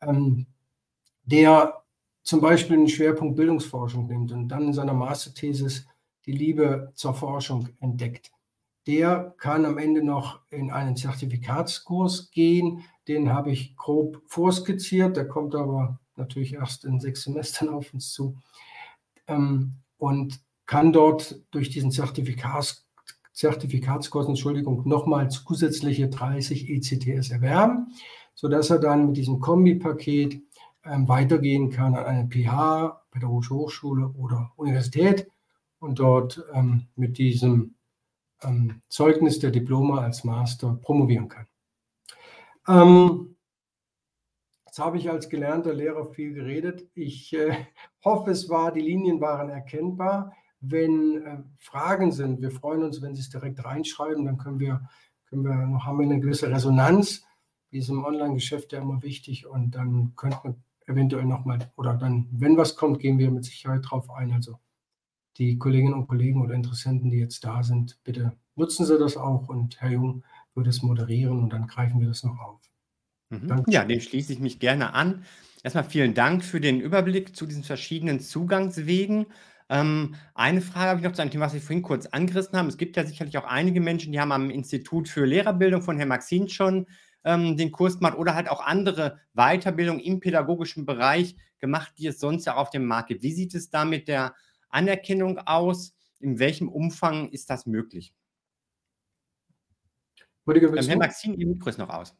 ähm, 0.00 0.46
der 1.24 1.81
zum 2.22 2.40
Beispiel 2.40 2.76
einen 2.76 2.88
Schwerpunkt 2.88 3.36
Bildungsforschung 3.36 4.06
nimmt 4.06 4.32
und 4.32 4.48
dann 4.48 4.64
in 4.64 4.72
seiner 4.72 4.94
Masterthesis 4.94 5.86
die 6.26 6.32
Liebe 6.32 6.92
zur 6.94 7.14
Forschung 7.14 7.68
entdeckt. 7.80 8.30
Der 8.86 9.34
kann 9.38 9.64
am 9.64 9.78
Ende 9.78 10.02
noch 10.02 10.40
in 10.50 10.70
einen 10.70 10.96
Zertifikatskurs 10.96 12.30
gehen. 12.30 12.84
Den 13.08 13.32
habe 13.32 13.50
ich 13.50 13.76
grob 13.76 14.22
vorskizziert, 14.26 15.16
der 15.16 15.28
kommt 15.28 15.54
aber 15.54 16.00
natürlich 16.16 16.54
erst 16.54 16.84
in 16.84 17.00
sechs 17.00 17.22
Semestern 17.22 17.68
auf 17.68 17.92
uns 17.94 18.12
zu. 18.12 18.36
Ähm, 19.26 19.74
und 19.98 20.40
kann 20.66 20.92
dort 20.92 21.40
durch 21.50 21.70
diesen 21.70 21.90
Zertifikats, 21.90 22.86
Zertifikatskurs, 23.32 24.26
Entschuldigung, 24.26 24.86
nochmal 24.86 25.30
zusätzliche 25.30 26.08
30 26.08 26.68
ECTS 26.68 27.30
erwerben, 27.30 27.94
sodass 28.34 28.70
er 28.70 28.78
dann 28.78 29.06
mit 29.06 29.16
diesem 29.16 29.40
Kombipaket 29.40 30.40
weitergehen 30.84 31.70
kann 31.70 31.94
an 31.94 32.04
eine 32.04 32.28
PH, 32.28 33.04
Pädagogische 33.10 33.54
Hochschule 33.54 34.08
oder 34.08 34.52
Universität 34.56 35.28
und 35.78 35.98
dort 35.98 36.44
ähm, 36.52 36.88
mit 36.96 37.18
diesem 37.18 37.74
ähm, 38.42 38.82
Zeugnis 38.88 39.38
der 39.38 39.50
Diplome 39.50 40.00
als 40.00 40.24
Master 40.24 40.78
promovieren 40.80 41.28
kann. 41.28 41.46
Ähm, 42.68 43.36
jetzt 44.66 44.78
habe 44.78 44.98
ich 44.98 45.10
als 45.10 45.28
gelernter 45.28 45.74
Lehrer 45.74 46.06
viel 46.06 46.34
geredet. 46.34 46.88
Ich 46.94 47.32
äh, 47.34 47.66
hoffe, 48.04 48.30
es 48.30 48.48
war, 48.48 48.72
die 48.72 48.80
Linien 48.80 49.20
waren 49.20 49.48
erkennbar. 49.48 50.34
Wenn 50.60 51.22
äh, 51.22 51.38
Fragen 51.58 52.12
sind, 52.12 52.40
wir 52.40 52.52
freuen 52.52 52.84
uns, 52.84 53.02
wenn 53.02 53.14
Sie 53.14 53.20
es 53.20 53.30
direkt 53.30 53.64
reinschreiben, 53.64 54.24
dann 54.24 54.38
können 54.38 54.60
wir, 54.60 54.88
können 55.26 55.44
wir 55.44 55.54
noch, 55.54 55.84
haben 55.84 55.98
wir 55.98 56.06
eine 56.06 56.20
gewisse 56.20 56.50
Resonanz. 56.50 57.24
Wie 57.70 57.78
ist 57.78 57.88
im 57.88 58.04
Online-Geschäft 58.04 58.72
ja 58.72 58.80
immer 58.80 59.02
wichtig 59.02 59.46
und 59.46 59.72
dann 59.72 60.12
könnte 60.14 60.38
man 60.44 60.62
eventuell 60.86 61.24
nochmal, 61.24 61.70
oder 61.76 61.94
dann, 61.94 62.28
wenn 62.32 62.56
was 62.56 62.76
kommt, 62.76 63.00
gehen 63.00 63.18
wir 63.18 63.30
mit 63.30 63.44
Sicherheit 63.44 63.82
drauf 63.88 64.10
ein. 64.10 64.32
Also 64.32 64.58
die 65.38 65.58
Kolleginnen 65.58 65.94
und 65.94 66.08
Kollegen 66.08 66.42
oder 66.42 66.54
Interessenten, 66.54 67.10
die 67.10 67.18
jetzt 67.18 67.44
da 67.44 67.62
sind, 67.62 67.98
bitte 68.04 68.32
nutzen 68.54 68.84
Sie 68.84 68.98
das 68.98 69.16
auch 69.16 69.48
und 69.48 69.80
Herr 69.80 69.90
Jung 69.90 70.24
wird 70.54 70.66
es 70.66 70.82
moderieren 70.82 71.42
und 71.42 71.50
dann 71.50 71.66
greifen 71.66 72.00
wir 72.00 72.08
das 72.08 72.22
noch 72.22 72.38
auf. 72.38 72.60
Mhm. 73.30 73.64
Ja, 73.68 73.84
dem 73.84 74.00
schließe 74.00 74.32
ich 74.32 74.40
mich 74.40 74.58
gerne 74.58 74.94
an. 74.94 75.24
Erstmal 75.62 75.84
vielen 75.84 76.14
Dank 76.14 76.44
für 76.44 76.60
den 76.60 76.80
Überblick 76.80 77.34
zu 77.34 77.46
diesen 77.46 77.62
verschiedenen 77.62 78.20
Zugangswegen. 78.20 79.26
Ähm, 79.68 80.16
eine 80.34 80.60
Frage 80.60 80.90
habe 80.90 81.00
ich 81.00 81.04
noch 81.04 81.12
zu 81.12 81.22
einem 81.22 81.30
Thema, 81.30 81.46
was 81.46 81.52
Sie 81.52 81.60
vorhin 81.60 81.82
kurz 81.82 82.06
angerissen 82.06 82.58
haben. 82.58 82.68
Es 82.68 82.76
gibt 82.76 82.96
ja 82.96 83.06
sicherlich 83.06 83.38
auch 83.38 83.44
einige 83.44 83.80
Menschen, 83.80 84.12
die 84.12 84.20
haben 84.20 84.32
am 84.32 84.50
Institut 84.50 85.08
für 85.08 85.24
Lehrerbildung 85.24 85.80
von 85.80 85.96
Herrn 85.96 86.08
Maxin 86.08 86.48
schon 86.48 86.86
ähm, 87.24 87.56
den 87.56 87.72
Kurs 87.72 87.98
gemacht 87.98 88.16
oder 88.16 88.34
halt 88.34 88.48
auch 88.48 88.60
andere 88.60 89.20
Weiterbildung 89.34 90.00
im 90.00 90.20
pädagogischen 90.20 90.86
Bereich 90.86 91.36
gemacht, 91.58 91.94
die 91.98 92.06
es 92.06 92.20
sonst 92.20 92.44
ja 92.44 92.56
auf 92.56 92.70
dem 92.70 92.86
Markt 92.86 93.08
gibt. 93.08 93.22
Wie 93.22 93.32
sieht 93.32 93.54
es 93.54 93.70
da 93.70 93.84
mit 93.84 94.08
der 94.08 94.34
Anerkennung 94.68 95.38
aus? 95.38 95.94
In 96.20 96.38
welchem 96.38 96.68
Umfang 96.68 97.30
ist 97.30 97.50
das 97.50 97.66
möglich? 97.66 98.14
Rüdiger, 100.46 100.72
willst 100.72 100.88
Herr 100.88 100.98
Maxim, 100.98 101.34
Ihr 101.38 101.46
Mikro 101.46 101.68
ist 101.68 101.78
noch 101.78 101.88
aus. 101.88 102.16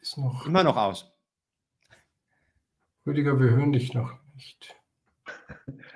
Ist 0.00 0.18
noch. 0.18 0.46
Immer 0.46 0.64
noch 0.64 0.76
aus. 0.76 1.12
Rüdiger, 3.06 3.38
wir 3.38 3.50
hören 3.50 3.72
dich 3.72 3.94
noch 3.94 4.18
nicht. 4.34 4.76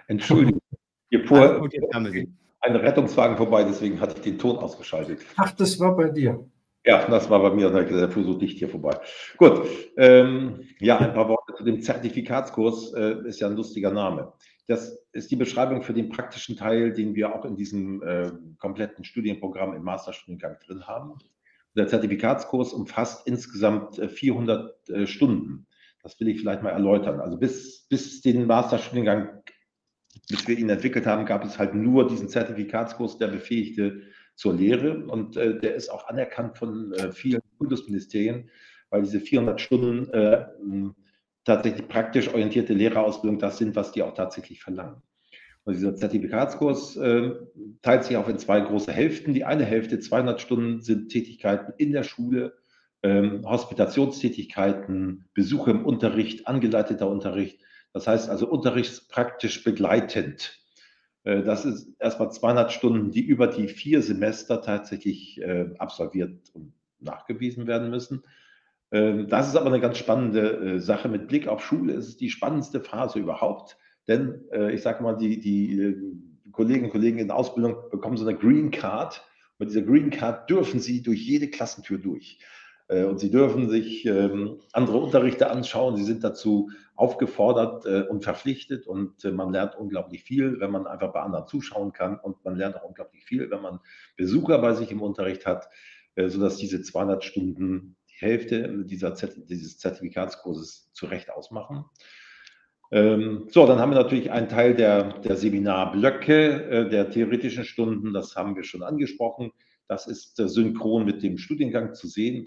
Entschuldigung. 0.06 0.60
Hier 1.10 1.26
fuhr 1.26 1.68
ein 2.64 2.76
Rettungswagen 2.76 3.36
vorbei, 3.36 3.64
deswegen 3.64 4.00
hatte 4.00 4.16
ich 4.16 4.22
den 4.22 4.38
Ton 4.38 4.56
ausgeschaltet. 4.56 5.20
Ach, 5.36 5.52
das 5.52 5.78
war 5.78 5.96
bei 5.96 6.08
dir. 6.08 6.46
Ja, 6.86 7.06
das 7.06 7.30
war 7.30 7.40
bei 7.40 7.50
mir, 7.50 7.70
der 7.70 8.10
fuhr 8.10 8.24
so 8.24 8.34
dicht 8.34 8.58
hier 8.58 8.68
vorbei. 8.68 8.98
Gut, 9.38 9.66
ähm, 9.96 10.60
ja, 10.80 10.98
ein 10.98 11.14
paar 11.14 11.28
Worte 11.28 11.54
zu 11.54 11.64
dem 11.64 11.80
Zertifikatskurs, 11.80 12.92
äh, 12.92 13.26
ist 13.26 13.40
ja 13.40 13.48
ein 13.48 13.56
lustiger 13.56 13.90
Name. 13.90 14.32
Das 14.66 14.98
ist 15.12 15.30
die 15.30 15.36
Beschreibung 15.36 15.82
für 15.82 15.94
den 15.94 16.08
praktischen 16.08 16.56
Teil, 16.56 16.92
den 16.92 17.14
wir 17.14 17.34
auch 17.34 17.44
in 17.44 17.56
diesem 17.56 18.02
äh, 18.02 18.30
kompletten 18.58 19.04
Studienprogramm 19.04 19.74
im 19.74 19.82
Masterstudiengang 19.82 20.56
drin 20.66 20.86
haben. 20.86 21.18
Der 21.76 21.88
Zertifikatskurs 21.88 22.72
umfasst 22.72 23.26
insgesamt 23.26 23.96
400 23.96 24.88
äh, 24.88 25.02
äh, 25.02 25.06
Stunden. 25.06 25.66
Das 26.02 26.20
will 26.20 26.28
ich 26.28 26.40
vielleicht 26.40 26.62
mal 26.62 26.70
erläutern. 26.70 27.20
Also 27.20 27.38
bis, 27.38 27.86
bis 27.88 28.20
den 28.20 28.46
Masterstudiengang, 28.46 29.42
bis 30.28 30.46
wir 30.48 30.58
ihn 30.58 30.70
entwickelt 30.70 31.06
haben, 31.06 31.26
gab 31.26 31.44
es 31.44 31.58
halt 31.58 31.74
nur 31.74 32.08
diesen 32.08 32.28
Zertifikatskurs, 32.28 33.18
der 33.18 33.28
befähigte 33.28 34.02
zur 34.34 34.54
Lehre. 34.54 35.04
Und 35.06 35.36
äh, 35.36 35.58
der 35.58 35.74
ist 35.74 35.90
auch 35.90 36.08
anerkannt 36.08 36.58
von 36.58 36.92
äh, 36.92 37.12
vielen 37.12 37.40
Bundesministerien, 37.58 38.50
weil 38.90 39.02
diese 39.02 39.20
400 39.20 39.60
Stunden 39.60 40.08
äh, 40.12 40.46
tatsächlich 41.44 41.88
praktisch 41.88 42.28
orientierte 42.28 42.74
Lehrerausbildung 42.74 43.38
das 43.38 43.58
sind, 43.58 43.76
was 43.76 43.92
die 43.92 44.02
auch 44.02 44.14
tatsächlich 44.14 44.62
verlangen. 44.62 45.02
Und 45.64 45.74
dieser 45.74 45.94
Zertifikatskurs 45.94 46.96
äh, 46.96 47.30
teilt 47.80 48.04
sich 48.04 48.16
auch 48.16 48.28
in 48.28 48.38
zwei 48.38 48.60
große 48.60 48.92
Hälften. 48.92 49.32
Die 49.32 49.44
eine 49.44 49.64
Hälfte, 49.64 49.98
200 49.98 50.40
Stunden, 50.40 50.82
sind 50.82 51.08
Tätigkeiten 51.08 51.72
in 51.78 51.92
der 51.92 52.02
Schule, 52.02 52.54
ähm, 53.02 53.42
Hospitationstätigkeiten, 53.48 55.24
Besuche 55.32 55.70
im 55.70 55.86
Unterricht, 55.86 56.46
angeleiteter 56.46 57.08
Unterricht. 57.08 57.60
Das 57.94 58.08
heißt 58.08 58.28
also 58.28 58.48
unterrichtspraktisch 58.48 59.64
begleitend. 59.64 60.60
Äh, 61.22 61.42
das 61.42 61.64
ist 61.64 61.88
erstmal 61.98 62.30
200 62.30 62.72
Stunden, 62.72 63.10
die 63.10 63.24
über 63.24 63.46
die 63.46 63.68
vier 63.68 64.02
Semester 64.02 64.60
tatsächlich 64.60 65.40
äh, 65.40 65.70
absolviert 65.78 66.50
und 66.52 66.74
nachgewiesen 66.98 67.66
werden 67.66 67.90
müssen. 67.90 68.24
Ähm, 68.90 69.28
das 69.28 69.48
ist 69.48 69.56
aber 69.56 69.68
eine 69.68 69.80
ganz 69.80 69.96
spannende 69.96 70.56
äh, 70.56 70.78
Sache. 70.80 71.08
Mit 71.08 71.28
Blick 71.28 71.46
auf 71.46 71.64
Schule 71.64 71.94
ist 71.94 72.08
es 72.08 72.16
die 72.16 72.30
spannendste 72.30 72.80
Phase 72.80 73.20
überhaupt, 73.20 73.78
denn 74.06 74.42
ich 74.70 74.82
sage 74.82 75.02
mal, 75.02 75.16
die, 75.16 75.40
die 75.40 75.94
Kolleginnen 76.52 76.84
und 76.84 76.90
Kollegen 76.90 77.18
in 77.18 77.30
Ausbildung 77.30 77.76
bekommen 77.90 78.18
so 78.18 78.26
eine 78.28 78.36
Green 78.36 78.70
Card. 78.70 79.26
Mit 79.58 79.70
dieser 79.70 79.80
Green 79.80 80.10
Card 80.10 80.50
dürfen 80.50 80.78
sie 80.78 81.02
durch 81.02 81.26
jede 81.26 81.48
Klassentür 81.48 81.96
durch. 81.96 82.38
Und 82.86 83.18
sie 83.18 83.30
dürfen 83.30 83.70
sich 83.70 84.04
ähm, 84.04 84.60
andere 84.72 84.98
Unterrichte 84.98 85.50
anschauen. 85.50 85.96
Sie 85.96 86.04
sind 86.04 86.22
dazu 86.22 86.68
aufgefordert 86.96 87.86
äh, 87.86 88.02
und 88.02 88.22
verpflichtet 88.22 88.86
und 88.86 89.24
äh, 89.24 89.32
man 89.32 89.52
lernt 89.52 89.76
unglaublich 89.76 90.22
viel, 90.22 90.60
wenn 90.60 90.70
man 90.70 90.86
einfach 90.86 91.12
bei 91.12 91.20
anderen 91.20 91.46
zuschauen 91.46 91.92
kann 91.92 92.18
und 92.18 92.44
man 92.44 92.56
lernt 92.56 92.76
auch 92.76 92.84
unglaublich 92.84 93.24
viel, 93.24 93.50
wenn 93.50 93.62
man 93.62 93.80
Besucher 94.16 94.58
bei 94.58 94.74
sich 94.74 94.92
im 94.92 95.02
Unterricht 95.02 95.44
hat, 95.44 95.68
äh, 96.14 96.28
sodass 96.28 96.56
diese 96.56 96.82
200 96.82 97.24
Stunden, 97.24 97.96
die 98.10 98.24
Hälfte 98.24 98.84
dieser 98.84 99.10
dieses 99.10 99.78
Zertifikatskurses 99.78 100.92
zu 100.92 101.06
Recht 101.06 101.32
ausmachen. 101.32 101.84
Ähm, 102.92 103.48
so, 103.48 103.66
dann 103.66 103.80
haben 103.80 103.90
wir 103.90 104.00
natürlich 104.00 104.30
einen 104.30 104.48
Teil 104.48 104.74
der, 104.74 105.18
der 105.20 105.36
Seminarblöcke, 105.36 106.70
äh, 106.70 106.88
der 106.88 107.10
theoretischen 107.10 107.64
Stunden, 107.64 108.12
das 108.12 108.36
haben 108.36 108.54
wir 108.54 108.62
schon 108.62 108.84
angesprochen. 108.84 109.50
Das 109.88 110.06
ist 110.06 110.38
äh, 110.38 110.48
synchron 110.48 111.04
mit 111.04 111.24
dem 111.24 111.38
Studiengang 111.38 111.94
zu 111.94 112.06
sehen. 112.06 112.46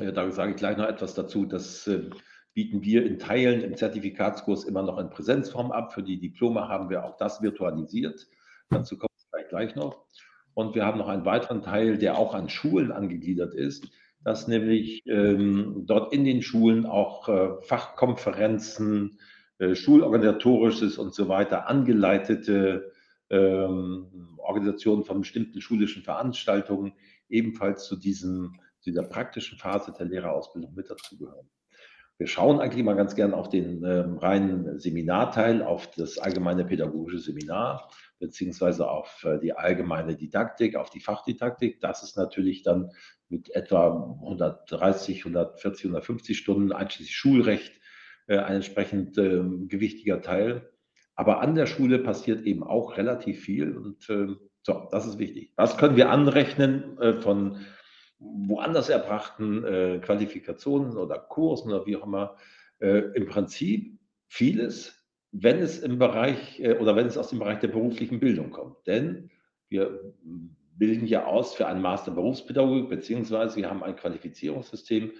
Da 0.00 0.30
sage 0.30 0.52
ich 0.52 0.56
gleich 0.56 0.76
noch 0.76 0.86
etwas 0.86 1.14
dazu. 1.14 1.44
Das 1.44 1.86
äh, 1.86 2.08
bieten 2.54 2.82
wir 2.82 3.04
in 3.04 3.18
Teilen 3.18 3.60
im 3.62 3.76
Zertifikatskurs 3.76 4.64
immer 4.64 4.82
noch 4.82 4.98
in 4.98 5.10
Präsenzform 5.10 5.72
ab. 5.72 5.92
Für 5.92 6.02
die 6.02 6.18
Diplome 6.18 6.68
haben 6.68 6.88
wir 6.88 7.04
auch 7.04 7.16
das 7.16 7.42
virtualisiert. 7.42 8.26
Dazu 8.70 8.96
kommt 8.96 9.12
es 9.16 9.30
gleich, 9.30 9.48
gleich 9.48 9.76
noch. 9.76 10.06
Und 10.54 10.74
wir 10.74 10.86
haben 10.86 10.98
noch 10.98 11.08
einen 11.08 11.24
weiteren 11.24 11.62
Teil, 11.62 11.98
der 11.98 12.18
auch 12.18 12.34
an 12.34 12.48
Schulen 12.48 12.92
angegliedert 12.92 13.54
ist, 13.54 13.88
dass 14.24 14.48
nämlich 14.48 15.06
ähm, 15.06 15.84
dort 15.86 16.12
in 16.12 16.24
den 16.24 16.42
Schulen 16.42 16.86
auch 16.86 17.28
äh, 17.28 17.62
Fachkonferenzen, 17.62 19.18
äh, 19.58 19.74
schulorganisatorisches 19.74 20.98
und 20.98 21.14
so 21.14 21.28
weiter 21.28 21.68
angeleitete 21.68 22.92
ähm, 23.30 24.36
Organisationen 24.38 25.04
von 25.04 25.20
bestimmten 25.20 25.60
schulischen 25.60 26.02
Veranstaltungen 26.02 26.92
ebenfalls 27.28 27.86
zu 27.86 27.96
diesem, 27.96 28.56
dieser 28.84 29.02
praktischen 29.02 29.58
Phase 29.58 29.92
der 29.98 30.06
Lehrerausbildung 30.06 30.74
mit 30.74 30.90
dazugehören. 30.90 31.48
Wir 32.20 32.26
schauen 32.26 32.60
eigentlich 32.60 32.84
mal 32.84 32.96
ganz 32.96 33.14
gern 33.14 33.32
auf 33.32 33.48
den 33.48 33.82
ähm, 33.82 34.18
reinen 34.18 34.78
Seminarteil, 34.78 35.62
auf 35.62 35.90
das 35.92 36.18
allgemeine 36.18 36.66
pädagogische 36.66 37.18
Seminar, 37.18 37.90
beziehungsweise 38.18 38.90
auf 38.90 39.24
äh, 39.24 39.38
die 39.38 39.54
allgemeine 39.54 40.16
Didaktik, 40.16 40.76
auf 40.76 40.90
die 40.90 41.00
Fachdidaktik. 41.00 41.80
Das 41.80 42.02
ist 42.02 42.18
natürlich 42.18 42.62
dann 42.62 42.90
mit 43.30 43.48
etwa 43.54 44.18
130, 44.22 45.20
140, 45.20 45.86
150 45.86 46.36
Stunden 46.36 46.72
einschließlich 46.72 47.16
Schulrecht 47.16 47.80
äh, 48.26 48.36
ein 48.36 48.56
entsprechend 48.56 49.16
äh, 49.16 49.42
gewichtiger 49.66 50.20
Teil. 50.20 50.70
Aber 51.14 51.40
an 51.40 51.54
der 51.54 51.64
Schule 51.64 52.00
passiert 52.00 52.42
eben 52.42 52.62
auch 52.62 52.98
relativ 52.98 53.40
viel 53.40 53.76
und 53.76 54.10
äh, 54.10 54.26
so, 54.62 54.88
das 54.90 55.06
ist 55.06 55.18
wichtig. 55.18 55.54
Was 55.56 55.78
können 55.78 55.96
wir 55.96 56.10
anrechnen 56.10 56.98
äh, 56.98 57.14
von 57.14 57.64
woanders 58.20 58.88
erbrachten 58.88 59.64
äh, 59.64 59.98
Qualifikationen 59.98 60.96
oder 60.96 61.18
Kursen 61.18 61.72
oder 61.72 61.86
wie 61.86 61.96
auch 61.96 62.06
immer? 62.06 62.36
Äh, 62.78 62.98
Im 63.14 63.26
Prinzip 63.26 63.98
vieles, 64.28 65.04
wenn 65.32 65.58
es 65.58 65.80
im 65.80 65.98
Bereich 65.98 66.60
oder 66.80 66.96
wenn 66.96 67.06
es 67.06 67.16
aus 67.16 67.30
dem 67.30 67.38
Bereich 67.38 67.60
der 67.60 67.68
beruflichen 67.68 68.20
Bildung 68.20 68.50
kommt. 68.50 68.86
Denn 68.86 69.30
wir 69.68 70.14
bilden 70.76 71.06
ja 71.06 71.24
aus 71.24 71.54
für 71.54 71.66
einen 71.66 71.82
Master 71.82 72.10
Berufspädagogik, 72.10 72.88
beziehungsweise 72.88 73.56
wir 73.56 73.70
haben 73.70 73.84
ein 73.84 73.96
Qualifizierungssystem, 73.96 75.12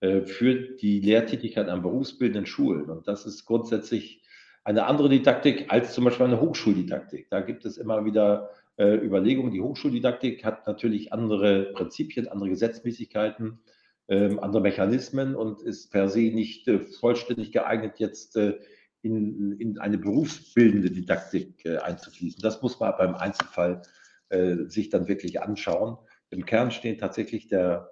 äh, 0.00 0.22
für 0.22 0.54
die 0.54 1.00
Lehrtätigkeit 1.00 1.68
an 1.68 1.82
berufsbildenden 1.82 2.46
Schulen. 2.46 2.88
Und 2.88 3.08
das 3.08 3.26
ist 3.26 3.44
grundsätzlich 3.46 4.22
eine 4.62 4.86
andere 4.86 5.08
Didaktik 5.08 5.66
als 5.72 5.92
zum 5.92 6.04
Beispiel 6.04 6.26
eine 6.26 6.40
Hochschuldidaktik. 6.40 7.28
Da 7.30 7.40
gibt 7.40 7.64
es 7.64 7.78
immer 7.78 8.04
wieder 8.04 8.50
äh, 8.78 8.94
Überlegungen. 8.94 9.52
Die 9.52 9.60
Hochschuldidaktik 9.60 10.44
hat 10.44 10.66
natürlich 10.66 11.12
andere 11.12 11.72
Prinzipien, 11.74 12.28
andere 12.28 12.50
Gesetzmäßigkeiten, 12.50 13.60
äh, 14.06 14.36
andere 14.38 14.62
Mechanismen 14.62 15.34
und 15.34 15.60
ist 15.60 15.90
per 15.90 16.08
se 16.08 16.20
nicht 16.20 16.66
äh, 16.68 16.78
vollständig 16.78 17.52
geeignet, 17.52 17.98
jetzt 17.98 18.36
äh, 18.36 18.58
in, 19.02 19.52
in, 19.60 19.78
eine 19.78 19.98
berufsbildende 19.98 20.90
Didaktik 20.90 21.64
äh, 21.64 21.76
einzufließen. 21.78 22.40
Das 22.42 22.62
muss 22.62 22.80
man 22.80 22.94
beim 22.96 23.14
Einzelfall 23.14 23.82
sich 24.66 24.90
dann 24.90 25.08
wirklich 25.08 25.40
anschauen. 25.40 25.96
Im 26.28 26.44
Kern 26.44 26.70
steht 26.70 27.00
tatsächlich 27.00 27.48
der 27.48 27.90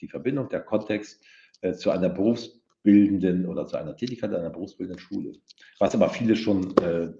die 0.00 0.08
Verbindung, 0.08 0.48
der 0.48 0.60
Kontext 0.60 1.22
äh, 1.60 1.74
zu 1.74 1.90
einer 1.90 2.08
berufsbildenden 2.08 2.59
oder 2.84 3.66
zu 3.66 3.76
einer 3.76 3.96
Tätigkeit 3.96 4.32
einer 4.32 4.50
berufsbildenden 4.50 5.00
Schule. 5.00 5.32
Was 5.78 5.94
aber 5.94 6.08
viele 6.08 6.34
schon 6.34 6.76
äh, 6.78 7.12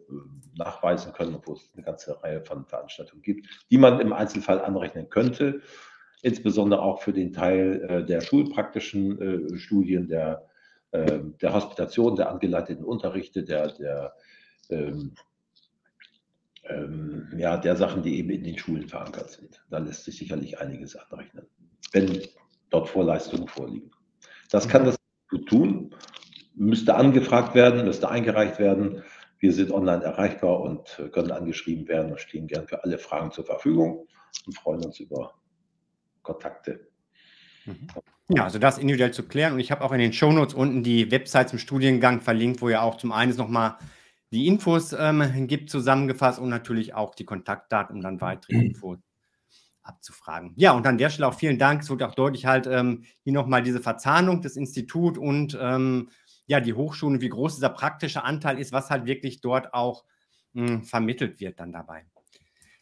nachweisen 0.57 1.13
können, 1.13 1.39
wo 1.45 1.53
es 1.53 1.71
eine 1.75 1.85
ganze 1.85 2.23
Reihe 2.23 2.43
von 2.43 2.65
Veranstaltungen 2.65 3.23
gibt, 3.23 3.47
die 3.71 3.79
man 3.79 4.01
im 4.01 4.13
Einzelfall 4.13 4.61
anrechnen 4.61 5.11
könnte, 5.11 5.61
insbesondere 6.23 6.83
auch 6.83 7.03
für 7.03 7.13
den 7.13 7.33
Teil 7.33 7.83
äh, 7.89 8.05
der 8.05 8.21
schulpraktischen 8.21 9.21
äh, 9.21 9.59
Studien, 9.59 10.09
der, 10.09 10.47
ähm, 10.93 11.37
der 11.41 11.53
Hospitation, 11.53 12.17
der 12.17 12.31
angeleiteten 12.31 12.85
Unterrichte, 12.85 13.43
der, 13.43 13.69
der 13.73 14.15
ähm, 14.71 15.15
ähm, 16.65 17.29
ja, 17.37 17.57
der 17.57 17.77
Sachen, 17.77 18.03
die 18.03 18.19
eben 18.19 18.31
in 18.31 18.45
den 18.45 18.59
Schulen 18.59 18.89
verankert 18.89 19.31
sind. 19.31 19.63
Da 19.71 19.79
lässt 19.79 20.05
sich 20.05 20.19
sicherlich 20.19 20.59
einiges 20.59 20.97
anrechnen. 20.97 21.47
Wenn 21.93 22.23
dort 22.71 22.89
Vorleistungen 22.89 23.49
vorliegen. 23.49 23.91
Das 24.51 24.69
kann 24.69 24.85
das 24.85 24.99
tun, 25.39 25.95
müsste 26.55 26.95
angefragt 26.95 27.55
werden, 27.55 27.85
müsste 27.85 28.09
eingereicht 28.11 28.59
werden. 28.59 29.03
Wir 29.39 29.53
sind 29.53 29.72
online 29.72 30.05
erreichbar 30.05 30.61
und 30.61 31.03
können 31.12 31.31
angeschrieben 31.31 31.89
werden 31.89 32.12
und 32.12 32.20
stehen 32.20 32.47
gern 32.47 32.66
für 32.66 32.85
alle 32.85 32.99
Fragen 32.99 33.31
zur 33.31 33.47
Verfügung 33.47 34.07
und 34.47 34.55
freuen 34.55 34.85
uns 34.85 35.01
über 35.01 35.35
Kontakte. 36.22 36.89
Mhm. 37.64 37.87
Ja, 38.28 38.45
also 38.45 38.59
das 38.59 38.78
individuell 38.78 39.12
zu 39.12 39.24
klären. 39.24 39.55
Und 39.55 39.61
ich 39.61 39.70
habe 39.70 39.83
auch 39.83 39.93
in 39.93 39.99
den 39.99 40.12
Shownotes 40.12 40.55
unten 40.55 40.83
die 40.83 41.11
Website 41.11 41.49
zum 41.49 41.59
Studiengang 41.59 42.20
verlinkt, 42.20 42.61
wo 42.61 42.68
ja 42.68 42.83
auch 42.83 42.97
zum 42.97 43.12
einen 43.12 43.35
nochmal 43.37 43.76
die 44.31 44.47
Infos 44.47 44.95
ähm, 44.97 45.49
gibt, 45.49 45.70
zusammengefasst 45.70 46.39
und 46.39 46.49
natürlich 46.49 46.95
auch 46.95 47.14
die 47.14 47.24
Kontaktdaten, 47.24 47.97
um 47.97 48.03
dann 48.03 48.20
weitere 48.20 48.57
mhm. 48.57 48.62
Infos 48.62 48.99
abzufragen. 49.91 50.53
Ja, 50.57 50.72
und 50.72 50.86
an 50.86 50.99
der 50.99 51.11
Stelle 51.11 51.28
auch 51.28 51.34
vielen 51.34 51.59
Dank. 51.59 51.82
Es 51.82 51.91
wurde 51.91 52.09
auch 52.09 52.14
deutlich 52.14 52.47
halt 52.47 52.66
ähm, 52.66 53.05
hier 53.22 53.32
nochmal 53.32 53.62
diese 53.62 53.80
Verzahnung 53.80 54.41
des 54.41 54.57
Instituts 54.57 55.18
und 55.18 55.59
ähm, 55.61 56.11
ja, 56.47 56.61
die 56.61 56.74
Hochschulen, 56.74 57.20
wie 57.20 57.28
groß 57.28 57.57
dieser 57.57 57.68
praktische 57.68 58.24
Anteil 58.24 58.59
ist, 58.59 58.72
was 58.72 58.91
halt 58.91 59.05
wirklich 59.05 59.41
dort 59.41 59.74
auch 59.74 60.05
mh, 60.55 60.68
hm, 60.68 60.82
vermittelt 60.84 61.41
wird 61.41 61.61
dann 61.61 61.72
dabei. 61.72 62.07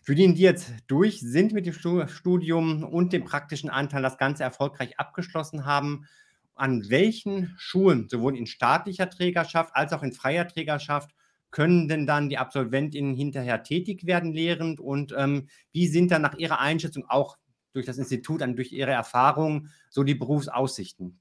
Für 0.02 0.14
diejenigen, 0.14 0.38
die 0.38 0.44
jetzt 0.44 0.72
durch 0.86 1.20
sind 1.20 1.52
mit 1.52 1.66
dem 1.66 1.74
Studium 2.08 2.82
und 2.82 3.12
dem 3.12 3.24
praktischen 3.24 3.68
Anteil 3.68 4.00
das 4.00 4.16
Ganze 4.16 4.42
erfolgreich 4.42 4.98
abgeschlossen 4.98 5.66
haben, 5.66 6.06
an 6.54 6.88
welchen 6.88 7.54
Schulen, 7.58 8.08
sowohl 8.08 8.36
in 8.36 8.46
staatlicher 8.46 9.10
Trägerschaft 9.10 9.76
als 9.76 9.92
auch 9.92 10.02
in 10.02 10.12
freier 10.12 10.48
Trägerschaft, 10.48 11.10
können 11.50 11.88
denn 11.88 12.06
dann 12.06 12.28
die 12.28 12.38
Absolventinnen 12.38 13.14
hinterher 13.14 13.62
tätig 13.62 14.06
werden 14.06 14.32
lehrend 14.32 14.80
und 14.80 15.14
ähm, 15.16 15.48
wie 15.72 15.86
sind 15.86 16.10
dann 16.10 16.22
nach 16.22 16.36
Ihrer 16.36 16.60
Einschätzung 16.60 17.04
auch 17.08 17.38
durch 17.72 17.86
das 17.86 17.98
Institut, 17.98 18.42
und 18.42 18.56
durch 18.56 18.72
Ihre 18.72 18.90
Erfahrung 18.90 19.68
so 19.90 20.02
die 20.02 20.14
Berufsaussichten? 20.14 21.20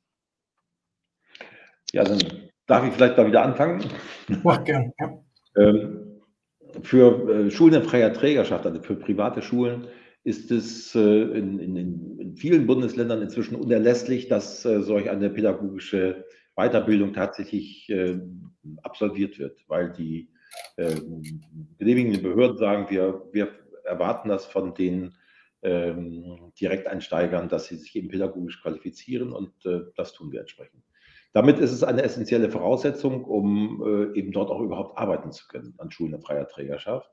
Ja, 1.93 2.03
dann 2.03 2.19
darf 2.65 2.86
ich 2.86 2.93
vielleicht 2.93 3.17
da 3.17 3.25
wieder 3.25 3.43
anfangen. 3.43 3.86
Mach 4.43 4.63
gern. 4.63 4.91
Ja. 4.99 5.23
Ähm, 5.55 6.21
für 6.82 7.47
äh, 7.47 7.51
Schulen 7.51 7.75
in 7.75 7.84
freier 7.84 8.13
Trägerschaft, 8.13 8.65
also 8.65 8.82
für 8.82 8.95
private 8.95 9.41
Schulen, 9.41 9.88
ist 10.23 10.51
es 10.51 10.93
äh, 10.93 10.99
in, 10.99 11.59
in, 11.59 12.19
in, 12.19 12.36
vielen 12.36 12.67
Bundesländern 12.67 13.21
inzwischen 13.21 13.55
unerlässlich, 13.55 14.28
dass 14.28 14.65
äh, 14.65 14.82
solch 14.82 15.09
eine 15.09 15.30
pädagogische 15.30 16.25
Weiterbildung 16.58 17.14
tatsächlich 17.14 17.88
äh, 17.89 18.20
absolviert 18.82 19.38
wird, 19.38 19.60
weil 19.68 19.93
die 19.93 20.30
äh, 20.76 20.95
genehmigenden 21.78 22.24
Behörden 22.24 22.58
sagen, 22.58 22.89
wir, 22.89 23.24
wir 23.32 23.49
erwarten 23.86 24.30
das 24.30 24.45
von 24.45 24.74
den 24.74 25.14
ähm, 25.62 26.51
Direkteinsteigern, 26.60 27.47
dass 27.47 27.68
sie 27.68 27.78
sich 27.78 27.95
eben 27.95 28.10
pädagogisch 28.10 28.62
qualifizieren 28.62 29.32
und 29.32 29.53
äh, 29.66 29.82
das 29.95 30.14
tun 30.14 30.32
wir 30.32 30.41
entsprechend. 30.41 30.84
Damit 31.34 31.60
ist 31.60 31.72
es 31.72 31.84
eine 31.84 32.01
essentielle 32.01 32.49
Voraussetzung, 32.49 33.24
um 33.26 33.84
äh, 33.86 34.18
eben 34.18 34.32
dort 34.32 34.49
auch 34.49 34.62
überhaupt 34.62 34.97
arbeiten 34.97 35.32
zu 35.32 35.47
können 35.47 35.76
an 35.78 35.91
Schulen 35.91 36.16
in 36.16 36.22
freier 36.22 36.47
Trägerschaft. 36.47 37.12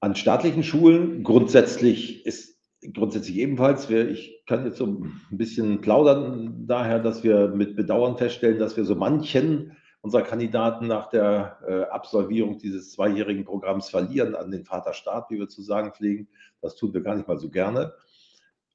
An 0.00 0.14
staatlichen 0.16 0.62
Schulen 0.62 1.22
grundsätzlich 1.22 2.24
ist 2.24 2.53
grundsätzlich 2.92 3.36
ebenfalls. 3.38 3.88
Ich 3.88 4.42
kann 4.46 4.64
jetzt 4.64 4.78
so 4.78 4.86
ein 4.86 5.20
bisschen 5.30 5.80
plaudern 5.80 6.66
daher, 6.66 6.98
dass 6.98 7.24
wir 7.24 7.48
mit 7.48 7.76
Bedauern 7.76 8.16
feststellen, 8.16 8.58
dass 8.58 8.76
wir 8.76 8.84
so 8.84 8.94
manchen 8.94 9.76
unserer 10.02 10.22
Kandidaten 10.22 10.86
nach 10.86 11.08
der 11.08 11.58
äh, 11.66 11.82
Absolvierung 11.84 12.58
dieses 12.58 12.92
zweijährigen 12.92 13.44
Programms 13.46 13.88
verlieren 13.88 14.34
an 14.34 14.50
den 14.50 14.64
Vaterstaat, 14.64 15.30
wie 15.30 15.38
wir 15.38 15.48
zu 15.48 15.62
sagen 15.62 15.92
pflegen. 15.92 16.28
Das 16.60 16.76
tun 16.76 16.92
wir 16.92 17.00
gar 17.00 17.14
nicht 17.14 17.26
mal 17.26 17.38
so 17.38 17.48
gerne. 17.48 17.94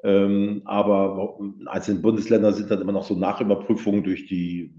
Ähm, 0.01 0.63
aber 0.65 1.37
in 1.39 1.67
einzelnen 1.67 2.01
Bundesländern 2.01 2.53
sind 2.53 2.71
dann 2.71 2.81
immer 2.81 2.93
noch 2.93 3.03
so 3.03 3.15
Nachüberprüfungen 3.15 4.03
durch 4.03 4.25
die 4.25 4.73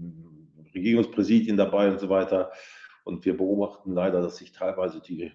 Regierungspräsidien 0.75 1.55
dabei 1.55 1.89
und 1.89 1.99
so 1.99 2.09
weiter. 2.09 2.51
Und 3.05 3.23
wir 3.25 3.37
beobachten 3.37 3.93
leider, 3.93 4.21
dass 4.21 4.37
sich 4.37 4.51
teilweise 4.51 5.01
die 5.01 5.31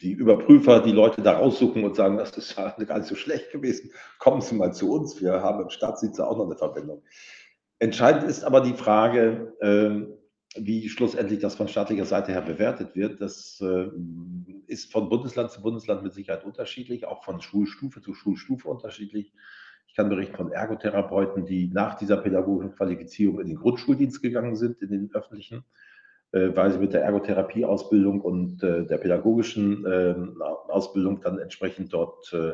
die 0.00 0.12
Überprüfer 0.12 0.80
die 0.80 0.92
Leute 0.92 1.22
da 1.22 1.38
raussuchen 1.38 1.84
und 1.84 1.96
sagen, 1.96 2.16
das 2.16 2.36
ist 2.36 2.56
ja 2.56 2.70
gar 2.84 2.98
nicht 2.98 3.08
so 3.08 3.14
schlecht 3.14 3.52
gewesen, 3.52 3.90
kommen 4.18 4.40
Sie 4.40 4.54
mal 4.54 4.72
zu 4.72 4.92
uns, 4.92 5.20
wir 5.20 5.42
haben 5.42 5.62
im 5.62 5.70
Staatssitze 5.70 6.26
auch 6.26 6.36
noch 6.36 6.46
eine 6.46 6.56
Verbindung. 6.56 7.02
Entscheidend 7.78 8.24
ist 8.24 8.44
aber 8.44 8.60
die 8.60 8.74
Frage, 8.74 9.54
ähm, 9.60 10.14
wie 10.56 10.88
schlussendlich 10.88 11.40
das 11.40 11.56
von 11.56 11.68
staatlicher 11.68 12.04
Seite 12.04 12.32
her 12.32 12.42
bewertet 12.42 12.94
wird. 12.94 13.20
Das 13.20 13.60
äh, 13.60 13.88
ist 14.66 14.92
von 14.92 15.08
Bundesland 15.08 15.50
zu 15.50 15.60
Bundesland 15.60 16.02
mit 16.02 16.14
Sicherheit 16.14 16.44
unterschiedlich, 16.44 17.06
auch 17.06 17.24
von 17.24 17.40
Schulstufe 17.40 18.00
zu 18.00 18.14
Schulstufe 18.14 18.68
unterschiedlich. 18.68 19.32
Ich 19.88 19.94
kann 19.94 20.08
berichten 20.08 20.36
von 20.36 20.52
Ergotherapeuten, 20.52 21.44
die 21.44 21.68
nach 21.68 21.94
dieser 21.94 22.16
pädagogischen 22.16 22.74
Qualifizierung 22.74 23.40
in 23.40 23.48
den 23.48 23.56
Grundschuldienst 23.56 24.22
gegangen 24.22 24.56
sind, 24.56 24.80
in 24.80 24.90
den 24.90 25.10
öffentlichen, 25.12 25.64
weil 26.54 26.72
sie 26.72 26.78
mit 26.78 26.92
der 26.92 27.02
Ergotherapieausbildung 27.02 28.20
und 28.20 28.62
äh, 28.62 28.84
der 28.84 28.98
pädagogischen 28.98 29.86
ähm, 29.90 30.42
Ausbildung 30.42 31.20
dann 31.20 31.38
entsprechend 31.38 31.92
dort 31.92 32.32
äh, 32.32 32.52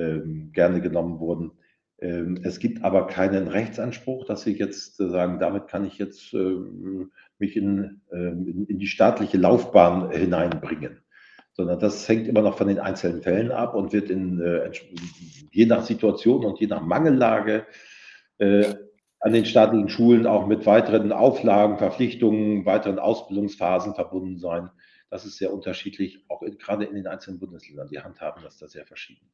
ähm, 0.00 0.52
gerne 0.52 0.80
genommen 0.80 1.18
wurden. 1.18 1.52
Ähm, 1.98 2.40
es 2.44 2.60
gibt 2.60 2.84
aber 2.84 3.08
keinen 3.08 3.48
Rechtsanspruch, 3.48 4.24
dass 4.24 4.42
Sie 4.42 4.56
jetzt 4.56 4.96
sagen, 4.96 5.40
damit 5.40 5.66
kann 5.66 5.84
ich 5.84 5.98
jetzt 5.98 6.32
mich 7.38 7.56
in, 7.56 8.00
in 8.10 8.78
die 8.78 8.86
staatliche 8.86 9.36
Laufbahn 9.36 10.10
hineinbringen 10.10 10.98
sondern 11.54 11.78
das 11.78 12.08
hängt 12.08 12.28
immer 12.28 12.40
noch 12.40 12.56
von 12.56 12.68
den 12.68 12.78
einzelnen 12.78 13.20
Fällen 13.20 13.50
ab 13.50 13.74
und 13.74 13.92
wird 13.92 14.08
in, 14.08 14.40
je 15.50 15.66
nach 15.66 15.84
Situation 15.84 16.46
und 16.46 16.58
je 16.60 16.66
nach 16.66 16.80
Mangellage 16.80 17.66
an 19.22 19.32
den 19.32 19.46
staatlichen 19.46 19.88
Schulen 19.88 20.26
auch 20.26 20.46
mit 20.46 20.66
weiteren 20.66 21.12
Auflagen, 21.12 21.78
Verpflichtungen, 21.78 22.66
weiteren 22.66 22.98
Ausbildungsphasen 22.98 23.94
verbunden 23.94 24.36
sein. 24.38 24.68
Das 25.10 25.24
ist 25.24 25.36
sehr 25.36 25.52
unterschiedlich, 25.52 26.24
auch 26.28 26.42
in, 26.42 26.58
gerade 26.58 26.84
in 26.84 26.96
den 26.96 27.06
einzelnen 27.06 27.38
Bundesländern. 27.38 27.88
Die 27.88 28.00
handhaben 28.00 28.42
das 28.42 28.58
da 28.58 28.66
sehr 28.66 28.84
verschieden. 28.84 29.30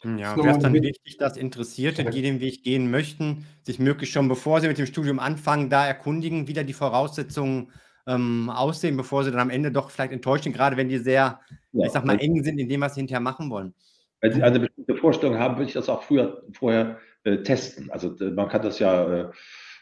Hm, 0.00 0.16
ja, 0.16 0.34
wäre 0.36 0.56
es 0.56 0.62
dann 0.62 0.72
wichtig, 0.72 1.18
dass 1.18 1.36
Interessierte, 1.36 2.04
die 2.06 2.22
den 2.22 2.40
Weg 2.40 2.62
gehen 2.64 2.90
möchten, 2.90 3.44
sich 3.62 3.78
möglichst 3.78 4.14
schon, 4.14 4.28
bevor 4.28 4.62
sie 4.62 4.68
mit 4.68 4.78
dem 4.78 4.86
Studium 4.86 5.18
anfangen, 5.18 5.68
da 5.68 5.86
erkundigen, 5.86 6.48
wie 6.48 6.54
da 6.54 6.62
die 6.62 6.72
Voraussetzungen 6.72 7.72
ähm, 8.06 8.48
aussehen, 8.48 8.96
bevor 8.96 9.24
sie 9.24 9.30
dann 9.30 9.40
am 9.40 9.50
Ende 9.50 9.70
doch 9.70 9.90
vielleicht 9.90 10.12
enttäuschen, 10.12 10.54
gerade 10.54 10.78
wenn 10.78 10.88
die 10.88 10.96
sehr, 10.96 11.40
ja, 11.72 11.86
ich 11.86 11.92
sag 11.92 12.06
mal, 12.06 12.18
eng 12.18 12.42
sind 12.42 12.58
in 12.58 12.70
dem, 12.70 12.80
was 12.80 12.94
sie 12.94 13.00
hinterher 13.00 13.20
machen 13.20 13.50
wollen. 13.50 13.74
Wenn 14.22 14.32
Sie 14.32 14.42
eine 14.42 14.60
bestimmte 14.60 14.96
Vorstellung 14.96 15.38
haben, 15.38 15.56
würde 15.56 15.68
ich 15.68 15.74
das 15.74 15.88
auch 15.88 16.02
früher, 16.02 16.42
vorher 16.52 16.98
testen. 17.22 17.90
Also 17.90 18.16
man 18.18 18.48
kann 18.48 18.62
das 18.62 18.78
ja 18.78 19.04
äh, 19.04 19.30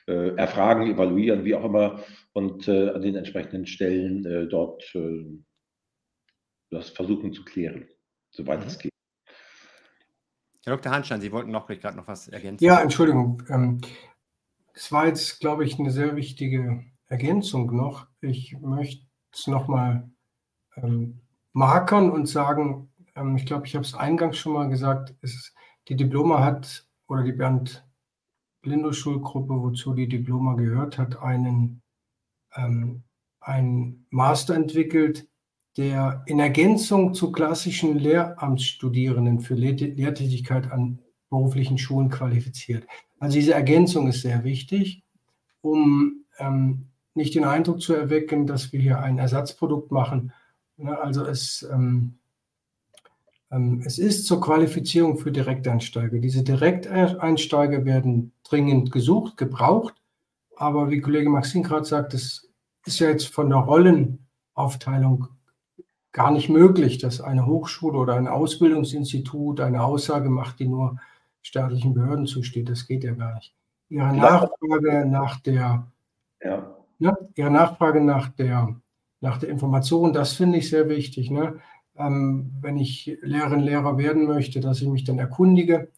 äh, 0.08 0.34
erfragen, 0.36 0.90
evaluieren, 0.90 1.44
wie 1.44 1.54
auch 1.54 1.64
immer, 1.64 2.02
und 2.32 2.66
äh, 2.66 2.90
an 2.90 3.02
den 3.02 3.14
entsprechenden 3.14 3.66
Stellen 3.66 4.24
äh, 4.24 4.46
dort 4.48 4.82
äh, 4.94 5.26
das 6.70 6.90
versuchen 6.90 7.32
zu 7.32 7.44
klären, 7.44 7.86
soweit 8.30 8.60
mhm. 8.60 8.66
es 8.66 8.78
geht. 8.78 8.92
Herr 10.64 10.76
Dr. 10.76 10.92
Hanstein, 10.92 11.20
Sie 11.20 11.32
wollten 11.32 11.50
noch 11.50 11.66
gerade 11.66 11.96
noch 11.96 12.08
was 12.08 12.28
ergänzen. 12.28 12.64
Ja, 12.64 12.80
Entschuldigung. 12.80 13.42
Ähm, 13.48 13.80
es 14.74 14.92
war 14.92 15.06
jetzt, 15.06 15.40
glaube 15.40 15.64
ich, 15.64 15.78
eine 15.78 15.90
sehr 15.90 16.16
wichtige 16.16 16.84
Ergänzung 17.06 17.74
noch. 17.74 18.06
Ich 18.20 18.56
möchte 18.60 19.06
es 19.32 19.46
nochmal 19.46 20.10
ähm, 20.76 21.20
markern 21.52 22.10
und 22.10 22.26
sagen, 22.26 22.92
ähm, 23.14 23.36
ich 23.36 23.46
glaube, 23.46 23.66
ich 23.66 23.74
habe 23.74 23.84
es 23.84 23.94
eingangs 23.94 24.36
schon 24.36 24.52
mal 24.52 24.68
gesagt, 24.68 25.14
es, 25.22 25.54
die 25.88 25.96
Diploma 25.96 26.44
hat 26.44 26.87
oder 27.08 27.22
die 27.22 27.32
Bernd 27.32 27.84
Blindo 28.60 28.92
Schulgruppe, 28.92 29.54
wozu 29.54 29.94
die 29.94 30.08
Diploma 30.08 30.54
gehört, 30.54 30.98
hat 30.98 31.20
einen, 31.20 31.82
ähm, 32.54 33.02
einen 33.40 34.06
Master 34.10 34.54
entwickelt, 34.54 35.26
der 35.76 36.22
in 36.26 36.40
Ergänzung 36.40 37.14
zu 37.14 37.30
klassischen 37.30 37.98
Lehramtsstudierenden 37.98 39.40
für 39.40 39.54
Lehr 39.54 39.74
Lehrtätigkeit 39.74 40.70
an 40.72 40.98
beruflichen 41.30 41.78
Schulen 41.78 42.10
qualifiziert. 42.10 42.86
Also 43.20 43.36
diese 43.36 43.54
Ergänzung 43.54 44.08
ist 44.08 44.22
sehr 44.22 44.44
wichtig, 44.44 45.04
um 45.60 46.24
ähm, 46.38 46.88
nicht 47.14 47.34
den 47.34 47.44
Eindruck 47.44 47.80
zu 47.80 47.94
erwecken, 47.94 48.46
dass 48.46 48.72
wir 48.72 48.80
hier 48.80 49.00
ein 49.00 49.18
Ersatzprodukt 49.18 49.92
machen. 49.92 50.32
Ne, 50.76 50.98
also 50.98 51.24
es 51.24 51.68
ähm, 51.70 52.18
es 53.84 53.98
ist 53.98 54.26
zur 54.26 54.40
Qualifizierung 54.40 55.16
für 55.16 55.32
Direkteinsteiger. 55.32 56.18
Diese 56.18 56.42
Direkteinsteiger 56.42 57.84
werden 57.84 58.32
dringend 58.44 58.92
gesucht, 58.92 59.36
gebraucht. 59.36 59.94
Aber 60.56 60.90
wie 60.90 61.00
Kollege 61.00 61.30
Maxim 61.30 61.62
gerade 61.62 61.84
sagt, 61.84 62.12
es 62.14 62.50
ist 62.84 62.98
ja 62.98 63.08
jetzt 63.08 63.28
von 63.28 63.48
der 63.48 63.60
Rollenaufteilung 63.60 65.28
gar 66.12 66.30
nicht 66.30 66.48
möglich, 66.48 66.98
dass 66.98 67.20
eine 67.20 67.46
Hochschule 67.46 67.96
oder 67.96 68.14
ein 68.14 68.28
Ausbildungsinstitut 68.28 69.60
eine 69.60 69.82
Aussage 69.82 70.28
macht, 70.28 70.58
die 70.58 70.68
nur 70.68 70.98
staatlichen 71.42 71.94
Behörden 71.94 72.26
zusteht. 72.26 72.68
Das 72.68 72.86
geht 72.86 73.04
ja 73.04 73.12
gar 73.12 73.34
nicht. 73.36 73.54
Ihre 73.88 74.14
Nachfrage 74.14 75.06
nach 75.06 75.40
der, 75.40 75.86
ja. 76.42 76.76
ne, 76.98 77.16
Ihre 77.34 77.50
Nachfrage 77.50 78.02
nach 78.02 78.28
der, 78.28 78.76
nach 79.20 79.38
der 79.38 79.48
Information, 79.48 80.12
das 80.12 80.32
finde 80.32 80.58
ich 80.58 80.68
sehr 80.68 80.88
wichtig. 80.88 81.30
Ne? 81.30 81.60
Ähm, 81.98 82.52
wenn 82.60 82.78
ich 82.78 83.18
Lehrerin, 83.22 83.60
Lehrer 83.60 83.98
werden 83.98 84.26
möchte, 84.26 84.60
dass 84.60 84.80
ich 84.80 84.88
mich 84.88 85.04
dann 85.04 85.18
erkundige 85.18 85.90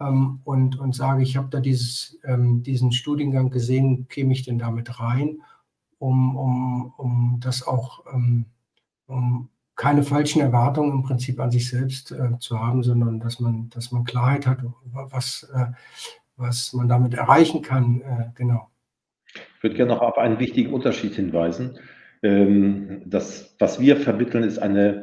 ähm, 0.00 0.40
und, 0.44 0.78
und 0.78 0.94
sage, 0.94 1.22
ich 1.22 1.36
habe 1.36 1.48
da 1.50 1.60
dieses, 1.60 2.18
ähm, 2.24 2.62
diesen 2.62 2.92
Studiengang 2.92 3.50
gesehen, 3.50 4.08
käme 4.08 4.32
ich 4.32 4.44
denn 4.44 4.58
damit 4.58 5.00
rein, 5.00 5.42
um, 5.98 6.36
um, 6.36 6.92
um 6.96 7.40
das 7.40 7.66
auch, 7.66 8.04
ähm, 8.12 8.46
um 9.06 9.48
keine 9.76 10.02
falschen 10.02 10.40
Erwartungen 10.40 10.92
im 10.92 11.02
Prinzip 11.02 11.40
an 11.40 11.50
sich 11.50 11.68
selbst 11.68 12.12
äh, 12.12 12.38
zu 12.38 12.60
haben, 12.60 12.82
sondern 12.82 13.20
dass 13.20 13.40
man, 13.40 13.68
dass 13.70 13.90
man 13.92 14.04
Klarheit 14.04 14.46
hat, 14.46 14.58
was, 14.84 15.50
äh, 15.54 15.66
was 16.36 16.72
man 16.72 16.88
damit 16.88 17.14
erreichen 17.14 17.62
kann. 17.62 18.00
Äh, 18.02 18.30
genau. 18.34 18.68
Ich 19.56 19.62
würde 19.62 19.76
gerne 19.76 19.94
noch 19.94 20.02
auf 20.02 20.18
einen 20.18 20.38
wichtigen 20.38 20.72
Unterschied 20.72 21.14
hinweisen. 21.14 21.78
Ähm, 22.22 23.02
das, 23.06 23.56
was 23.58 23.80
wir 23.80 23.96
vermitteln, 23.96 24.44
ist 24.44 24.58
eine 24.58 25.01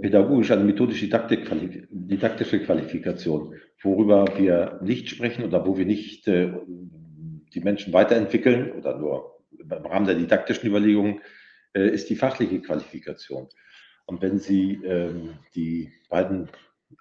pädagogische, 0.00 0.54
also 0.54 0.64
methodisch-didaktische 0.64 2.60
Qualifikation, 2.60 3.54
worüber 3.82 4.26
wir 4.36 4.80
nicht 4.82 5.08
sprechen 5.08 5.44
oder 5.44 5.66
wo 5.66 5.76
wir 5.76 5.86
nicht 5.86 6.28
äh, 6.28 6.52
die 7.54 7.60
Menschen 7.60 7.92
weiterentwickeln 7.92 8.72
oder 8.72 8.98
nur 8.98 9.40
im 9.58 9.70
Rahmen 9.86 10.06
der 10.06 10.14
didaktischen 10.14 10.68
Überlegungen, 10.68 11.20
äh, 11.74 11.88
ist 11.88 12.10
die 12.10 12.16
fachliche 12.16 12.60
Qualifikation. 12.60 13.48
Und 14.06 14.22
wenn 14.22 14.38
Sie 14.38 14.80
ähm, 14.84 15.34
die 15.54 15.92
beiden 16.08 16.48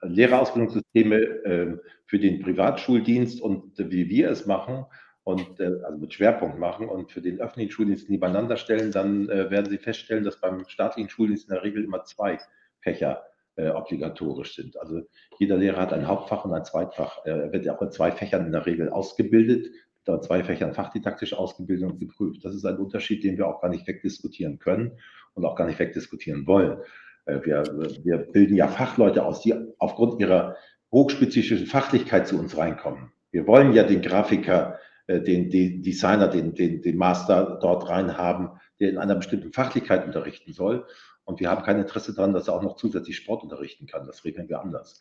Lehrerausbildungssysteme 0.02 1.18
ähm, 1.46 1.80
für 2.06 2.20
den 2.20 2.42
Privatschuldienst 2.42 3.42
und 3.42 3.74
wie 3.78 4.10
wir 4.10 4.30
es 4.30 4.46
machen, 4.46 4.86
und 5.24 5.62
also 5.62 5.98
mit 5.98 6.14
Schwerpunkt 6.14 6.60
machen 6.60 6.88
und 6.88 7.12
für 7.12 7.22
den 7.22 7.40
öffentlichen 7.40 7.72
Schuldienst 7.72 8.10
nebeneinander 8.10 8.58
stellen, 8.58 8.92
dann 8.92 9.30
äh, 9.30 9.52
werden 9.52 9.70
Sie 9.70 9.78
feststellen, 9.78 10.24
dass 10.24 10.40
beim 10.40 10.66
staatlichen 10.68 11.10
Schuldienst 11.10 11.50
in 11.50 11.54
der 11.54 11.64
Regel 11.64 11.84
immer 11.84 12.04
zwei 12.04 12.40
Fächer 12.82 13.24
äh, 13.56 13.70
obligatorisch 13.70 14.56
sind. 14.56 14.80
Also 14.80 15.02
jeder 15.38 15.58
Lehrer 15.58 15.82
hat 15.82 15.94
ein 15.94 16.08
Hauptfach 16.08 16.46
und 16.46 16.54
ein 16.54 16.66
Zweitfach. 16.66 17.26
Er 17.26 17.52
wird 17.52 17.66
ja 17.66 17.76
auch 17.76 17.82
in 17.82 17.92
zwei 17.92 18.12
Fächern 18.12 18.46
in 18.46 18.52
der 18.52 18.66
Regel 18.66 18.90
ausgebildet, 18.90 19.68
da 20.06 20.22
zwei 20.22 20.44
Fächern 20.44 20.74
fachdidaktisch 20.74 21.34
ausgebildet 21.34 21.92
und 21.92 22.00
geprüft. 22.00 22.44
Das 22.44 22.56
ist 22.56 22.66
ein 22.66 22.78
Unterschied, 22.78 23.24
den 23.24 23.38
wir 23.38 23.48
auch 23.48 23.62
gar 23.62 23.70
nicht 23.70 23.88
wegdiskutieren 23.88 24.60
können 24.60 24.98
und 25.34 25.46
auch 25.46 25.56
gar 25.56 25.68
nicht 25.68 25.80
wegdiskutieren 25.80 26.48
wollen. 26.48 26.80
Äh, 27.26 27.42
wir, 27.44 27.64
wir 28.04 28.18
bilden 28.18 28.56
ja 28.56 28.68
Fachleute 28.68 29.26
aus, 29.26 29.42
die 29.42 29.54
aufgrund 29.78 30.22
ihrer 30.22 30.56
hochspezifischen 30.92 31.68
Fachlichkeit 31.68 32.28
zu 32.28 32.40
uns 32.40 32.58
reinkommen. 32.58 33.12
Wir 33.32 33.46
wollen 33.46 33.74
ja 33.74 33.84
den 33.84 34.02
Grafiker 34.02 34.76
äh, 34.76 34.89
den, 35.10 35.50
den 35.50 35.82
Designer, 35.82 36.28
den, 36.28 36.54
den, 36.54 36.82
den 36.82 36.98
Master 36.98 37.58
dort 37.62 37.90
rein 37.90 38.18
haben, 38.18 38.60
der 38.80 38.90
in 38.90 38.98
einer 38.98 39.16
bestimmten 39.16 39.54
Fachlichkeit 39.54 40.06
unterrichten 40.06 40.54
soll. 40.54 40.86
Und 41.26 41.40
wir 41.40 41.50
haben 41.50 41.64
kein 41.64 41.80
Interesse 41.80 42.14
daran, 42.14 42.34
dass 42.34 42.48
er 42.48 42.56
auch 42.56 42.62
noch 42.62 42.76
zusätzlich 42.76 43.16
Sport 43.16 43.44
unterrichten 43.44 43.86
kann. 43.86 44.06
Das 44.06 44.26
regeln 44.26 44.50
wir 44.50 44.62
anders 44.62 45.00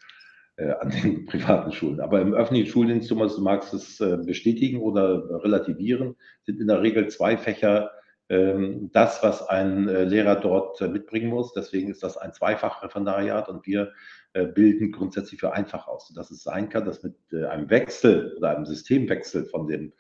äh, 0.57 0.73
an 0.73 0.91
den 0.91 1.25
privaten 1.27 1.73
Schulen. 1.73 2.01
Aber 2.01 2.21
im 2.21 2.35
öffentlichen 2.35 2.71
Schuldienst, 2.71 3.11
du 3.11 3.17
magst 3.17 3.73
es 3.73 4.01
äh, 4.01 4.19
bestätigen 4.19 4.81
oder 4.81 5.43
relativieren, 5.43 6.17
sind 6.43 6.61
in 6.61 6.67
der 6.67 6.83
Regel 6.83 7.09
zwei 7.09 7.37
Fächer 7.37 7.91
ähm, 8.29 8.91
das, 8.93 9.23
was 9.23 9.49
ein 9.49 9.89
äh, 9.89 10.05
Lehrer 10.05 10.37
dort 10.37 10.81
äh, 10.83 10.89
mitbringen 10.89 11.31
muss. 11.31 11.55
Deswegen 11.55 11.91
ist 11.91 12.03
das 12.03 12.19
ein 12.19 12.35
Zweifachreferendariat 12.35 13.49
und 13.49 13.67
wir 13.67 13.83
äh, 13.83 13.89
bilden 14.33 14.93
grundsätzlich 14.93 15.41
für 15.41 15.53
einfach 15.53 15.89
aus, 15.89 16.13
dass 16.15 16.31
es 16.31 16.43
sein 16.43 16.69
kann, 16.69 16.85
dass 16.85 17.03
mit 17.03 17.17
einem 17.33 17.71
Wechsel 17.71 18.35
oder 18.37 18.55
einem 18.55 18.67
Systemwechsel 18.67 19.47
von 19.47 19.67
dem, 19.67 19.93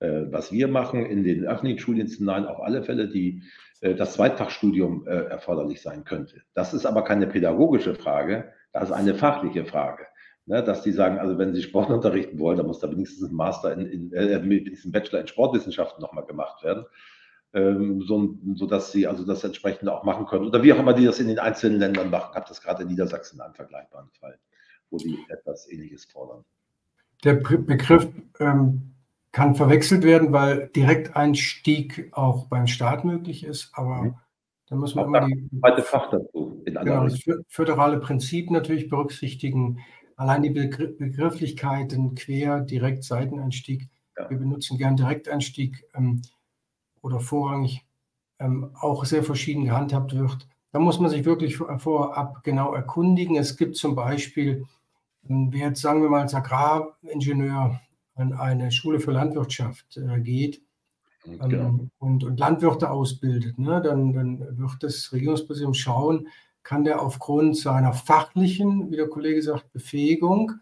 was 0.00 0.52
wir 0.52 0.68
machen, 0.68 1.06
in 1.06 1.22
den 1.22 1.46
öffentlichen 1.46 1.78
Schuldiensten 1.78 2.26
hinein 2.26 2.46
auf 2.46 2.60
alle 2.60 2.82
Fälle 2.82 3.08
die, 3.08 3.42
das 3.80 4.14
Zweitfachstudium 4.14 5.06
erforderlich 5.06 5.82
sein 5.82 6.04
könnte. 6.04 6.42
Das 6.54 6.74
ist 6.74 6.86
aber 6.86 7.04
keine 7.04 7.26
pädagogische 7.26 7.94
Frage, 7.94 8.52
das 8.72 8.84
ist 8.84 8.92
eine 8.92 9.14
fachliche 9.14 9.64
Frage. 9.64 10.06
Ne, 10.46 10.62
dass 10.62 10.82
die 10.82 10.92
sagen, 10.92 11.18
also 11.18 11.38
wenn 11.38 11.54
sie 11.54 11.62
Sport 11.62 11.88
unterrichten 11.90 12.38
wollen, 12.38 12.58
dann 12.58 12.66
muss 12.66 12.80
da 12.80 12.90
wenigstens 12.90 13.30
ein 13.30 13.34
Master 13.34 13.72
in, 13.72 13.86
in 13.86 14.12
äh, 14.12 14.42
wenigstens 14.42 14.84
ein 14.84 14.92
Bachelor 14.92 15.20
in 15.20 15.26
Sportwissenschaften 15.26 16.02
nochmal 16.02 16.26
gemacht 16.26 16.62
werden 16.62 16.84
ähm, 17.54 18.02
so, 18.02 18.66
dass 18.66 18.92
sie 18.92 19.06
also 19.06 19.24
das 19.24 19.44
entsprechend 19.44 19.88
auch 19.88 20.04
machen 20.04 20.26
können. 20.26 20.46
Oder 20.46 20.62
wie 20.62 20.72
auch 20.72 20.78
immer 20.78 20.92
die 20.92 21.04
das 21.04 21.20
in 21.20 21.28
den 21.28 21.38
einzelnen 21.38 21.78
Ländern 21.78 22.10
machen. 22.10 22.30
Ich 22.32 22.36
habe 22.36 22.48
das 22.48 22.60
gerade 22.60 22.82
in 22.82 22.88
Niedersachsen 22.88 23.40
einen 23.40 23.54
vergleichbaren 23.54 24.10
Fall, 24.10 24.38
wo 24.90 24.98
die 24.98 25.18
etwas 25.28 25.70
Ähnliches 25.70 26.04
fordern. 26.04 26.44
Der 27.22 27.34
Begriff 27.34 28.08
ähm, 28.40 28.94
kann 29.32 29.54
verwechselt 29.54 30.02
werden, 30.02 30.32
weil 30.32 30.68
Direkteinstieg 30.68 32.10
auch 32.12 32.48
beim 32.48 32.66
Staat 32.66 33.04
möglich 33.04 33.44
ist, 33.44 33.70
aber 33.74 34.02
mhm. 34.02 34.14
da 34.68 34.76
muss 34.76 34.94
man 34.94 35.04
auch 35.04 35.08
immer 35.08 35.26
die 35.26 35.48
zweite 35.60 35.82
Fach 35.82 36.10
dazu 36.10 36.62
in 36.66 36.74
genau, 36.74 37.04
das 37.04 37.20
föderale 37.48 38.00
Prinzip 38.00 38.50
natürlich 38.50 38.88
berücksichtigen. 38.88 39.78
allein 40.16 40.42
die 40.42 40.50
Begrifflichkeiten 40.50 42.14
quer, 42.14 42.60
direkt, 42.60 43.04
Seiteneinstieg. 43.04 43.88
Ja. 44.16 44.30
Wir 44.30 44.38
benutzen 44.38 44.78
gern 44.78 44.96
Direkteinstieg 44.96 45.84
ähm, 45.94 46.22
oder 47.04 47.20
vorrangig 47.20 47.84
ähm, 48.38 48.70
auch 48.80 49.04
sehr 49.04 49.22
verschieden 49.22 49.64
gehandhabt 49.64 50.16
wird. 50.16 50.48
Da 50.72 50.80
muss 50.80 50.98
man 50.98 51.10
sich 51.10 51.24
wirklich 51.24 51.56
vorab 51.56 52.42
genau 52.42 52.74
erkundigen. 52.74 53.36
Es 53.36 53.56
gibt 53.56 53.76
zum 53.76 53.94
Beispiel, 53.94 54.64
ähm, 55.28 55.48
wer 55.52 55.68
jetzt 55.68 55.82
sagen 55.82 56.02
wir 56.02 56.08
mal 56.08 56.22
als 56.22 56.34
Agraringenieur 56.34 57.80
an 58.16 58.32
eine 58.32 58.72
Schule 58.72 59.00
für 59.00 59.12
Landwirtschaft 59.12 59.96
äh, 59.96 60.20
geht 60.20 60.62
ähm, 61.26 61.48
genau. 61.48 61.88
und, 61.98 62.24
und, 62.24 62.38
Landwirte 62.38 62.90
ausbildet, 62.90 63.58
ne, 63.58 63.82
dann, 63.82 64.12
dann 64.12 64.58
wird 64.58 64.82
das 64.82 65.12
Regierungspräsidium 65.12 65.74
schauen, 65.74 66.28
kann 66.62 66.84
der 66.84 67.02
aufgrund 67.02 67.56
seiner 67.56 67.92
fachlichen, 67.92 68.90
wie 68.90 68.96
der 68.96 69.08
Kollege 69.08 69.42
sagt, 69.42 69.72
Befähigung 69.72 70.52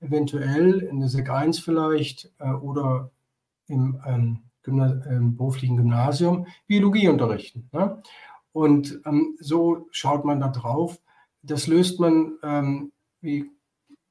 eventuell 0.00 0.80
in 0.80 1.00
der 1.00 1.08
SEC 1.08 1.30
1 1.30 1.58
vielleicht 1.60 2.32
äh, 2.38 2.50
oder 2.50 3.10
im, 3.66 4.00
ähm, 4.06 4.42
Gymna 4.64 5.00
im 5.10 5.36
beruflichen 5.36 5.76
Gymnasium 5.76 6.46
Biologie 6.66 7.08
unterrichten. 7.08 7.68
Ne? 7.72 8.02
Und 8.52 9.00
ähm, 9.06 9.36
so 9.40 9.86
schaut 9.90 10.24
man 10.24 10.40
da 10.40 10.48
drauf. 10.48 11.00
Das 11.42 11.66
löst 11.66 12.00
man, 12.00 12.32
ähm, 12.42 12.92
wie 13.20 13.50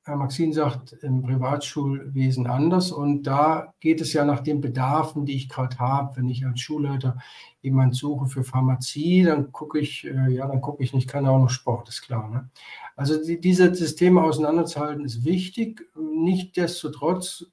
Herr 0.05 0.17
Maxin 0.17 0.51
sagt, 0.51 0.91
im 1.01 1.21
Privatschulwesen 1.21 2.45
anders. 2.45 2.91
Und 2.91 3.23
da 3.23 3.73
geht 3.79 4.01
es 4.01 4.11
ja 4.11 4.25
nach 4.25 4.41
den 4.41 4.59
Bedarfen, 4.59 5.25
die 5.25 5.35
ich 5.35 5.47
gerade 5.47 5.79
habe. 5.79 6.17
Wenn 6.17 6.27
ich 6.27 6.45
als 6.45 6.59
Schulleiter 6.59 7.17
jemanden 7.61 7.93
suche 7.93 8.27
für 8.27 8.43
Pharmazie, 8.43 9.23
dann 9.23 9.53
gucke 9.53 9.79
ich, 9.79 10.05
äh, 10.05 10.29
ja, 10.29 10.45
dann 10.47 10.59
gucke 10.59 10.83
ich 10.83 10.93
nicht, 10.93 11.09
kann 11.09 11.25
auch 11.25 11.39
noch 11.39 11.49
Sport, 11.49 11.87
ist 11.87 12.01
klar. 12.01 12.29
Ne? 12.29 12.49
Also 12.97 13.23
die, 13.23 13.39
diese 13.39 13.73
Systeme 13.73 14.21
auseinanderzuhalten 14.21 15.05
ist 15.05 15.23
wichtig. 15.23 15.87
Nichtsdestotrotz 15.95 17.45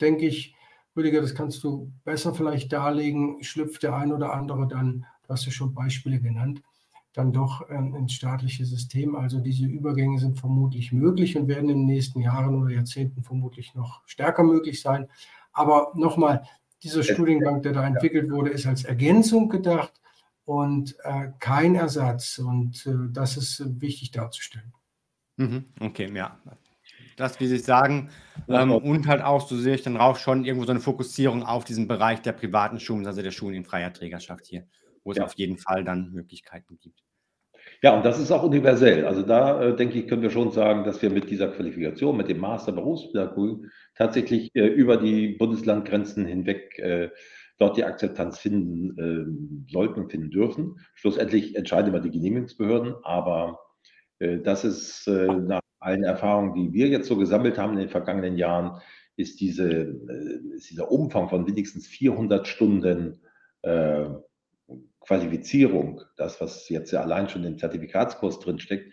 denke 0.00 0.26
ich, 0.26 0.55
Rüdiger, 0.96 1.20
das 1.20 1.34
kannst 1.34 1.62
du 1.62 1.92
besser 2.04 2.34
vielleicht 2.34 2.72
darlegen, 2.72 3.42
schlüpft 3.42 3.82
der 3.82 3.94
ein 3.94 4.12
oder 4.12 4.32
andere 4.32 4.66
dann, 4.66 5.06
du 5.24 5.28
hast 5.28 5.46
ja 5.46 5.52
schon 5.52 5.74
Beispiele 5.74 6.20
genannt, 6.20 6.62
dann 7.12 7.32
doch 7.32 7.68
ähm, 7.70 7.94
ins 7.94 8.12
staatliche 8.12 8.64
System. 8.64 9.16
Also 9.16 9.40
diese 9.40 9.66
Übergänge 9.66 10.18
sind 10.18 10.38
vermutlich 10.38 10.92
möglich 10.92 11.36
und 11.36 11.48
werden 11.48 11.70
in 11.70 11.78
den 11.78 11.86
nächsten 11.86 12.20
Jahren 12.20 12.54
oder 12.54 12.74
Jahrzehnten 12.74 13.22
vermutlich 13.22 13.74
noch 13.74 14.02
stärker 14.06 14.42
möglich 14.42 14.82
sein. 14.82 15.08
Aber 15.52 15.92
nochmal, 15.94 16.42
dieser 16.82 17.02
Studiengang, 17.02 17.62
der 17.62 17.72
da 17.72 17.86
entwickelt 17.86 18.30
wurde, 18.30 18.50
ist 18.50 18.66
als 18.66 18.84
Ergänzung 18.84 19.48
gedacht 19.48 19.94
und 20.44 20.94
äh, 21.04 21.30
kein 21.38 21.74
Ersatz. 21.74 22.38
Und 22.38 22.86
äh, 22.86 23.10
das 23.10 23.38
ist 23.38 23.80
wichtig 23.80 24.10
darzustellen. 24.10 24.74
Mhm, 25.38 25.64
okay, 25.80 26.14
ja. 26.14 26.38
Das, 27.16 27.40
wie 27.40 27.46
Sie 27.46 27.58
sagen, 27.58 28.10
ähm, 28.48 28.72
und 28.72 29.06
halt 29.06 29.22
auch, 29.22 29.48
so 29.48 29.56
sehe 29.56 29.74
ich 29.74 29.82
dann 29.82 29.96
auch 29.96 30.16
schon 30.16 30.44
irgendwo 30.44 30.66
so 30.66 30.72
eine 30.72 30.80
Fokussierung 30.80 31.42
auf 31.42 31.64
diesen 31.64 31.88
Bereich 31.88 32.20
der 32.22 32.32
privaten 32.32 32.78
Schulen, 32.78 33.06
also 33.06 33.22
der 33.22 33.30
Schulen 33.30 33.54
in 33.54 33.64
freier 33.64 33.92
Trägerschaft 33.92 34.46
hier, 34.46 34.66
wo 35.02 35.12
es 35.12 35.18
ja. 35.18 35.24
auf 35.24 35.34
jeden 35.34 35.56
Fall 35.56 35.82
dann 35.82 36.12
Möglichkeiten 36.12 36.78
gibt. 36.78 37.02
Ja, 37.82 37.96
und 37.96 38.04
das 38.04 38.18
ist 38.18 38.30
auch 38.30 38.42
universell. 38.42 39.06
Also 39.06 39.22
da 39.22 39.62
äh, 39.62 39.76
denke 39.76 39.98
ich, 39.98 40.06
können 40.06 40.22
wir 40.22 40.30
schon 40.30 40.50
sagen, 40.50 40.84
dass 40.84 41.02
wir 41.02 41.10
mit 41.10 41.30
dieser 41.30 41.48
Qualifikation, 41.48 42.16
mit 42.16 42.28
dem 42.28 42.38
Master 42.38 42.72
Berufspädagogik 42.72 43.70
tatsächlich 43.94 44.50
äh, 44.54 44.66
über 44.66 44.96
die 44.96 45.30
Bundeslandgrenzen 45.30 46.26
hinweg 46.26 46.78
äh, 46.78 47.10
dort 47.58 47.76
die 47.76 47.84
Akzeptanz 47.84 48.38
finden 48.38 48.96
ähm, 48.98 49.66
sollten, 49.70 50.08
finden 50.08 50.30
dürfen. 50.30 50.78
Schlussendlich 50.94 51.56
entscheiden 51.56 51.88
immer 51.88 52.00
die 52.00 52.10
Genehmigungsbehörden, 52.10 52.94
aber 53.02 53.58
äh, 54.18 54.38
das 54.38 54.64
ist 54.64 55.06
äh, 55.06 55.26
nach 55.26 55.60
allen 55.78 56.04
Erfahrungen, 56.04 56.54
die 56.54 56.72
wir 56.72 56.88
jetzt 56.88 57.08
so 57.08 57.16
gesammelt 57.16 57.58
haben 57.58 57.74
in 57.74 57.80
den 57.80 57.88
vergangenen 57.88 58.36
Jahren, 58.36 58.80
ist, 59.16 59.40
diese, 59.40 59.70
äh, 59.70 60.56
ist 60.56 60.70
dieser 60.70 60.90
Umfang 60.90 61.28
von 61.28 61.46
wenigstens 61.46 61.86
400 61.86 62.46
Stunden 62.46 63.20
Qualifizierung, 65.06 66.02
das, 66.16 66.40
was 66.40 66.68
jetzt 66.68 66.90
ja 66.90 67.00
allein 67.00 67.28
schon 67.28 67.44
im 67.44 67.58
Zertifikatskurs 67.58 68.40
drinsteckt, 68.40 68.92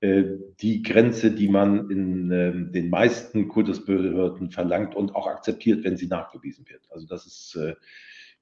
äh, 0.00 0.24
die 0.60 0.82
Grenze, 0.82 1.32
die 1.32 1.48
man 1.48 1.90
in 1.90 2.30
ähm, 2.32 2.72
den 2.72 2.88
meisten 2.88 3.48
Kultusbehörden 3.48 4.50
verlangt 4.50 4.94
und 4.94 5.14
auch 5.14 5.26
akzeptiert, 5.26 5.84
wenn 5.84 5.98
sie 5.98 6.06
nachgewiesen 6.06 6.66
wird. 6.66 6.80
Also 6.90 7.06
das 7.06 7.26
ist, 7.26 7.56
äh, 7.56 7.74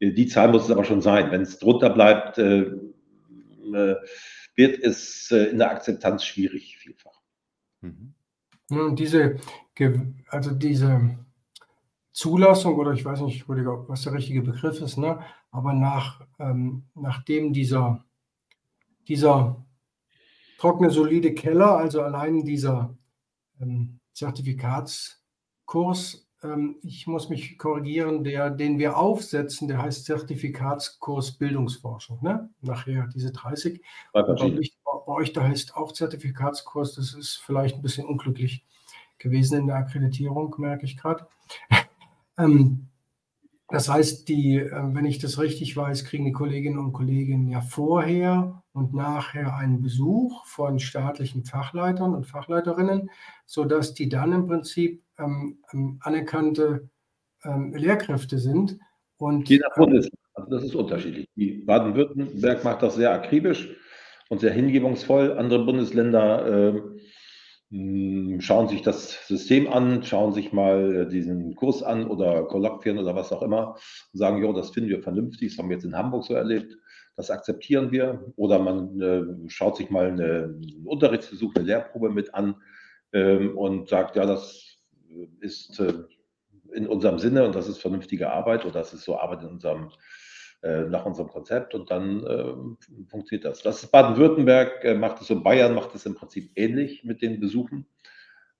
die 0.01 0.28
Zahl 0.28 0.49
muss 0.49 0.66
es 0.66 0.70
aber 0.70 0.84
schon 0.84 1.03
sein. 1.03 1.32
Wenn 1.32 1.43
es 1.43 1.59
drunter 1.59 1.91
bleibt, 1.91 2.39
äh, 2.39 2.70
wird 4.55 4.78
es 4.78 5.32
in 5.32 5.59
der 5.59 5.70
Akzeptanz 5.72 6.24
schwierig, 6.24 6.78
vielfach. 6.78 7.18
Mhm. 7.81 8.14
Und 8.70 8.99
diese, 8.99 9.37
also 10.29 10.53
diese 10.53 11.18
Zulassung 12.12 12.76
oder 12.76 12.93
ich 12.93 13.05
weiß 13.05 13.20
nicht, 13.22 13.49
was 13.49 14.03
der 14.03 14.12
richtige 14.12 14.43
Begriff 14.43 14.81
ist, 14.81 14.99
ne? 14.99 15.20
aber 15.51 15.72
nach, 15.72 16.20
ähm, 16.39 16.85
nachdem 16.95 17.53
dieser, 17.53 18.05
dieser 19.07 19.64
trockene, 20.59 20.91
solide 20.91 21.35
Keller, 21.35 21.76
also 21.76 22.03
allein 22.03 22.45
dieser 22.45 22.97
ähm, 23.61 24.01
Zertifikatskurs, 24.12 26.29
ähm, 26.43 26.76
ich 26.83 27.07
muss 27.07 27.29
mich 27.29 27.57
korrigieren, 27.57 28.24
der, 28.24 28.51
den 28.51 28.79
wir 28.79 28.97
aufsetzen, 28.97 29.68
der 29.68 29.83
heißt 29.83 30.05
Zertifikatskurs 30.05 31.39
Bildungsforschung, 31.39 32.18
ne? 32.22 32.51
nachher 32.61 33.09
diese 33.14 33.31
30. 33.33 33.81
Bei, 34.12 34.22
bei, 35.09 35.14
euch, 35.14 35.32
da 35.32 35.42
heißt 35.42 35.74
auch 35.74 35.92
Zertifikatskurs, 35.92 36.94
das 36.94 37.14
ist 37.14 37.36
vielleicht 37.38 37.76
ein 37.76 37.82
bisschen 37.82 38.06
unglücklich 38.06 38.66
gewesen 39.16 39.61
in 39.61 39.66
der 39.66 39.76
Akkreditierung, 39.76 40.54
merke 40.59 40.84
ich 40.84 40.96
gerade. 40.96 41.26
Ähm, 42.40 42.86
das 43.68 43.88
heißt, 43.88 44.28
die, 44.28 44.59
äh, 44.59 44.70
wenn 44.70 45.04
ich 45.04 45.18
das 45.18 45.40
richtig 45.40 45.76
weiß, 45.76 46.04
kriegen 46.04 46.24
die 46.24 46.30
Kolleginnen 46.30 46.78
und 46.78 46.92
Kollegen 46.92 47.48
ja 47.48 47.61
vorher 47.61 48.62
und 48.72 48.94
nachher 48.94 49.56
einen 49.56 49.82
Besuch 49.82 50.46
von 50.46 50.78
staatlichen 50.78 51.42
Fachleitern 51.42 52.14
und 52.14 52.28
Fachleiterinnen, 52.28 53.11
sodass 53.44 53.94
die 53.94 54.09
dann 54.09 54.32
im 54.32 54.46
Prinzip 54.46 55.02
ähm, 55.18 55.59
ähm 55.72 55.98
anerkannte 56.00 56.88
ähm, 57.42 57.74
Lehrkräfte 57.74 58.38
sind. 58.38 58.78
Und, 59.16 59.48
Je 59.48 59.59
nach 59.59 59.74
Bundesland, 59.74 60.14
also 60.34 60.48
das 60.48 60.62
ist 60.62 60.76
unterschiedlich. 60.76 61.26
Baden-Württemberg 61.66 62.62
macht 62.62 62.82
das 62.84 62.94
sehr 62.94 63.11
akribisch 63.11 63.68
und 64.29 64.41
sehr 64.41 64.53
hingebungsvoll. 64.53 65.37
Andere 65.39 65.64
Bundesländer 65.64 66.74
äh, 66.74 68.41
schauen 68.41 68.68
sich 68.68 68.83
das 68.83 69.26
System 69.26 69.68
an, 69.68 70.03
schauen 70.03 70.33
sich 70.33 70.53
mal 70.53 70.97
äh, 70.97 71.09
diesen 71.09 71.55
Kurs 71.55 71.83
an 71.83 72.07
oder 72.07 72.45
Kolloquien 72.45 72.99
oder 72.99 73.14
was 73.14 73.33
auch 73.33 73.43
immer 73.43 73.74
und 74.12 74.18
sagen, 74.18 74.41
jo, 74.43 74.53
das 74.53 74.70
finden 74.70 74.91
wir 74.91 75.03
vernünftig, 75.03 75.51
das 75.51 75.59
haben 75.59 75.68
wir 75.68 75.76
jetzt 75.76 75.85
in 75.85 75.97
Hamburg 75.97 76.24
so 76.24 76.35
erlebt, 76.35 76.76
das 77.16 77.31
akzeptieren 77.31 77.91
wir. 77.91 78.33
Oder 78.37 78.59
man 78.59 79.01
äh, 79.01 79.51
schaut 79.51 79.76
sich 79.76 79.91
mal 79.91 80.07
eine, 80.07 80.24
einen 80.24 80.87
Unterrichtsbesuch, 80.87 81.55
eine 81.55 81.66
Lehrprobe 81.66 82.11
mit 82.11 82.35
an 82.35 82.55
ähm, 83.12 83.57
und 83.59 83.89
sagt, 83.89 84.16
ja, 84.16 84.24
das 84.24 84.79
ist 85.41 85.81
äh, 85.81 85.93
in 86.72 86.87
unserem 86.87 87.18
Sinne 87.18 87.45
und 87.45 87.55
das 87.55 87.68
ist 87.68 87.79
vernünftige 87.79 88.31
Arbeit 88.31 88.64
oder 88.64 88.74
das 88.74 88.93
ist 88.93 89.05
so 89.05 89.18
Arbeit 89.18 89.43
in 89.43 89.49
unserem 89.49 89.91
äh, 90.62 90.82
nach 90.82 91.06
unserem 91.06 91.28
Konzept 91.28 91.74
und 91.74 91.90
dann 91.90 92.24
äh, 92.24 93.06
funktioniert 93.09 93.44
das. 93.44 93.62
Das 93.62 93.82
ist 93.82 93.92
Baden-Württemberg, 93.92 94.84
äh, 94.84 94.94
macht 94.94 95.20
es 95.20 95.28
so, 95.28 95.40
Bayern 95.40 95.74
macht 95.74 95.94
es 95.94 96.04
im 96.04 96.14
Prinzip 96.14 96.50
ähnlich 96.56 97.04
mit 97.04 97.22
den 97.22 97.38
Besuchen. 97.38 97.86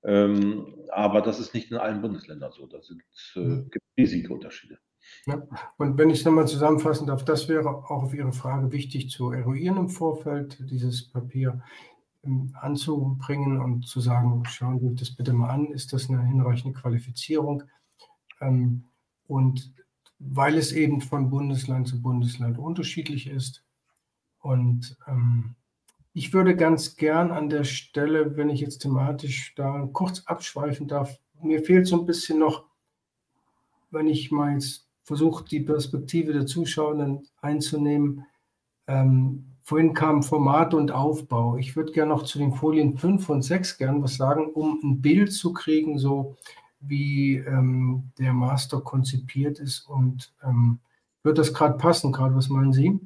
Ähm, 0.05 0.76
aber 0.90 1.22
das 1.22 1.40
ist 1.40 1.55
nicht 1.55 1.70
in 1.70 1.76
allen 1.76 2.01
Bundesländern 2.01 2.53
so. 2.53 2.66
Da 2.66 2.80
sind, 2.82 3.03
äh, 3.34 3.40
mhm. 3.40 3.70
gibt 3.70 3.84
riesige 3.96 4.32
Unterschiede. 4.32 4.78
Ja. 5.26 5.42
Und 5.76 5.99
wenn 5.99 6.11
ich 6.11 6.20
es 6.20 6.24
nochmal 6.24 6.46
zusammenfassen 6.46 7.07
darf, 7.07 7.24
das 7.24 7.49
wäre 7.49 7.68
auch 7.68 7.90
auf 7.90 8.14
Ihre 8.14 8.32
Frage 8.32 8.70
wichtig 8.72 9.11
zu 9.11 9.32
eruieren 9.32 9.76
im 9.76 9.88
Vorfeld, 9.88 10.59
dieses 10.70 11.11
Papier 11.11 11.62
ähm, 12.22 12.55
anzubringen 12.61 13.61
und 13.61 13.86
zu 13.86 14.01
sagen, 14.01 14.44
schauen 14.46 14.78
Sie 14.78 14.94
das 14.94 15.14
bitte 15.14 15.32
mal 15.32 15.51
an, 15.51 15.72
ist 15.72 15.92
das 15.92 16.09
eine 16.09 16.24
hinreichende 16.24 16.78
Qualifizierung? 16.78 17.64
Ähm, 18.40 18.84
und 19.26 19.74
weil 20.19 20.57
es 20.57 20.73
eben 20.73 21.01
von 21.01 21.31
Bundesland 21.31 21.89
zu 21.89 22.03
Bundesland 22.03 22.59
unterschiedlich 22.59 23.29
ist. 23.29 23.64
Und 24.41 24.97
ähm, 25.07 25.55
ich 26.12 26.33
würde 26.33 26.57
ganz 26.57 26.97
gern 26.97 27.31
an 27.31 27.49
der 27.49 27.64
Stelle, 27.64 28.37
wenn 28.37 28.51
ich 28.51 28.61
jetzt 28.61 28.79
thematisch 28.79 29.55
da 29.55 29.89
kurz 29.93 30.25
abschweifen 30.27 30.89
darf, 30.89 31.19
mir 31.41 31.62
fehlt 31.62 31.87
so 31.87 32.01
ein 32.01 32.07
bisschen 32.07 32.39
noch, 32.39 32.64
wenn 33.91 34.09
ich 34.09 34.31
mal 34.31 34.55
jetzt 34.55 34.89
versuche, 35.03 35.45
die 35.45 35.61
Perspektive 35.61 36.33
der 36.33 36.47
Zuschauenden 36.47 37.27
einzunehmen. 37.41 38.27
Ähm, 38.87 39.55
vorhin 39.62 39.95
kamen 39.95 40.23
Format 40.23 40.75
und 40.75 40.91
Aufbau. 40.91 41.57
Ich 41.57 41.77
würde 41.77 41.93
gerne 41.93 42.11
noch 42.11 42.25
zu 42.25 42.39
den 42.39 42.53
Folien 42.53 42.99
5 42.99 43.29
und 43.29 43.43
6 43.43 43.79
gern 43.79 44.03
was 44.03 44.16
sagen, 44.16 44.51
um 44.53 44.81
ein 44.83 45.01
Bild 45.01 45.33
zu 45.33 45.53
kriegen, 45.53 45.99
so 45.99 46.37
wie 46.81 47.37
ähm, 47.37 48.11
der 48.18 48.33
Master 48.33 48.81
konzipiert 48.81 49.59
ist 49.59 49.81
und 49.81 50.33
ähm, 50.45 50.79
wird 51.22 51.39
das 51.39 51.53
gerade 51.53 51.76
passen, 51.76 52.12
gerade 52.12 52.35
was 52.35 52.49
meinen 52.49 52.72
Sie? 52.72 52.99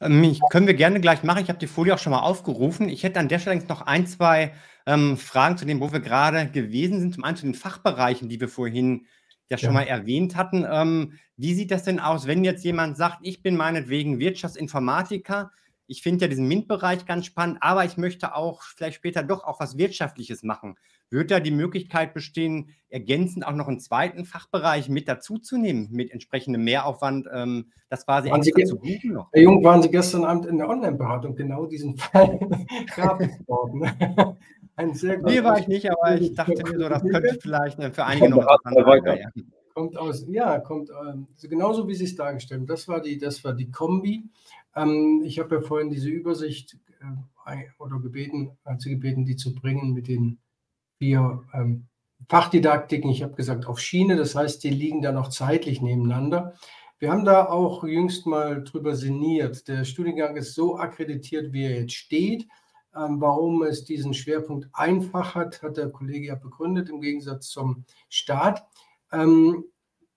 Ähm, 0.00 0.38
können 0.50 0.66
wir 0.66 0.74
gerne 0.74 1.00
gleich 1.00 1.22
machen. 1.22 1.42
Ich 1.42 1.48
habe 1.48 1.58
die 1.58 1.66
Folie 1.66 1.94
auch 1.94 1.98
schon 1.98 2.10
mal 2.12 2.20
aufgerufen. 2.20 2.88
Ich 2.88 3.04
hätte 3.04 3.20
an 3.20 3.28
der 3.28 3.38
Stelle 3.38 3.62
noch 3.68 3.82
ein, 3.82 4.06
zwei 4.06 4.52
ähm, 4.86 5.16
Fragen 5.16 5.56
zu 5.56 5.64
dem, 5.64 5.80
wo 5.80 5.92
wir 5.92 6.00
gerade 6.00 6.48
gewesen 6.50 7.00
sind. 7.00 7.14
Zum 7.14 7.24
einen 7.24 7.36
zu 7.36 7.46
den 7.46 7.54
Fachbereichen, 7.54 8.28
die 8.28 8.40
wir 8.40 8.48
vorhin 8.48 9.06
ja 9.48 9.58
schon 9.58 9.68
ja. 9.68 9.74
mal 9.74 9.86
erwähnt 9.86 10.36
hatten. 10.36 10.66
Ähm, 10.68 11.12
wie 11.36 11.54
sieht 11.54 11.70
das 11.70 11.84
denn 11.84 12.00
aus, 12.00 12.26
wenn 12.26 12.44
jetzt 12.44 12.64
jemand 12.64 12.96
sagt, 12.96 13.18
ich 13.22 13.42
bin 13.42 13.56
meinetwegen 13.56 14.18
Wirtschaftsinformatiker, 14.18 15.52
ich 15.86 16.02
finde 16.02 16.24
ja 16.24 16.28
diesen 16.28 16.48
MINT-Bereich 16.48 17.04
ganz 17.06 17.26
spannend, 17.26 17.58
aber 17.60 17.84
ich 17.84 17.96
möchte 17.96 18.34
auch 18.34 18.62
vielleicht 18.62 18.96
später 18.96 19.22
doch 19.22 19.44
auch 19.44 19.60
was 19.60 19.76
Wirtschaftliches 19.76 20.42
machen. 20.42 20.76
Wird 21.12 21.30
da 21.30 21.40
die 21.40 21.50
Möglichkeit 21.50 22.14
bestehen, 22.14 22.70
ergänzend 22.88 23.46
auch 23.46 23.52
noch 23.52 23.68
einen 23.68 23.80
zweiten 23.80 24.24
Fachbereich 24.24 24.88
mit 24.88 25.08
dazuzunehmen, 25.08 25.88
mit 25.90 26.10
entsprechendem 26.10 26.64
Mehraufwand? 26.64 27.28
Ähm, 27.30 27.66
das 27.90 28.06
quasi 28.06 28.30
waren 28.30 28.40
extra 28.40 28.60
Sie, 28.60 28.64
zu 28.64 28.78
buchen 28.78 29.12
noch. 29.12 29.28
Herr 29.30 29.42
Jung, 29.42 29.62
waren 29.62 29.82
Sie 29.82 29.90
gestern 29.90 30.24
Abend 30.24 30.46
in 30.46 30.56
der 30.56 30.70
Online-Beratung 30.70 31.36
genau 31.36 31.66
diesen 31.66 31.98
Fall 31.98 32.40
gab 32.96 33.20
es 33.20 33.28
worden. 33.46 33.90
Ein 34.76 34.94
sehr 34.94 35.20
nee, 35.20 35.44
war 35.44 35.58
ich 35.58 35.68
nicht, 35.68 35.90
aber 35.90 36.18
ich 36.18 36.34
dachte 36.34 36.54
mir 36.54 36.78
so, 36.78 36.88
das 36.88 37.02
könnte 37.02 37.38
vielleicht 37.42 37.78
äh, 37.78 37.90
für 37.90 38.06
einige 38.06 38.30
noch 38.30 38.38
interessant 38.38 39.04
sein. 39.04 39.44
Kommt 39.74 39.96
aus, 39.98 40.24
ja, 40.28 40.60
kommt 40.60 40.88
ähm, 40.90 41.26
genauso 41.42 41.88
wie 41.88 41.94
Sie 41.94 42.04
es 42.04 42.16
dargestellt 42.16 42.60
haben. 42.60 42.66
Das 42.66 42.88
war 42.88 43.02
die, 43.02 43.18
das 43.18 43.44
war 43.44 43.52
die 43.52 43.70
Kombi. 43.70 44.30
Ähm, 44.74 45.22
ich 45.26 45.38
habe 45.38 45.56
ja 45.56 45.60
vorhin 45.60 45.90
diese 45.90 46.08
Übersicht 46.08 46.78
äh, 47.46 47.56
oder 47.78 48.00
gebeten, 48.00 48.56
also 48.64 48.88
gebeten, 48.88 49.26
die 49.26 49.36
zu 49.36 49.54
bringen 49.54 49.92
mit 49.92 50.08
den 50.08 50.38
vier 51.02 51.42
ähm, 51.52 51.88
Fachdidaktiken. 52.28 53.10
Ich 53.10 53.24
habe 53.24 53.34
gesagt 53.34 53.66
auf 53.66 53.80
Schiene, 53.80 54.14
das 54.14 54.36
heißt, 54.36 54.62
die 54.62 54.70
liegen 54.70 55.02
da 55.02 55.10
noch 55.10 55.30
zeitlich 55.30 55.82
nebeneinander. 55.82 56.54
Wir 57.00 57.10
haben 57.10 57.24
da 57.24 57.46
auch 57.48 57.82
jüngst 57.82 58.24
mal 58.24 58.62
drüber 58.62 58.94
sinniert. 58.94 59.66
Der 59.66 59.84
Studiengang 59.84 60.36
ist 60.36 60.54
so 60.54 60.78
akkreditiert, 60.78 61.52
wie 61.52 61.64
er 61.64 61.80
jetzt 61.80 61.94
steht. 61.94 62.46
Ähm, 62.94 63.20
warum 63.20 63.64
es 63.64 63.84
diesen 63.84 64.14
Schwerpunkt 64.14 64.68
einfach 64.72 65.34
hat, 65.34 65.60
hat 65.62 65.76
der 65.76 65.90
Kollege 65.90 66.28
ja 66.28 66.36
begründet, 66.36 66.88
im 66.88 67.00
Gegensatz 67.00 67.48
zum 67.48 67.84
Staat. 68.08 68.64
Ähm, 69.10 69.64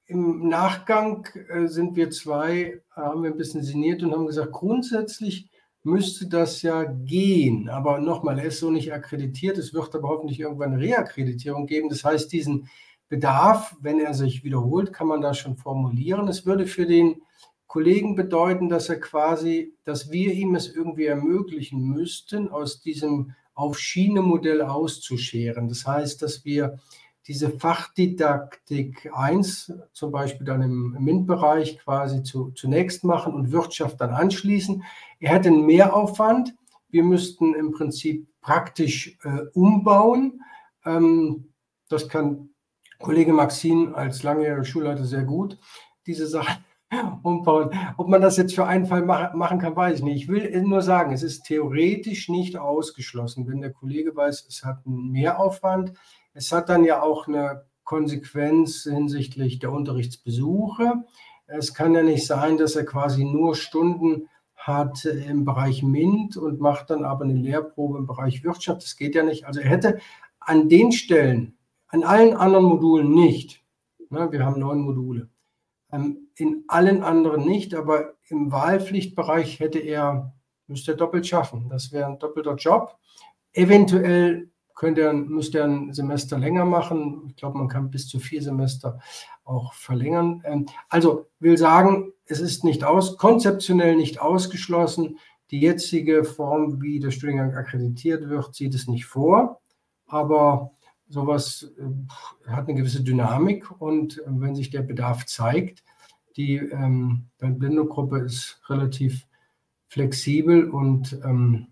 Im 0.06 0.48
Nachgang 0.50 1.26
äh, 1.50 1.66
sind 1.66 1.96
wir 1.96 2.12
zwei, 2.12 2.80
haben 2.92 3.24
wir 3.24 3.32
ein 3.32 3.38
bisschen 3.38 3.64
sinniert 3.64 4.04
und 4.04 4.14
haben 4.14 4.28
gesagt, 4.28 4.52
grundsätzlich 4.52 5.50
müsste 5.86 6.28
das 6.28 6.62
ja 6.62 6.84
gehen. 6.84 7.70
Aber 7.70 8.00
nochmal, 8.00 8.40
er 8.40 8.46
ist 8.46 8.60
so 8.60 8.72
nicht 8.72 8.92
akkreditiert. 8.92 9.58
Es 9.58 9.74
wird 9.74 9.96
aber 9.96 10.10
hoffentlich 10.10 10.40
irgendwann 10.40 10.74
eine 10.74 10.82
Reakkreditierung 10.82 11.68
geben. 11.68 11.90
Das 11.90 12.04
heißt, 12.04 12.32
diesen 12.32 12.70
Bedarf, 13.08 13.76
wenn 13.82 14.00
er 14.00 14.14
sich 14.14 14.44
wiederholt, 14.44 14.92
kann 14.92 15.08
man 15.08 15.22
da 15.22 15.34
schon 15.34 15.58
formulieren. 15.58 16.28
Es 16.28 16.46
würde 16.46 16.66
für 16.66 16.86
den 16.86 17.22
Kollegen 17.68 18.16
bedeuten, 18.16 18.68
dass 18.68 18.90
er 18.90 19.00
quasi, 19.00 19.74
dass 19.84 20.12
wir 20.12 20.34
ihm 20.34 20.56
es 20.56 20.74
irgendwie 20.74 21.06
ermöglichen 21.06 21.82
müssten, 21.82 22.50
aus 22.50 22.82
diesem 22.82 23.34
auf 23.54 23.80
Schiene 23.80 24.22
Modell 24.22 24.62
auszuscheren. 24.62 25.68
Das 25.68 25.86
heißt, 25.86 26.22
dass 26.22 26.46
wir 26.46 26.80
diese 27.28 27.50
Fachdidaktik 27.50 29.12
1 29.14 29.74
zum 29.94 30.12
Beispiel 30.12 30.46
dann 30.46 30.62
im 30.62 30.96
MINT-Bereich 31.00 31.80
quasi 31.80 32.22
zu, 32.24 32.52
zunächst 32.52 33.04
machen 33.04 33.34
und 33.34 33.52
Wirtschaft 33.52 34.00
dann 34.00 34.12
anschließen. 34.12 34.84
Er 35.20 35.34
hätte 35.34 35.50
einen 35.50 35.66
Mehraufwand. 35.66 36.54
Wir 36.90 37.04
müssten 37.04 37.56
im 37.56 37.72
Prinzip 37.72 38.28
praktisch 38.42 39.18
äh, 39.24 39.42
umbauen. 39.54 40.42
Ähm, 40.86 41.52
das 41.90 42.08
kann 42.10 42.50
Kollege 43.00 43.34
Maxim 43.34 43.96
als 43.96 44.22
langjähriger 44.24 44.64
Schulleiter 44.64 45.06
sehr 45.06 45.24
gut, 45.24 45.58
diese 46.06 46.28
Sache 46.28 46.60
umbauen. 47.24 47.72
Ob 47.98 48.08
man 48.08 48.22
das 48.22 48.38
jetzt 48.38 48.54
für 48.54 48.66
einen 48.66 48.86
Fall 48.86 49.04
machen 49.04 49.60
kann, 49.60 49.76
weiß 49.76 49.98
ich 50.00 50.04
nicht. 50.04 50.24
Ich 50.24 50.28
will 50.28 50.62
nur 50.62 50.84
sagen, 50.84 51.12
es 51.12 51.24
ist 51.24 51.44
theoretisch 51.44 52.30
nicht 52.30 52.58
ausgeschlossen, 52.58 53.48
wenn 53.48 53.62
der 53.62 53.74
Kollege 53.74 54.16
weiß, 54.16 54.46
es 54.48 54.64
hat 54.64 54.86
einen 54.86 55.12
Mehraufwand. 55.12 55.94
Es 56.36 56.52
hat 56.52 56.68
dann 56.68 56.84
ja 56.84 57.02
auch 57.02 57.28
eine 57.28 57.66
Konsequenz 57.86 58.84
hinsichtlich 58.84 59.60
der 59.60 59.72
Unterrichtsbesuche. 59.72 61.06
Es 61.48 61.74
kann 61.74 61.94
ja 61.94 62.04
nicht 62.04 62.28
sein, 62.28 62.58
dass 62.58 62.76
er 62.76 62.86
quasi 62.86 63.24
nur 63.24 63.56
Stunden 63.56 64.28
hat 64.54 65.06
im 65.06 65.46
Bereich 65.46 65.82
MINT 65.82 66.36
und 66.36 66.60
macht 66.60 66.90
dann 66.90 67.06
aber 67.06 67.24
eine 67.24 67.36
Lehrprobe 67.36 68.00
im 68.00 68.06
Bereich 68.06 68.44
Wirtschaft. 68.44 68.84
Das 68.84 68.98
geht 68.98 69.16
ja 69.16 69.24
nicht. 69.24 69.46
Also 69.46 69.62
er 69.62 69.70
hätte 69.70 70.00
an 70.40 70.68
den 70.68 70.92
Stellen, 70.92 71.58
an 71.88 72.04
allen 72.04 72.36
anderen 72.36 72.66
Modulen 72.66 73.14
nicht, 73.14 73.64
ne, 74.10 74.30
wir 74.32 74.46
haben 74.46 74.60
neun 74.60 74.82
Module, 74.82 75.30
ähm, 75.90 76.28
in 76.36 76.66
allen 76.68 77.02
anderen 77.02 77.46
nicht, 77.46 77.74
aber 77.76 78.16
im 78.28 78.52
Wahlpflichtbereich 78.52 79.62
hätte 79.62 79.80
er, 79.80 80.34
müsste 80.68 80.92
er 80.92 80.98
doppelt 80.98 81.26
schaffen. 81.26 81.70
Das 81.70 81.94
wäre 81.94 82.08
ein 82.08 82.20
doppelter 82.20 82.56
Job. 82.56 82.98
Eventuell 83.54 84.50
könnte 84.76 85.12
müsste 85.14 85.64
ein 85.64 85.94
Semester 85.94 86.38
länger 86.38 86.66
machen. 86.66 87.24
Ich 87.30 87.36
glaube, 87.38 87.58
man 87.58 87.70
kann 87.70 87.90
bis 87.90 88.08
zu 88.08 88.20
vier 88.20 88.42
Semester 88.42 89.00
auch 89.44 89.74
verlängern. 89.74 90.44
Ähm, 90.46 90.66
also 90.90 91.28
will 91.40 91.58
sagen, 91.58 92.12
es 92.26 92.42
ist 92.42 92.64
nicht 92.64 92.84
aus, 92.84 93.18
konzeptionell 93.18 93.96
nicht 93.96 94.20
ausgeschlossen. 94.20 95.18
Die 95.52 95.62
jetzige 95.62 96.24
Form, 96.24 96.82
wie 96.82 97.00
der 97.00 97.12
Studiengang 97.12 97.56
akkreditiert 97.56 98.30
wird, 98.30 98.54
sieht 98.54 98.76
es 98.76 98.88
nicht 98.88 99.06
vor. 99.06 99.62
Aber 100.08 100.72
sowas 101.08 101.72
äh, 101.78 102.50
hat 102.50 102.68
eine 102.68 102.78
gewisse 102.78 103.04
Dynamik 103.04 103.70
und 103.80 104.20
äh, 104.20 104.24
wenn 104.28 104.56
sich 104.56 104.70
der 104.70 104.82
Bedarf 104.82 105.26
zeigt, 105.26 105.84
die 106.36 106.58
ähm, 106.58 107.28
Blindogruppe 107.40 108.20
ist 108.20 108.62
relativ 108.68 109.26
flexibel 109.88 110.70
und 110.70 111.18
ähm, 111.24 111.68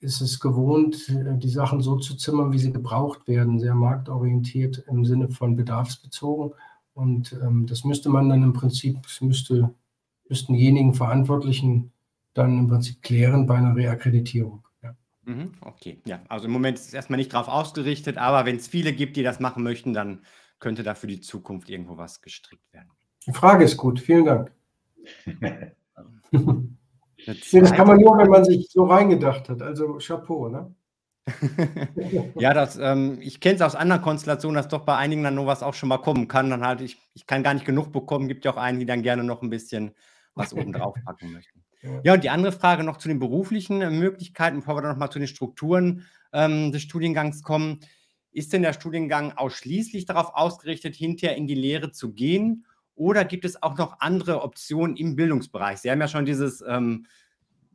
ist 0.00 0.20
es 0.20 0.40
gewohnt, 0.40 1.08
die 1.08 1.48
Sachen 1.48 1.82
so 1.82 1.96
zu 1.96 2.16
zimmern, 2.16 2.52
wie 2.52 2.58
sie 2.58 2.72
gebraucht 2.72 3.28
werden, 3.28 3.58
sehr 3.60 3.74
marktorientiert 3.74 4.84
im 4.88 5.04
Sinne 5.04 5.28
von 5.28 5.56
bedarfsbezogen. 5.56 6.52
Und 6.94 7.38
ähm, 7.42 7.66
das 7.66 7.84
müsste 7.84 8.08
man 8.08 8.28
dann 8.28 8.42
im 8.42 8.52
Prinzip, 8.52 8.98
müsste, 9.20 9.74
müssten 10.28 10.54
diejenigen 10.54 10.94
Verantwortlichen 10.94 11.92
dann 12.34 12.58
im 12.58 12.68
Prinzip 12.68 13.02
klären 13.02 13.46
bei 13.46 13.56
einer 13.56 13.76
Reakkreditierung. 13.76 14.64
Mhm, 15.24 15.52
okay, 15.60 16.00
ja. 16.06 16.20
Also 16.28 16.46
im 16.46 16.52
Moment 16.52 16.78
ist 16.78 16.88
es 16.88 16.94
erstmal 16.94 17.18
nicht 17.18 17.32
darauf 17.32 17.48
ausgerichtet, 17.48 18.16
aber 18.16 18.46
wenn 18.46 18.56
es 18.56 18.68
viele 18.68 18.92
gibt, 18.92 19.16
die 19.16 19.22
das 19.22 19.38
machen 19.38 19.62
möchten, 19.62 19.92
dann 19.92 20.24
könnte 20.58 20.82
da 20.82 20.94
für 20.94 21.06
die 21.06 21.20
Zukunft 21.20 21.68
irgendwo 21.68 21.98
was 21.98 22.20
gestrickt 22.20 22.72
werden. 22.72 22.90
Die 23.26 23.32
Frage 23.32 23.64
ist 23.64 23.76
gut, 23.76 24.00
vielen 24.00 24.24
Dank. 24.24 24.52
das 27.26 27.72
kann 27.72 27.86
man 27.86 28.00
nur, 28.00 28.16
wenn 28.18 28.28
man 28.28 28.44
sich 28.44 28.68
so 28.70 28.84
reingedacht 28.84 29.48
hat. 29.48 29.62
Also 29.62 29.98
Chapeau, 29.98 30.48
ne? 30.48 30.74
ja, 32.36 32.54
das, 32.54 32.76
ähm, 32.78 33.18
ich 33.20 33.40
kenne 33.40 33.56
es 33.56 33.62
aus 33.62 33.74
anderen 33.74 34.02
Konstellationen, 34.02 34.56
dass 34.56 34.68
doch 34.68 34.84
bei 34.84 34.96
einigen 34.96 35.22
dann 35.22 35.34
nur 35.34 35.46
was 35.46 35.62
auch 35.62 35.74
schon 35.74 35.88
mal 35.88 35.98
kommen 35.98 36.28
kann. 36.28 36.50
Dann 36.50 36.64
halt, 36.64 36.80
ich, 36.80 36.98
ich 37.14 37.26
kann 37.26 37.42
gar 37.42 37.54
nicht 37.54 37.66
genug 37.66 37.92
bekommen. 37.92 38.28
Gibt 38.28 38.44
ja 38.44 38.52
auch 38.52 38.56
einen, 38.56 38.78
die 38.78 38.86
dann 38.86 39.02
gerne 39.02 39.24
noch 39.24 39.42
ein 39.42 39.50
bisschen 39.50 39.92
was 40.34 40.52
oben 40.52 40.72
drauf 40.72 40.96
packen 41.04 41.32
möchten. 41.32 41.60
Ja, 42.02 42.12
und 42.12 42.22
die 42.22 42.28
andere 42.28 42.52
Frage 42.52 42.84
noch 42.84 42.98
zu 42.98 43.08
den 43.08 43.18
beruflichen 43.18 43.80
äh, 43.80 43.88
Möglichkeiten, 43.88 44.58
bevor 44.58 44.76
wir 44.76 44.82
dann 44.82 44.90
nochmal 44.90 45.08
zu 45.08 45.18
den 45.18 45.28
Strukturen 45.28 46.04
ähm, 46.30 46.72
des 46.72 46.82
Studiengangs 46.82 47.42
kommen. 47.42 47.80
Ist 48.32 48.52
denn 48.52 48.60
der 48.60 48.74
Studiengang 48.74 49.32
ausschließlich 49.32 50.04
darauf 50.04 50.34
ausgerichtet, 50.34 50.94
hinterher 50.94 51.38
in 51.38 51.46
die 51.46 51.54
Lehre 51.54 51.90
zu 51.90 52.12
gehen? 52.12 52.66
Oder 53.00 53.24
gibt 53.24 53.46
es 53.46 53.62
auch 53.62 53.78
noch 53.78 53.98
andere 54.00 54.42
Optionen 54.42 54.94
im 54.94 55.16
Bildungsbereich? 55.16 55.78
Sie 55.78 55.90
haben 55.90 56.02
ja 56.02 56.06
schon 56.06 56.26
dieses 56.26 56.60
ähm, 56.60 57.06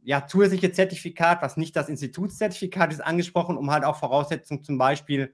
ja, 0.03 0.27
zusätzliche 0.27 0.71
Zertifikat, 0.71 1.41
was 1.41 1.57
nicht 1.57 1.75
das 1.75 1.89
Institutszertifikat 1.89 2.93
ist, 2.93 2.99
angesprochen, 3.03 3.57
um 3.57 3.71
halt 3.71 3.85
auch 3.85 3.95
Voraussetzungen 3.95 4.63
zum 4.63 4.77
Beispiel 4.77 5.33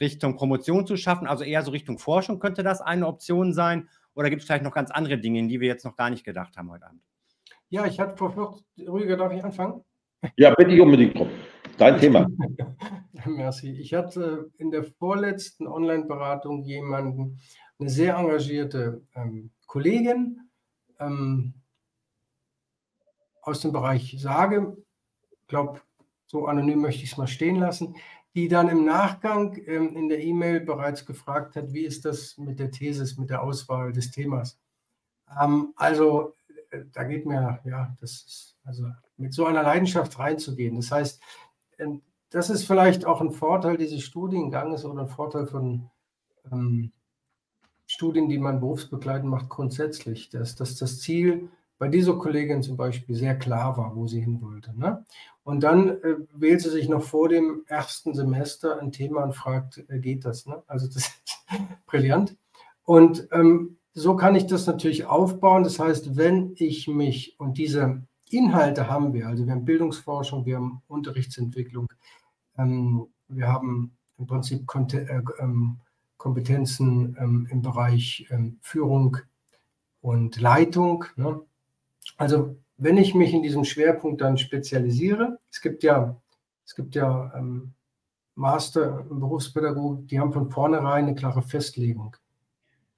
Richtung 0.00 0.36
Promotion 0.36 0.86
zu 0.86 0.96
schaffen, 0.96 1.26
also 1.26 1.42
eher 1.42 1.62
so 1.62 1.72
Richtung 1.72 1.98
Forschung 1.98 2.38
könnte 2.38 2.62
das 2.62 2.80
eine 2.80 3.08
Option 3.08 3.52
sein. 3.52 3.88
Oder 4.14 4.30
gibt 4.30 4.42
es 4.42 4.46
vielleicht 4.46 4.62
noch 4.62 4.72
ganz 4.72 4.92
andere 4.92 5.18
Dinge, 5.18 5.40
in 5.40 5.48
die 5.48 5.58
wir 5.58 5.66
jetzt 5.66 5.84
noch 5.84 5.96
gar 5.96 6.10
nicht 6.10 6.22
gedacht 6.22 6.56
haben 6.56 6.70
heute 6.70 6.86
Abend? 6.86 7.02
Ja, 7.70 7.86
ich 7.86 7.98
hatte 7.98 8.16
vor 8.16 8.30
40, 8.30 8.88
Rüdiger, 8.88 9.16
darf 9.16 9.32
ich 9.32 9.42
anfangen? 9.42 9.82
Ja, 10.36 10.54
bitte 10.54 10.80
unbedingt 10.80 11.18
drum. 11.18 11.28
Dein 11.76 11.98
Thema. 11.98 12.28
Merci. 13.26 13.72
Ich 13.80 13.94
hatte 13.94 14.52
in 14.58 14.70
der 14.70 14.84
vorletzten 14.84 15.66
Online-Beratung 15.66 16.62
jemanden, 16.62 17.40
eine 17.78 17.90
sehr 17.90 18.16
engagierte 18.16 19.02
ähm, 19.14 19.50
Kollegin 19.66 20.48
ähm, 20.98 21.54
aus 23.42 23.60
dem 23.60 23.72
Bereich 23.72 24.16
Sage, 24.18 24.76
glaube, 25.46 25.80
so 26.26 26.46
anonym 26.46 26.80
möchte 26.80 27.04
ich 27.04 27.12
es 27.12 27.18
mal 27.18 27.26
stehen 27.26 27.56
lassen, 27.56 27.96
die 28.34 28.48
dann 28.48 28.68
im 28.68 28.84
Nachgang 28.84 29.56
ähm, 29.66 29.96
in 29.96 30.08
der 30.08 30.22
E-Mail 30.22 30.60
bereits 30.60 31.04
gefragt 31.06 31.56
hat, 31.56 31.72
wie 31.72 31.84
ist 31.84 32.04
das 32.04 32.36
mit 32.38 32.58
der 32.58 32.70
Thesis, 32.70 33.16
mit 33.16 33.30
der 33.30 33.42
Auswahl 33.42 33.92
des 33.92 34.10
Themas. 34.10 34.58
Ähm, 35.40 35.72
also 35.76 36.34
da 36.92 37.04
geht 37.04 37.26
mir, 37.26 37.60
ja, 37.64 37.96
das 38.00 38.10
ist, 38.10 38.56
also 38.64 38.88
mit 39.16 39.32
so 39.32 39.46
einer 39.46 39.62
Leidenschaft 39.62 40.18
reinzugehen. 40.18 40.76
Das 40.76 40.90
heißt, 40.90 41.22
ähm, 41.78 42.02
das 42.30 42.50
ist 42.50 42.64
vielleicht 42.64 43.04
auch 43.04 43.20
ein 43.20 43.30
Vorteil 43.30 43.76
dieses 43.76 44.02
Studienganges 44.02 44.84
oder 44.84 45.02
ein 45.02 45.08
Vorteil 45.08 45.46
von 45.46 45.90
ähm, 46.50 46.92
Studien, 47.94 48.28
die 48.28 48.38
man 48.38 48.58
berufsbegleitend 48.58 49.30
macht, 49.30 49.48
grundsätzlich, 49.48 50.28
dass, 50.28 50.56
dass 50.56 50.76
das 50.76 50.98
Ziel 50.98 51.48
bei 51.78 51.86
dieser 51.86 52.14
Kollegin 52.14 52.62
zum 52.62 52.76
Beispiel 52.76 53.14
sehr 53.14 53.38
klar 53.38 53.76
war, 53.76 53.94
wo 53.94 54.08
sie 54.08 54.20
hin 54.20 54.42
wollte. 54.42 54.76
Ne? 54.76 55.04
Und 55.44 55.62
dann 55.62 55.90
äh, 56.02 56.16
wählt 56.32 56.60
sie 56.60 56.70
sich 56.70 56.88
noch 56.88 57.02
vor 57.02 57.28
dem 57.28 57.62
ersten 57.66 58.12
Semester 58.12 58.80
ein 58.80 58.90
Thema 58.90 59.22
und 59.22 59.34
fragt, 59.34 59.84
äh, 59.88 60.00
geht 60.00 60.24
das? 60.24 60.44
Ne? 60.46 60.60
Also 60.66 60.86
das 60.86 60.96
ist 60.96 61.46
brillant. 61.86 62.36
Und 62.82 63.28
ähm, 63.30 63.78
so 63.92 64.16
kann 64.16 64.34
ich 64.34 64.46
das 64.46 64.66
natürlich 64.66 65.06
aufbauen. 65.06 65.62
Das 65.62 65.78
heißt, 65.78 66.16
wenn 66.16 66.54
ich 66.56 66.88
mich 66.88 67.38
und 67.38 67.58
diese 67.58 68.02
Inhalte 68.28 68.90
haben 68.90 69.12
wir, 69.12 69.28
also 69.28 69.46
wir 69.46 69.52
haben 69.52 69.64
Bildungsforschung, 69.64 70.46
wir 70.46 70.56
haben 70.56 70.82
Unterrichtsentwicklung, 70.88 71.86
ähm, 72.58 73.06
wir 73.28 73.46
haben 73.46 73.96
im 74.18 74.26
Prinzip 74.26 74.68
äh, 74.74 75.22
ähm, 75.38 75.78
Kompetenzen 76.24 77.18
ähm, 77.20 77.46
im 77.50 77.60
Bereich 77.60 78.26
ähm, 78.30 78.56
Führung 78.62 79.18
und 80.00 80.40
Leitung. 80.40 81.04
Ne? 81.16 81.38
Also 82.16 82.56
wenn 82.78 82.96
ich 82.96 83.14
mich 83.14 83.34
in 83.34 83.42
diesem 83.42 83.66
Schwerpunkt 83.66 84.22
dann 84.22 84.38
spezialisiere, 84.38 85.38
es 85.50 85.60
gibt 85.60 85.82
ja, 85.82 86.16
es 86.64 86.74
gibt 86.74 86.94
ja 86.94 87.30
ähm, 87.36 87.74
Master 88.36 89.04
im 89.10 89.20
Berufspädagogik, 89.20 90.08
die 90.08 90.18
haben 90.18 90.32
von 90.32 90.50
vornherein 90.50 91.04
eine 91.04 91.14
klare 91.14 91.42
Festlegung. 91.42 92.16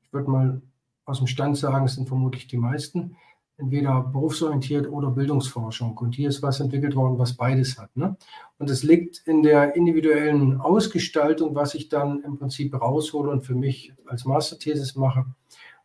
Ich 0.02 0.12
würde 0.12 0.30
mal 0.30 0.62
aus 1.04 1.18
dem 1.18 1.26
Stand 1.26 1.56
sagen, 1.56 1.84
es 1.84 1.96
sind 1.96 2.06
vermutlich 2.06 2.46
die 2.46 2.58
meisten, 2.58 3.16
entweder 3.58 4.02
berufsorientiert 4.02 4.90
oder 4.90 5.10
Bildungsforschung. 5.10 5.96
Und 5.96 6.14
hier 6.14 6.28
ist 6.28 6.42
was 6.42 6.60
entwickelt 6.60 6.94
worden, 6.94 7.18
was 7.18 7.34
beides 7.34 7.78
hat. 7.78 7.96
Ne? 7.96 8.16
Und 8.58 8.70
es 8.70 8.82
liegt 8.82 9.22
in 9.26 9.42
der 9.42 9.76
individuellen 9.76 10.60
Ausgestaltung, 10.60 11.54
was 11.54 11.74
ich 11.74 11.88
dann 11.88 12.22
im 12.22 12.38
Prinzip 12.38 12.74
raushole 12.80 13.30
und 13.30 13.42
für 13.42 13.54
mich 13.54 13.92
als 14.06 14.24
Masterthesis 14.24 14.96
mache. 14.96 15.24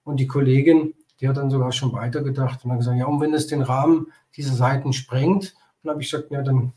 Und 0.04 0.20
die 0.20 0.28
Kollegin 0.28 0.94
die 1.22 1.30
hat 1.30 1.38
dann 1.38 1.52
sogar 1.52 1.72
schon 1.72 1.94
weitergedacht 1.94 2.66
und 2.66 2.72
hat 2.72 2.80
gesagt, 2.80 2.98
ja, 2.98 3.06
und 3.06 3.22
wenn 3.22 3.34
es 3.34 3.48
den 3.48 3.62
Rahmen 3.62 4.08
dieser 4.36 4.54
Seiten 4.54 4.92
sprengt, 4.92 5.56
dann 5.84 5.92
habe 5.92 6.02
ich 6.02 6.10
gesagt, 6.10 6.32
ja, 6.32 6.42
dann 6.42 6.74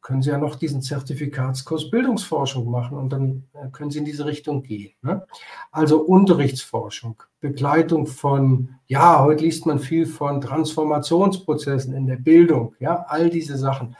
können 0.00 0.22
Sie 0.22 0.30
ja 0.30 0.38
noch 0.38 0.56
diesen 0.56 0.82
Zertifikatskurs 0.82 1.90
Bildungsforschung 1.90 2.70
machen 2.70 2.96
und 2.96 3.10
dann 3.10 3.44
äh, 3.52 3.68
können 3.70 3.90
Sie 3.90 3.98
in 3.98 4.04
diese 4.04 4.24
Richtung 4.24 4.62
gehen. 4.62 4.92
Ne? 5.02 5.26
Also 5.70 6.00
Unterrichtsforschung, 6.00 7.22
Begleitung 7.40 8.06
von, 8.06 8.70
ja, 8.86 9.22
heute 9.22 9.44
liest 9.44 9.66
man 9.66 9.78
viel 9.78 10.06
von 10.06 10.40
Transformationsprozessen 10.40 11.94
in 11.94 12.06
der 12.06 12.16
Bildung, 12.16 12.74
ja, 12.80 13.04
all 13.08 13.30
diese 13.30 13.58
Sachen. 13.58 13.96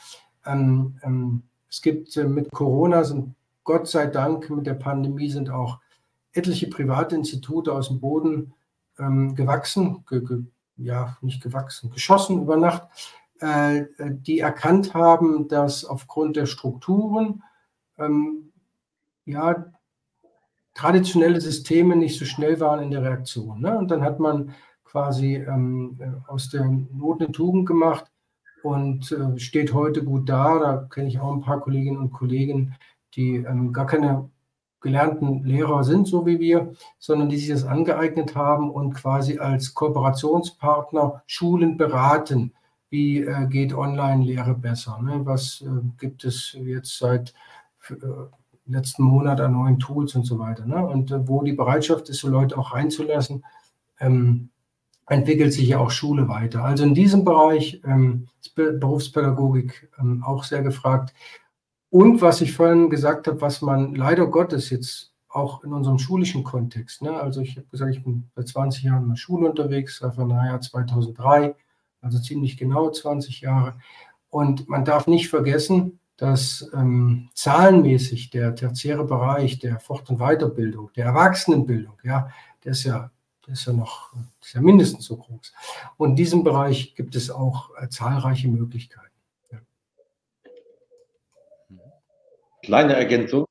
Ähm, 0.46 0.96
ähm, 1.02 1.42
es 1.68 1.82
gibt 1.82 2.16
äh, 2.16 2.24
mit 2.24 2.50
Corona 2.52 3.04
sind 3.04 3.34
Gott 3.64 3.86
sei 3.86 4.06
Dank 4.06 4.48
mit 4.48 4.66
der 4.66 4.74
Pandemie 4.74 5.28
sind 5.28 5.50
auch 5.50 5.78
etliche 6.32 6.68
private 6.68 7.14
Institute 7.16 7.70
aus 7.70 7.88
dem 7.88 8.00
Boden 8.00 8.54
ähm, 8.98 9.34
gewachsen, 9.34 10.04
ge, 10.08 10.24
ge, 10.24 10.38
ja, 10.78 11.18
nicht 11.20 11.42
gewachsen, 11.42 11.90
geschossen 11.90 12.40
über 12.40 12.56
Nacht, 12.56 12.84
äh, 13.40 13.86
die 13.98 14.40
erkannt 14.40 14.94
haben, 14.94 15.48
dass 15.48 15.84
aufgrund 15.84 16.36
der 16.36 16.46
Strukturen 16.46 17.42
ähm, 17.98 18.52
ja, 19.24 19.66
traditionelle 20.74 21.40
Systeme 21.40 21.96
nicht 21.96 22.18
so 22.18 22.24
schnell 22.24 22.60
waren 22.60 22.82
in 22.82 22.90
der 22.90 23.02
Reaktion. 23.02 23.60
Ne? 23.60 23.76
Und 23.76 23.90
dann 23.90 24.02
hat 24.02 24.20
man 24.20 24.54
quasi 24.84 25.34
ähm, 25.34 25.98
aus 26.26 26.50
der 26.50 26.64
Not 26.64 27.20
eine 27.20 27.32
Tugend 27.32 27.66
gemacht 27.66 28.06
und 28.62 29.12
äh, 29.12 29.38
steht 29.38 29.74
heute 29.74 30.04
gut 30.04 30.28
da. 30.28 30.58
Da 30.58 30.76
kenne 30.90 31.08
ich 31.08 31.20
auch 31.20 31.32
ein 31.32 31.42
paar 31.42 31.60
Kolleginnen 31.60 31.98
und 31.98 32.12
Kollegen, 32.12 32.74
die 33.14 33.36
ähm, 33.36 33.72
gar 33.72 33.86
keine 33.86 34.30
gelernten 34.80 35.42
Lehrer 35.44 35.82
sind, 35.82 36.06
so 36.06 36.24
wie 36.26 36.38
wir, 36.38 36.72
sondern 36.98 37.28
die 37.28 37.36
sich 37.36 37.48
das 37.48 37.64
angeeignet 37.64 38.36
haben 38.36 38.70
und 38.70 38.94
quasi 38.94 39.38
als 39.38 39.74
Kooperationspartner 39.74 41.22
Schulen 41.26 41.76
beraten. 41.76 42.52
Wie 42.90 43.20
äh, 43.20 43.46
geht 43.46 43.74
Online-Lehre 43.74 44.54
besser? 44.54 44.98
Ne? 45.02 45.20
Was 45.24 45.62
äh, 45.62 45.66
gibt 45.98 46.24
es 46.24 46.56
jetzt 46.58 46.98
seit 46.98 47.34
äh, 47.90 47.94
letzten 48.66 49.02
Monat 49.02 49.40
an 49.40 49.52
neuen 49.52 49.78
Tools 49.78 50.14
und 50.14 50.24
so 50.24 50.38
weiter? 50.38 50.64
Ne? 50.64 50.86
Und 50.86 51.10
äh, 51.10 51.28
wo 51.28 51.42
die 51.42 51.52
Bereitschaft 51.52 52.08
ist, 52.08 52.20
so 52.20 52.28
Leute 52.28 52.56
auch 52.56 52.72
reinzulassen, 52.72 53.44
ähm, 54.00 54.50
entwickelt 55.06 55.52
sich 55.52 55.68
ja 55.68 55.78
auch 55.78 55.90
Schule 55.90 56.28
weiter. 56.28 56.64
Also 56.64 56.84
in 56.84 56.94
diesem 56.94 57.24
Bereich 57.24 57.80
ähm, 57.84 58.28
ist 58.40 58.54
Berufspädagogik 58.54 59.90
ähm, 59.98 60.22
auch 60.22 60.44
sehr 60.44 60.62
gefragt. 60.62 61.14
Und 61.90 62.20
was 62.20 62.40
ich 62.40 62.52
vorhin 62.52 62.90
gesagt 62.90 63.26
habe, 63.26 63.40
was 63.40 63.62
man 63.62 63.94
leider 63.94 64.26
Gottes 64.26 64.70
jetzt 64.70 65.14
auch 65.28 65.64
in 65.64 65.72
unserem 65.72 65.98
schulischen 65.98 66.44
Kontext, 66.44 67.02
ne, 67.02 67.12
also 67.12 67.40
ich 67.40 67.56
habe 67.56 67.66
gesagt, 67.70 67.94
ich 67.94 68.02
bin 68.02 68.30
seit 68.34 68.48
20 68.48 68.82
Jahren 68.84 69.04
in 69.04 69.08
der 69.10 69.16
Schule 69.16 69.48
unterwegs, 69.48 69.98
seit 69.98 70.16
Jahr 70.16 70.60
2003, 70.60 71.54
also 72.00 72.18
ziemlich 72.18 72.56
genau 72.56 72.90
20 72.90 73.40
Jahre. 73.40 73.78
Und 74.30 74.68
man 74.68 74.84
darf 74.84 75.06
nicht 75.06 75.28
vergessen, 75.28 76.00
dass 76.16 76.68
ähm, 76.74 77.30
zahlenmäßig 77.34 78.30
der 78.30 78.54
tertiäre 78.54 79.04
Bereich 79.04 79.58
der 79.60 79.78
Fort- 79.78 80.10
und 80.10 80.18
Weiterbildung, 80.18 80.90
der 80.96 81.06
Erwachsenenbildung, 81.06 81.94
ja, 82.02 82.30
der 82.64 82.72
ist 82.72 82.84
ja, 82.84 83.10
der 83.46 83.52
ist 83.52 83.66
ja 83.66 83.72
noch, 83.72 84.12
ist 84.42 84.54
ja 84.54 84.60
mindestens 84.60 85.04
so 85.04 85.16
groß. 85.16 85.52
Und 85.96 86.10
in 86.10 86.16
diesem 86.16 86.44
Bereich 86.44 86.94
gibt 86.96 87.14
es 87.14 87.30
auch 87.30 87.70
äh, 87.80 87.88
zahlreiche 87.88 88.48
Möglichkeiten. 88.48 89.06
Kleine 92.62 92.94
Ergänzung, 92.94 93.46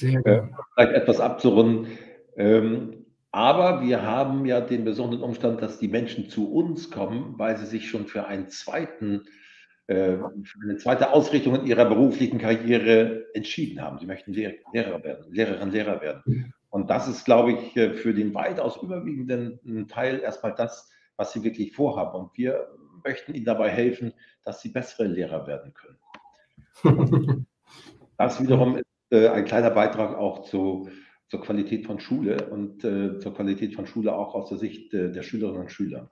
äh, 0.00 0.42
vielleicht 0.74 0.92
etwas 0.92 1.18
abzurunden. 1.18 1.98
Ähm, 2.36 3.01
aber 3.32 3.82
wir 3.82 4.02
haben 4.02 4.44
ja 4.44 4.60
den 4.60 4.84
besonderen 4.84 5.22
Umstand, 5.22 5.62
dass 5.62 5.78
die 5.78 5.88
Menschen 5.88 6.28
zu 6.28 6.52
uns 6.52 6.90
kommen, 6.90 7.34
weil 7.38 7.56
sie 7.56 7.66
sich 7.66 7.88
schon 7.88 8.06
für 8.06 8.26
einen 8.26 8.50
zweiten 8.50 9.22
äh, 9.88 10.18
für 10.44 10.60
eine 10.62 10.76
zweite 10.76 11.12
Ausrichtung 11.12 11.56
in 11.56 11.66
ihrer 11.66 11.86
beruflichen 11.86 12.38
Karriere 12.38 13.26
entschieden 13.34 13.82
haben. 13.82 13.98
Sie 13.98 14.06
möchten 14.06 14.32
Lehrer 14.32 15.02
werden, 15.02 15.32
Lehrerin, 15.32 15.70
Lehrer 15.70 16.00
werden. 16.00 16.54
Und 16.70 16.88
das 16.88 17.08
ist, 17.08 17.24
glaube 17.24 17.52
ich, 17.52 17.76
äh, 17.76 17.94
für 17.94 18.14
den 18.14 18.32
weitaus 18.32 18.76
überwiegenden 18.80 19.88
Teil 19.88 20.20
erstmal 20.20 20.54
das, 20.54 20.88
was 21.16 21.32
sie 21.32 21.42
wirklich 21.42 21.74
vorhaben. 21.74 22.16
Und 22.18 22.38
wir 22.38 22.68
möchten 23.04 23.34
ihnen 23.34 23.44
dabei 23.44 23.70
helfen, 23.70 24.12
dass 24.44 24.62
sie 24.62 24.68
bessere 24.68 25.06
Lehrer 25.06 25.46
werden 25.46 25.74
können. 25.74 27.46
Das 28.18 28.40
wiederum 28.40 28.76
ist 28.76 28.84
äh, 29.10 29.28
ein 29.28 29.46
kleiner 29.46 29.70
Beitrag 29.70 30.16
auch 30.16 30.44
zu, 30.44 30.88
zur 31.32 31.40
Qualität 31.40 31.86
von 31.86 31.98
Schule 31.98 32.50
und 32.50 32.84
äh, 32.84 33.18
zur 33.18 33.32
Qualität 33.32 33.74
von 33.74 33.86
Schule 33.86 34.14
auch 34.14 34.34
aus 34.34 34.50
der 34.50 34.58
Sicht 34.58 34.92
äh, 34.92 35.10
der 35.10 35.22
Schülerinnen 35.22 35.62
und 35.62 35.72
Schüler. 35.72 36.10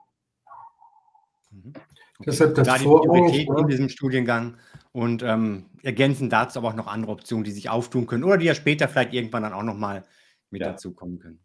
Mhm. 1.51 1.75
Okay. 1.75 2.25
Deshalb 2.25 2.55
das 2.55 2.79
die 2.79 2.85
Priorität 2.87 3.49
in 3.55 3.67
diesem 3.67 3.91
Studiengang 3.91 4.57
und 4.93 5.23
ähm, 5.23 5.67
ergänzen 5.83 6.31
dazu 6.31 6.61
aber 6.61 6.69
auch 6.69 6.75
noch 6.75 6.87
andere 6.87 7.13
Optionen, 7.13 7.45
die 7.45 7.51
sich 7.51 7.69
auftun 7.69 8.07
können 8.07 8.25
oder 8.25 8.39
die 8.39 8.47
ja 8.47 8.55
später 8.55 8.89
vielleicht 8.89 9.13
irgendwann 9.13 9.43
dann 9.43 9.53
auch 9.53 9.63
nochmal 9.63 10.05
mit 10.49 10.63
ja. 10.63 10.71
dazu 10.71 10.95
kommen 10.95 11.19
können. 11.19 11.41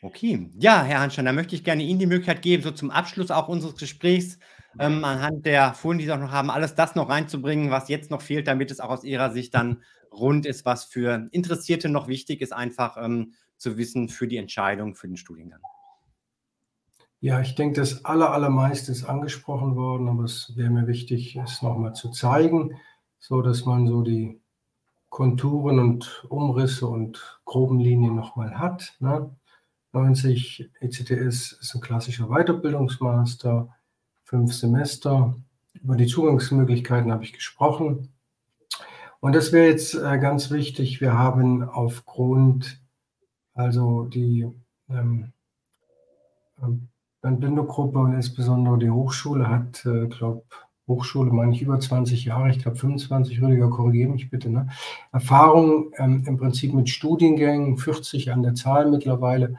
Okay, 0.00 0.48
ja, 0.58 0.82
Herr 0.82 1.00
Hanstein, 1.00 1.26
da 1.26 1.34
möchte 1.34 1.54
ich 1.54 1.64
gerne 1.64 1.82
Ihnen 1.82 1.98
die 1.98 2.06
Möglichkeit 2.06 2.40
geben, 2.40 2.62
so 2.62 2.70
zum 2.70 2.90
Abschluss 2.90 3.30
auch 3.30 3.48
unseres 3.48 3.76
Gesprächs, 3.76 4.38
ähm, 4.78 5.04
anhand 5.04 5.44
der 5.44 5.74
Folien, 5.74 5.98
die 5.98 6.06
Sie 6.06 6.12
auch 6.12 6.18
noch 6.18 6.32
haben, 6.32 6.50
alles 6.50 6.74
das 6.74 6.94
noch 6.94 7.10
reinzubringen, 7.10 7.70
was 7.70 7.90
jetzt 7.90 8.10
noch 8.10 8.22
fehlt, 8.22 8.48
damit 8.48 8.70
es 8.70 8.80
auch 8.80 8.88
aus 8.88 9.04
Ihrer 9.04 9.30
Sicht 9.32 9.54
dann 9.54 9.82
rund 10.12 10.46
ist, 10.46 10.64
was 10.64 10.84
für 10.84 11.28
Interessierte 11.32 11.88
noch 11.88 12.08
wichtig 12.08 12.40
ist, 12.40 12.52
einfach 12.52 12.96
ähm, 12.98 13.34
zu 13.56 13.76
wissen 13.76 14.08
für 14.08 14.26
die 14.26 14.36
Entscheidung 14.36 14.94
für 14.94 15.08
den 15.08 15.16
Studiengang. 15.16 15.60
Ja, 17.20 17.40
ich 17.40 17.54
denke, 17.54 17.80
das 17.80 18.04
aller, 18.04 18.32
allermeiste 18.32 18.90
ist 18.90 19.04
angesprochen 19.04 19.76
worden, 19.76 20.08
aber 20.08 20.24
es 20.24 20.52
wäre 20.56 20.70
mir 20.70 20.88
wichtig, 20.88 21.36
es 21.36 21.62
nochmal 21.62 21.94
zu 21.94 22.10
zeigen, 22.10 22.76
so 23.20 23.42
dass 23.42 23.64
man 23.64 23.86
so 23.86 24.02
die 24.02 24.40
Konturen 25.08 25.78
und 25.78 26.26
Umrisse 26.28 26.88
und 26.88 27.40
groben 27.44 27.78
Linien 27.78 28.16
nochmal 28.16 28.58
hat. 28.58 28.96
Ne? 28.98 29.30
90 29.92 30.70
ECTS 30.80 31.52
ist 31.52 31.74
ein 31.74 31.80
klassischer 31.80 32.28
Weiterbildungsmaster 32.28 33.68
fünf 34.24 34.54
Semester. 34.54 35.36
Über 35.74 35.94
die 35.94 36.06
Zugangsmöglichkeiten 36.06 37.12
habe 37.12 37.22
ich 37.22 37.34
gesprochen. 37.34 38.11
Und 39.22 39.36
das 39.36 39.52
wäre 39.52 39.68
jetzt 39.68 39.94
äh, 39.94 40.18
ganz 40.18 40.50
wichtig. 40.50 41.00
Wir 41.00 41.16
haben 41.16 41.62
aufgrund, 41.62 42.82
also 43.54 44.04
die 44.06 44.50
ähm, 44.90 45.32
Bindogruppe 47.22 48.00
und 48.00 48.14
insbesondere 48.14 48.78
die 48.78 48.90
Hochschule 48.90 49.48
hat, 49.48 49.86
äh, 49.86 50.08
glaube 50.08 50.42
Hochschule 50.88 51.30
meine 51.30 51.54
ich 51.54 51.62
über 51.62 51.78
20 51.78 52.24
Jahre, 52.24 52.50
ich 52.50 52.58
glaube 52.58 52.78
25, 52.78 53.40
Rüdiger, 53.40 53.70
korrigiere 53.70 54.10
mich 54.10 54.28
bitte, 54.28 54.50
ne? 54.50 54.66
Erfahrung 55.12 55.92
ähm, 55.98 56.24
im 56.26 56.36
Prinzip 56.36 56.74
mit 56.74 56.88
Studiengängen, 56.88 57.78
40 57.78 58.32
an 58.32 58.42
der 58.42 58.56
Zahl 58.56 58.90
mittlerweile, 58.90 59.56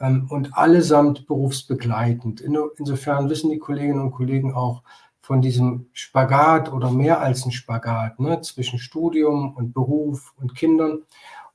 ähm, 0.00 0.26
und 0.28 0.58
allesamt 0.58 1.28
berufsbegleitend. 1.28 2.40
insofern 2.40 3.30
wissen 3.30 3.50
die 3.50 3.60
Kolleginnen 3.60 4.00
und 4.00 4.10
Kollegen 4.10 4.54
auch 4.54 4.82
von 5.24 5.40
diesem 5.40 5.86
Spagat 5.94 6.70
oder 6.70 6.90
mehr 6.90 7.22
als 7.22 7.46
ein 7.46 7.50
Spagat 7.50 8.20
ne, 8.20 8.42
zwischen 8.42 8.78
Studium 8.78 9.54
und 9.54 9.72
Beruf 9.72 10.34
und 10.36 10.54
Kindern. 10.54 10.98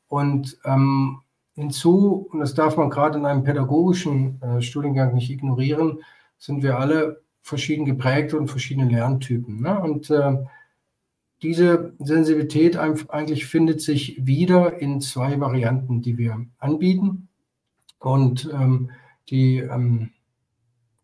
Und 0.08 0.58
ähm, 0.66 1.20
hinzu, 1.54 2.28
und 2.32 2.40
das 2.40 2.56
darf 2.56 2.78
man 2.78 2.90
gerade 2.90 3.20
in 3.20 3.28
einem 3.28 3.44
pädagogischen 3.44 4.42
äh, 4.42 4.64
Studiengang 4.64 5.14
nicht 5.14 5.30
ignorieren, 5.30 6.00
sind 6.40 6.64
wir 6.64 6.80
alle 6.80 7.22
verschieden 7.44 7.86
geprägt 7.86 8.34
und 8.34 8.48
verschiedene 8.48 8.90
Lerntypen. 8.90 9.62
Ne? 9.62 9.80
Und 9.80 10.10
äh, 10.10 10.38
diese 11.44 11.94
Sensibilität 12.00 12.76
eigentlich 12.76 13.46
findet 13.46 13.82
sich 13.82 14.26
wieder 14.26 14.82
in 14.82 15.00
zwei 15.00 15.40
Varianten, 15.40 16.02
die 16.02 16.18
wir 16.18 16.44
anbieten. 16.58 17.28
Und 18.00 18.50
ähm, 18.52 18.90
die 19.30 19.58
ähm, 19.58 20.10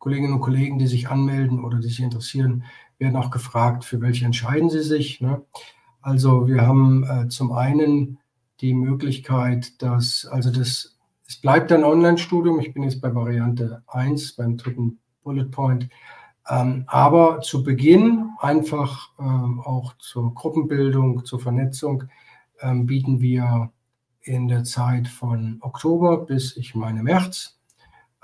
Kolleginnen 0.05 0.33
und 0.33 0.41
Kollegen, 0.41 0.77
die 0.77 0.85
sich 0.85 1.09
anmelden 1.09 1.65
oder 1.65 1.79
die 1.79 1.87
sich 1.87 1.99
interessieren, 1.99 2.63
werden 2.99 3.15
auch 3.15 3.31
gefragt, 3.31 3.83
für 3.83 4.01
welche 4.01 4.23
entscheiden 4.23 4.69
sie 4.69 4.83
sich. 4.83 5.19
Ne? 5.19 5.41
Also 5.99 6.47
wir 6.47 6.61
haben 6.61 7.03
äh, 7.05 7.27
zum 7.27 7.51
einen 7.51 8.19
die 8.61 8.75
Möglichkeit, 8.75 9.81
dass, 9.81 10.27
also 10.27 10.51
das, 10.51 10.99
es 11.27 11.37
bleibt 11.37 11.71
ein 11.71 11.83
Online-Studium. 11.83 12.59
Ich 12.59 12.71
bin 12.71 12.83
jetzt 12.83 13.01
bei 13.01 13.15
Variante 13.15 13.81
1, 13.87 14.33
beim 14.33 14.57
dritten 14.57 14.99
Bullet 15.23 15.45
Point. 15.45 15.89
Ähm, 16.47 16.83
aber 16.85 17.41
zu 17.41 17.63
Beginn 17.63 18.29
einfach 18.37 19.09
ähm, 19.17 19.59
auch 19.59 19.97
zur 19.97 20.35
Gruppenbildung, 20.35 21.25
zur 21.25 21.39
Vernetzung 21.39 22.03
ähm, 22.61 22.85
bieten 22.85 23.21
wir 23.21 23.71
in 24.21 24.47
der 24.49 24.65
Zeit 24.65 25.07
von 25.07 25.57
Oktober 25.61 26.27
bis, 26.27 26.55
ich 26.57 26.75
meine, 26.75 27.01
März 27.01 27.55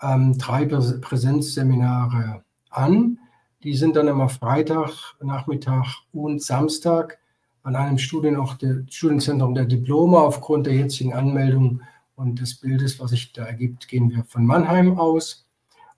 ähm, 0.01 0.37
drei 0.37 0.65
Präsenzseminare 0.65 2.43
an. 2.69 3.19
Die 3.63 3.75
sind 3.75 3.95
dann 3.95 4.07
immer 4.07 4.29
Freitag, 4.29 4.91
Nachmittag 5.21 5.85
und 6.11 6.41
Samstag 6.41 7.19
an 7.63 7.75
einem 7.75 7.97
Studienort 7.97 8.65
Studienzentrum 8.89 9.53
der 9.53 9.65
Diplome. 9.65 10.17
Aufgrund 10.17 10.65
der 10.65 10.75
jetzigen 10.75 11.13
Anmeldung 11.13 11.81
und 12.15 12.39
des 12.39 12.59
Bildes, 12.59 12.99
was 12.99 13.11
sich 13.11 13.33
da 13.33 13.45
ergibt, 13.45 13.87
gehen 13.87 14.09
wir 14.09 14.23
von 14.23 14.45
Mannheim 14.45 14.97
aus. 14.97 15.47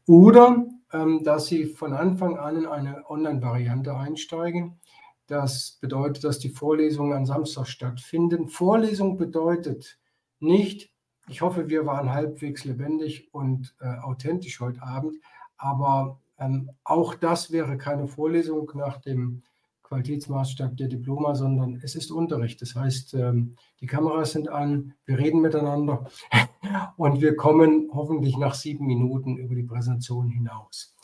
Oder 0.06 0.66
ähm, 0.94 1.24
dass 1.24 1.48
Sie 1.48 1.66
von 1.66 1.94
Anfang 1.94 2.38
an 2.38 2.58
in 2.58 2.66
eine 2.68 3.10
Online-Variante 3.10 3.96
einsteigen. 3.96 4.80
Das 5.28 5.78
bedeutet, 5.82 6.24
dass 6.24 6.40
die 6.40 6.50
Vorlesungen 6.50 7.14
am 7.14 7.26
Samstag 7.26 7.68
stattfinden. 7.68 8.48
Vorlesung 8.48 9.18
bedeutet 9.18 9.98
nicht, 10.40 10.93
ich 11.28 11.42
hoffe, 11.42 11.70
wir 11.70 11.86
waren 11.86 12.12
halbwegs 12.12 12.66
lebendig 12.66 13.34
und 13.34 13.76
äh, 13.80 14.00
authentisch 14.00 14.60
heute 14.60 14.84
Abend, 14.84 15.16
aber 15.58 16.20
ähm, 16.38 16.72
auch 16.84 17.16
das 17.16 17.52
wäre 17.52 17.78
keine 17.78 18.08
Vorlesung 18.08 18.72
nach 18.76 18.98
dem 18.98 19.44
Qualitätsmaßstab 19.84 20.76
der 20.76 20.88
Diploma, 20.88 21.36
sondern 21.36 21.80
es 21.84 21.96
ist 21.96 22.12
Unterricht. 22.12 22.62
Das 22.62 22.76
heißt, 22.76 23.14
ähm, 23.14 23.56
die 23.80 23.86
Kameras 23.86 24.32
sind 24.32 24.50
an, 24.50 24.94
wir 25.06 25.20
reden 25.20 25.42
miteinander 25.42 26.08
und 26.98 27.22
wir 27.22 27.36
kommen 27.36 27.90
hoffentlich 27.94 28.38
nach 28.38 28.56
sieben 28.56 28.88
Minuten 28.88 29.38
über 29.38 29.56
die 29.56 29.64
Präsentation 29.64 30.30
hinaus. 30.30 30.96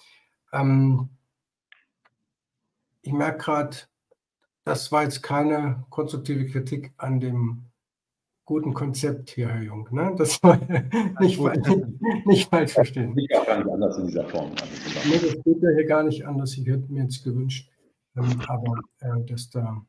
Ähm, 0.52 1.10
ich 3.02 3.14
merke 3.14 3.38
gerade, 3.38 3.78
das 4.64 4.92
war 4.92 5.04
jetzt 5.04 5.22
keine 5.22 5.86
konstruktive 5.90 6.46
Kritik 6.48 6.94
an 6.98 7.20
dem 7.20 7.69
guten 8.50 8.74
Konzept 8.74 9.30
hier, 9.30 9.48
Herr 9.48 9.62
Jung. 9.62 9.88
Ne? 9.92 10.14
Das 10.18 10.44
war 10.44 10.58
nicht, 11.20 11.40
nicht 12.26 12.50
falsch 12.50 12.74
verstehen. 12.74 13.16
Ich 13.16 13.38
auch 13.38 13.46
gar 13.46 13.60
nicht 13.60 13.72
anders 13.72 14.00
in 14.00 14.08
dieser 14.08 14.28
Form. 14.28 14.50
Nee, 15.08 15.20
das 15.22 15.36
geht 15.44 15.62
ja 15.62 15.70
hier 15.76 15.86
gar 15.86 16.02
nicht 16.02 16.26
anders. 16.26 16.58
Ich 16.58 16.66
hätte 16.66 16.92
mir 16.92 17.04
jetzt 17.04 17.24
gewünscht, 17.24 17.70
ähm, 18.18 18.42
aber, 18.48 18.74
äh, 19.02 19.24
das 19.28 19.52
da, 19.52 19.86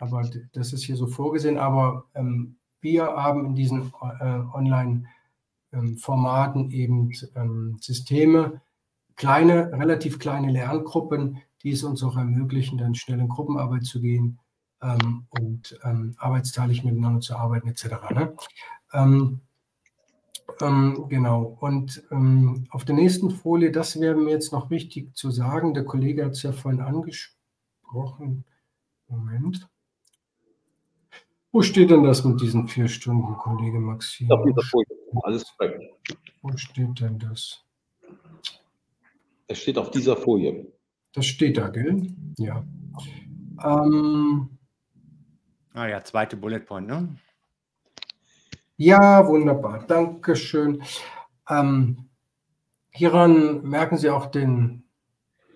aber 0.00 0.28
das 0.52 0.72
ist 0.72 0.82
hier 0.82 0.96
so 0.96 1.06
vorgesehen. 1.06 1.58
Aber 1.58 2.06
ähm, 2.16 2.56
wir 2.80 3.04
haben 3.04 3.46
in 3.46 3.54
diesen 3.54 3.92
äh, 4.18 4.40
Online-Formaten 4.52 6.72
eben 6.72 7.12
ähm, 7.36 7.76
Systeme, 7.80 8.62
kleine, 9.14 9.70
relativ 9.74 10.18
kleine 10.18 10.50
Lerngruppen, 10.50 11.38
die 11.62 11.70
es 11.70 11.84
uns 11.84 12.02
auch 12.02 12.16
ermöglichen, 12.16 12.78
dann 12.78 12.96
schnell 12.96 13.20
in 13.20 13.28
Gruppenarbeit 13.28 13.84
zu 13.84 14.00
gehen 14.00 14.40
ähm, 14.82 15.26
und 15.30 15.78
ähm, 15.84 16.14
arbeitsteilig 16.18 16.84
miteinander 16.84 17.20
zu 17.20 17.36
arbeiten, 17.36 17.68
etc. 17.68 17.84
Ne? 18.10 18.34
Ähm, 18.92 19.40
ähm, 20.60 21.06
genau. 21.08 21.56
Und 21.60 22.02
ähm, 22.10 22.66
auf 22.70 22.84
der 22.84 22.94
nächsten 22.94 23.30
Folie, 23.30 23.70
das 23.70 24.00
wäre 24.00 24.14
mir 24.14 24.30
jetzt 24.30 24.52
noch 24.52 24.70
wichtig 24.70 25.14
zu 25.16 25.30
sagen. 25.30 25.74
Der 25.74 25.84
Kollege 25.84 26.24
hat 26.24 26.32
es 26.32 26.42
ja 26.42 26.52
vorhin 26.52 26.80
angesprochen. 26.80 28.44
Moment. 29.08 29.68
Wo 31.52 31.60
steht 31.60 31.90
denn 31.90 32.02
das 32.02 32.24
mit 32.24 32.40
diesen 32.40 32.66
vier 32.66 32.88
Stunden, 32.88 33.36
Kollege 33.36 33.78
Maxim? 33.78 34.30
Auf 34.30 34.44
dieser 34.46 34.62
Folie. 34.62 34.86
Alles 35.22 35.44
korrekt. 35.56 35.82
Wo 36.40 36.56
steht 36.56 37.00
denn 37.00 37.18
das? 37.18 37.62
Es 39.48 39.58
steht 39.58 39.76
auf 39.76 39.90
dieser 39.90 40.16
Folie. 40.16 40.72
Das 41.12 41.26
steht 41.26 41.58
da, 41.58 41.68
gell? 41.68 42.06
Ja. 42.38 42.64
Ähm, 43.62 44.58
ah 45.74 45.86
ja, 45.86 46.02
zweite 46.04 46.36
Bullet 46.36 46.60
Point, 46.60 46.86
ne? 46.86 47.16
Ja, 48.76 49.26
wunderbar. 49.28 49.84
Dankeschön. 49.86 50.82
Ähm, 51.48 52.08
hieran 52.90 53.62
merken 53.62 53.96
Sie 53.96 54.10
auch 54.10 54.26
den, 54.26 54.84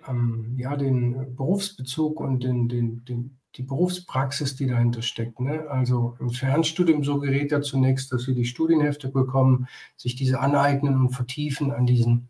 ähm, 0.06 0.54
ja, 0.58 0.76
den 0.76 1.34
Berufsbezug 1.34 2.20
und 2.20 2.44
den, 2.44 2.68
den, 2.68 3.04
den, 3.04 3.38
die 3.56 3.62
Berufspraxis, 3.62 4.54
die 4.56 4.66
dahinter 4.66 5.02
steckt. 5.02 5.40
Ne? 5.40 5.66
Also 5.68 6.16
im 6.20 6.30
Fernstudium 6.30 7.04
so 7.04 7.18
gerät 7.18 7.52
ja 7.52 7.62
zunächst, 7.62 8.12
dass 8.12 8.24
Sie 8.24 8.34
die 8.34 8.44
Studienhefte 8.44 9.08
bekommen, 9.08 9.66
sich 9.96 10.14
diese 10.14 10.40
aneignen 10.40 10.94
und 10.94 11.10
vertiefen 11.10 11.72
an 11.72 11.86
diesen 11.86 12.28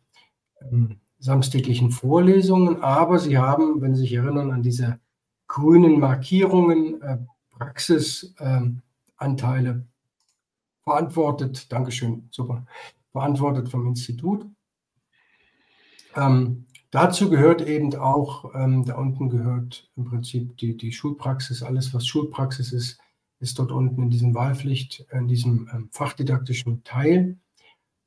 ähm, 0.63 1.01
samstäglichen 1.19 1.91
Vorlesungen. 1.91 2.83
Aber 2.83 3.19
Sie 3.19 3.39
haben, 3.39 3.81
wenn 3.81 3.95
Sie 3.95 4.03
sich 4.03 4.15
erinnern, 4.15 4.53
an 4.53 4.63
diese 4.63 4.99
grünen 5.49 5.99
Markierungen, 5.99 7.03
äh, 7.03 7.19
Praxisanteile 7.59 8.83
ähm, 9.71 9.89
verantwortet, 10.85 11.73
Dankeschön, 11.73 12.29
super, 12.31 12.67
verantwortet 13.13 13.69
vom 13.69 13.87
Institut. 13.87 14.47
Ähm, 16.15 16.67
dazu 16.91 17.29
gehört 17.29 17.67
eben 17.67 17.95
auch, 17.97 18.55
ähm, 18.55 18.85
da 18.85 18.97
unten 18.97 19.29
gehört 19.29 19.91
im 19.97 20.05
Prinzip 20.05 20.57
die, 20.59 20.77
die 20.77 20.93
Schulpraxis, 20.93 21.63
alles 21.63 21.93
was 21.93 22.07
Schulpraxis 22.07 22.73
ist, 22.73 22.99
ist 23.41 23.59
dort 23.59 23.73
unten 23.73 24.03
in 24.03 24.11
diesem 24.11 24.35
Wahlpflicht, 24.35 25.07
in 25.13 25.29
diesem 25.29 25.69
ähm, 25.73 25.89
fachdidaktischen 25.93 26.85
Teil. 26.85 27.37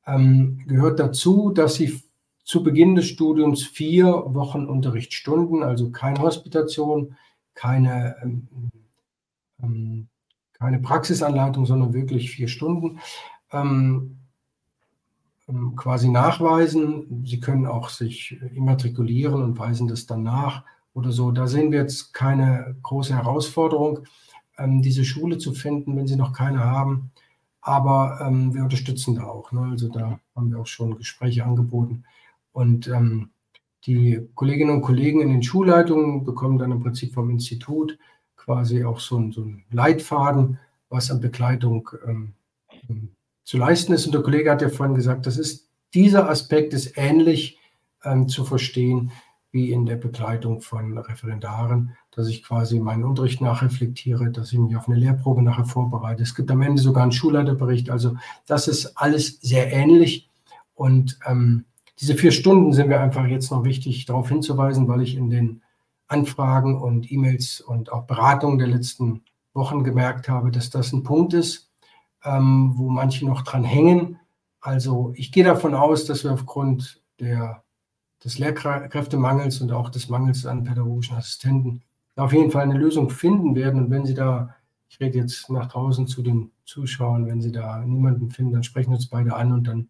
Ähm, 0.06 0.64
gehört 0.66 0.98
dazu, 0.98 1.50
dass 1.50 1.74
Sie 1.74 2.02
zu 2.42 2.64
Beginn 2.64 2.96
des 2.96 3.06
Studiums 3.06 3.62
vier 3.62 4.06
Wochen 4.06 4.66
Unterrichtsstunden, 4.66 5.62
also 5.62 5.90
keine 5.90 6.20
Hospitation, 6.20 7.16
keine 7.54 8.16
ähm, 8.22 8.48
ähm, 9.62 10.08
keine 10.52 10.78
Praxisanleitung, 10.78 11.66
sondern 11.66 11.94
wirklich 11.94 12.30
vier 12.30 12.48
Stunden 12.48 13.00
ähm, 13.52 14.18
ähm, 15.48 15.74
quasi 15.76 16.08
nachweisen. 16.08 17.24
Sie 17.26 17.40
können 17.40 17.66
auch 17.66 17.88
sich 17.88 18.38
immatrikulieren 18.54 19.42
und 19.42 19.58
weisen 19.58 19.88
das 19.88 20.06
dann 20.06 20.22
nach 20.22 20.64
oder 20.94 21.12
so. 21.12 21.30
Da 21.32 21.46
sehen 21.46 21.72
wir 21.72 21.80
jetzt 21.80 22.12
keine 22.12 22.76
große 22.82 23.14
Herausforderung, 23.14 24.00
ähm, 24.58 24.82
diese 24.82 25.04
Schule 25.04 25.38
zu 25.38 25.52
finden, 25.52 25.96
wenn 25.96 26.06
Sie 26.06 26.16
noch 26.16 26.32
keine 26.32 26.60
haben. 26.60 27.10
Aber 27.62 28.20
ähm, 28.22 28.54
wir 28.54 28.62
unterstützen 28.62 29.16
da 29.16 29.24
auch. 29.24 29.52
Ne? 29.52 29.68
Also 29.70 29.88
da 29.88 30.18
haben 30.34 30.50
wir 30.50 30.60
auch 30.60 30.66
schon 30.66 30.96
Gespräche 30.96 31.44
angeboten. 31.44 32.04
Und 32.52 32.88
ähm, 32.88 33.30
die 33.86 34.28
Kolleginnen 34.34 34.74
und 34.76 34.82
Kollegen 34.82 35.20
in 35.20 35.30
den 35.30 35.42
Schulleitungen 35.42 36.24
bekommen 36.24 36.58
dann 36.58 36.72
im 36.72 36.80
Prinzip 36.80 37.14
vom 37.14 37.30
Institut 37.30 37.98
quasi 38.44 38.84
auch 38.84 39.00
so 39.00 39.18
ein, 39.18 39.32
so 39.32 39.42
ein 39.42 39.64
Leitfaden, 39.70 40.58
was 40.88 41.10
an 41.10 41.20
Begleitung 41.20 41.90
ähm, 42.06 42.32
ähm, 42.88 43.10
zu 43.44 43.58
leisten 43.58 43.92
ist. 43.92 44.06
Und 44.06 44.12
der 44.12 44.22
Kollege 44.22 44.50
hat 44.50 44.62
ja 44.62 44.68
vorhin 44.68 44.94
gesagt, 44.94 45.26
das 45.26 45.36
ist, 45.36 45.68
dieser 45.94 46.28
Aspekt 46.28 46.72
ist 46.72 46.96
ähnlich 46.96 47.58
ähm, 48.04 48.28
zu 48.28 48.44
verstehen 48.44 49.12
wie 49.52 49.72
in 49.72 49.84
der 49.84 49.96
Begleitung 49.96 50.60
von 50.60 50.96
Referendaren, 50.96 51.96
dass 52.12 52.28
ich 52.28 52.44
quasi 52.44 52.78
meinen 52.78 53.04
Unterricht 53.04 53.40
nachreflektiere, 53.40 54.30
dass 54.30 54.52
ich 54.52 54.58
mich 54.58 54.76
auf 54.76 54.88
eine 54.88 54.96
Lehrprobe 54.96 55.42
nachher 55.42 55.64
vorbereite. 55.64 56.22
Es 56.22 56.36
gibt 56.36 56.50
am 56.50 56.62
Ende 56.62 56.80
sogar 56.80 57.02
einen 57.02 57.12
Schulleiterbericht. 57.12 57.90
Also 57.90 58.16
das 58.46 58.68
ist 58.68 58.96
alles 58.96 59.40
sehr 59.40 59.72
ähnlich. 59.72 60.30
Und 60.74 61.18
ähm, 61.26 61.64
diese 61.98 62.14
vier 62.14 62.30
Stunden 62.30 62.72
sind 62.72 62.88
mir 62.88 63.00
einfach 63.00 63.26
jetzt 63.26 63.50
noch 63.50 63.64
wichtig, 63.64 64.06
darauf 64.06 64.28
hinzuweisen, 64.28 64.86
weil 64.88 65.02
ich 65.02 65.16
in 65.16 65.30
den 65.30 65.62
Anfragen 66.10 66.80
und 66.80 67.10
E-Mails 67.10 67.60
und 67.60 67.92
auch 67.92 68.04
Beratungen 68.04 68.58
der 68.58 68.68
letzten 68.68 69.22
Wochen 69.54 69.84
gemerkt 69.84 70.28
habe, 70.28 70.50
dass 70.50 70.70
das 70.70 70.92
ein 70.92 71.02
Punkt 71.02 71.34
ist, 71.34 71.70
ähm, 72.24 72.72
wo 72.76 72.88
manche 72.88 73.26
noch 73.26 73.42
dran 73.42 73.64
hängen. 73.64 74.18
Also 74.60 75.12
ich 75.16 75.32
gehe 75.32 75.44
davon 75.44 75.74
aus, 75.74 76.04
dass 76.04 76.24
wir 76.24 76.32
aufgrund 76.32 77.02
der, 77.18 77.62
des 78.24 78.38
Lehrkräftemangels 78.38 79.60
und 79.60 79.72
auch 79.72 79.90
des 79.90 80.08
Mangels 80.08 80.46
an 80.46 80.64
pädagogischen 80.64 81.16
Assistenten 81.16 81.82
auf 82.16 82.32
jeden 82.34 82.50
Fall 82.50 82.64
eine 82.64 82.76
Lösung 82.76 83.08
finden 83.08 83.54
werden. 83.54 83.84
Und 83.84 83.90
wenn 83.90 84.04
Sie 84.04 84.14
da 84.14 84.54
ich 84.90 84.98
rede 84.98 85.18
jetzt 85.18 85.48
nach 85.50 85.68
draußen 85.68 86.08
zu 86.08 86.20
den 86.20 86.50
Zuschauern. 86.64 87.26
Wenn 87.26 87.40
Sie 87.40 87.52
da 87.52 87.78
niemanden 87.78 88.30
finden, 88.30 88.52
dann 88.52 88.64
sprechen 88.64 88.92
uns 88.92 89.08
beide 89.08 89.34
an 89.34 89.52
und 89.52 89.66
dann 89.68 89.88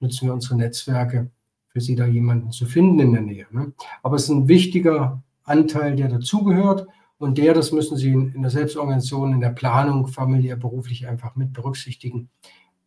nutzen 0.00 0.26
wir 0.26 0.34
unsere 0.34 0.56
Netzwerke, 0.56 1.30
für 1.68 1.80
Sie 1.80 1.96
da 1.96 2.06
jemanden 2.06 2.52
zu 2.52 2.66
finden 2.66 3.00
in 3.00 3.12
der 3.12 3.22
Nähe. 3.22 3.46
Ne? 3.50 3.72
Aber 4.02 4.16
es 4.16 4.24
ist 4.24 4.28
ein 4.28 4.46
wichtiger 4.46 5.22
Anteil, 5.44 5.96
der 5.96 6.08
dazugehört 6.08 6.86
und 7.18 7.38
der, 7.38 7.54
das 7.54 7.72
müssen 7.72 7.96
Sie 7.96 8.10
in, 8.10 8.32
in 8.32 8.42
der 8.42 8.50
Selbstorganisation, 8.50 9.32
in 9.32 9.40
der 9.40 9.50
Planung, 9.50 10.08
familiär, 10.08 10.56
beruflich 10.56 11.06
einfach 11.06 11.36
mit 11.36 11.52
berücksichtigen, 11.52 12.30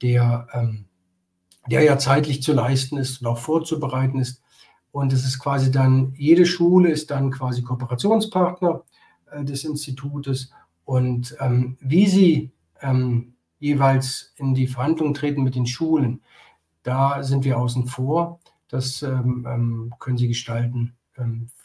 der, 0.02 0.48
ähm, 0.54 0.86
der 1.70 1.84
ja 1.84 1.98
zeitlich 1.98 2.44
zu 2.44 2.54
leisten 2.54 2.98
ist 2.98 3.22
und 3.22 3.28
auch 3.28 3.38
vorzubereiten 3.38 4.20
ist. 4.20 4.42
Und 4.92 5.14
es 5.14 5.26
ist 5.26 5.40
quasi 5.40 5.72
dann, 5.72 6.14
jede 6.16 6.46
Schule 6.46 6.90
ist 6.90 7.12
dann 7.12 7.32
quasi 7.32 7.62
Kooperationspartner 7.62 8.84
äh, 9.32 9.44
des 9.44 9.64
Institutes. 9.64 10.52
Und 10.86 11.36
ähm, 11.40 11.78
wie 11.80 12.08
sie 12.08 12.52
ähm, 12.82 13.36
jeweils 13.60 14.34
in 14.38 14.54
die 14.54 14.68
Verhandlungen 14.68 15.14
treten 15.14 15.44
mit 15.44 15.56
den 15.56 15.66
Schulen, 15.66 16.22
da 16.84 17.24
sind 17.24 17.44
wir 17.44 17.58
außen 17.58 17.88
vor. 17.88 18.40
Das 18.70 19.02
ähm, 19.04 19.48
ähm 19.50 19.94
können 20.00 20.18
sie 20.18 20.28
gestalten, 20.28 20.97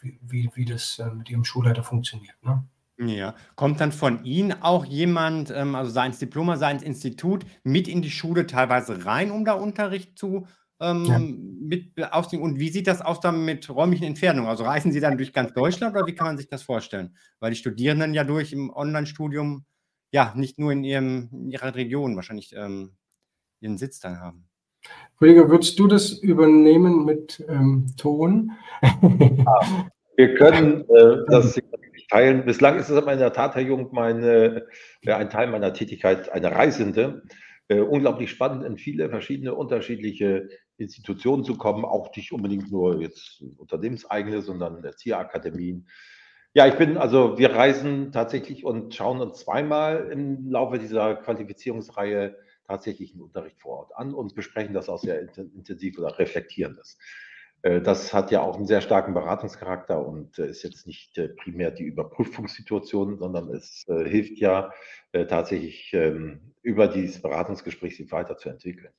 wie, 0.02 0.50
wie 0.54 0.64
das 0.64 0.98
äh, 0.98 1.10
mit 1.10 1.30
ihrem 1.30 1.44
Schulleiter 1.44 1.82
funktioniert. 1.82 2.36
Ne? 2.42 2.64
Ja. 2.98 3.34
Kommt 3.56 3.80
dann 3.80 3.92
von 3.92 4.24
Ihnen 4.24 4.62
auch 4.62 4.84
jemand, 4.84 5.50
ähm, 5.50 5.74
also 5.74 5.90
seins 5.90 6.18
Diploma, 6.18 6.56
seins 6.56 6.82
Institut, 6.82 7.44
mit 7.64 7.88
in 7.88 8.02
die 8.02 8.10
Schule 8.10 8.46
teilweise 8.46 9.04
rein, 9.04 9.30
um 9.30 9.44
da 9.44 9.54
Unterricht 9.54 10.18
zu 10.18 10.46
ähm, 10.80 11.04
ja. 11.04 11.18
mit 11.18 12.12
aufzunehmen? 12.12 12.52
Und 12.52 12.60
wie 12.60 12.70
sieht 12.70 12.86
das 12.86 13.00
aus 13.00 13.20
dann 13.20 13.44
mit 13.44 13.68
räumlichen 13.70 14.04
Entfernungen? 14.04 14.48
Also 14.48 14.64
reisen 14.64 14.92
Sie 14.92 15.00
dann 15.00 15.16
durch 15.16 15.32
ganz 15.32 15.52
Deutschland 15.52 15.96
oder 15.96 16.06
wie 16.06 16.14
kann 16.14 16.26
man 16.26 16.36
sich 16.36 16.48
das 16.48 16.62
vorstellen? 16.62 17.16
Weil 17.40 17.50
die 17.50 17.56
Studierenden 17.56 18.14
ja 18.14 18.24
durch 18.24 18.52
im 18.52 18.70
Online-Studium 18.70 19.64
ja 20.12 20.32
nicht 20.36 20.58
nur 20.58 20.72
in, 20.72 20.84
ihrem, 20.84 21.28
in 21.32 21.50
ihrer 21.50 21.74
Region 21.74 22.16
wahrscheinlich 22.16 22.54
ähm, 22.54 22.96
ihren 23.60 23.78
Sitz 23.78 24.00
dann 24.00 24.20
haben. 24.20 24.48
Rüdiger, 25.20 25.48
würdest 25.50 25.78
du 25.78 25.86
das 25.86 26.12
übernehmen 26.12 27.04
mit 27.04 27.44
ähm, 27.48 27.86
Ton? 27.96 28.52
Ja, 28.82 29.84
wir 30.16 30.34
können 30.34 30.84
äh, 30.88 31.16
das 31.28 31.59
teilen. 32.12 32.44
Bislang 32.44 32.78
ist 32.78 32.90
es 32.90 32.96
aber 32.96 33.12
in 33.12 33.18
der 33.18 33.32
Tat, 33.32 33.54
Herr 33.54 33.62
Jung, 33.62 33.88
meine, 33.92 34.66
äh, 35.02 35.12
ein 35.12 35.30
Teil 35.30 35.48
meiner 35.48 35.72
Tätigkeit, 35.72 36.30
eine 36.30 36.52
Reisende. 36.52 37.22
Äh, 37.68 37.80
unglaublich 37.80 38.30
spannend, 38.30 38.64
in 38.64 38.76
viele 38.76 39.09
verschiedene 39.09 39.54
unterschiedliche 39.54 40.48
Institutionen 40.76 41.44
zu 41.44 41.56
kommen, 41.56 41.84
auch 41.84 42.14
nicht 42.14 42.32
unbedingt 42.32 42.70
nur 42.70 43.00
jetzt 43.00 43.42
unternehmenseigene, 43.56 44.42
sondern 44.42 44.84
Erzieherakademien. 44.84 45.88
Ja, 46.54 46.66
ich 46.66 46.74
bin, 46.74 46.98
also 46.98 47.38
wir 47.38 47.54
reisen 47.54 48.12
tatsächlich 48.12 48.64
und 48.64 48.94
schauen 48.94 49.20
uns 49.20 49.38
zweimal 49.38 50.10
im 50.12 50.50
Laufe 50.50 50.78
dieser 50.78 51.14
Qualifizierungsreihe 51.16 52.36
tatsächlich 52.72 53.12
einen 53.12 53.22
Unterricht 53.22 53.60
vor 53.60 53.80
Ort 53.80 53.96
an 53.96 54.14
und 54.14 54.34
besprechen 54.34 54.74
das 54.74 54.88
auch 54.88 54.98
sehr 54.98 55.20
intensiv 55.20 55.98
oder 55.98 56.18
reflektieren 56.18 56.76
das. 56.76 56.96
Äh, 57.62 57.80
das 57.80 58.12
hat 58.12 58.30
ja 58.30 58.42
auch 58.42 58.56
einen 58.56 58.66
sehr 58.66 58.80
starken 58.80 59.14
Beratungscharakter 59.14 60.04
und 60.06 60.38
äh, 60.38 60.48
ist 60.48 60.62
jetzt 60.62 60.86
nicht 60.86 61.16
äh, 61.18 61.28
primär 61.28 61.70
die 61.70 61.84
Überprüfungssituation, 61.84 63.18
sondern 63.18 63.48
es 63.50 63.84
hilft 63.86 64.38
ja 64.38 64.72
tatsächlich 65.28 65.90
ähm, 65.92 66.54
über 66.62 66.88
dieses 66.88 67.20
Beratungsgespräch 67.20 67.96
sich 67.96 68.10
weiterzuentwickeln. 68.12 68.92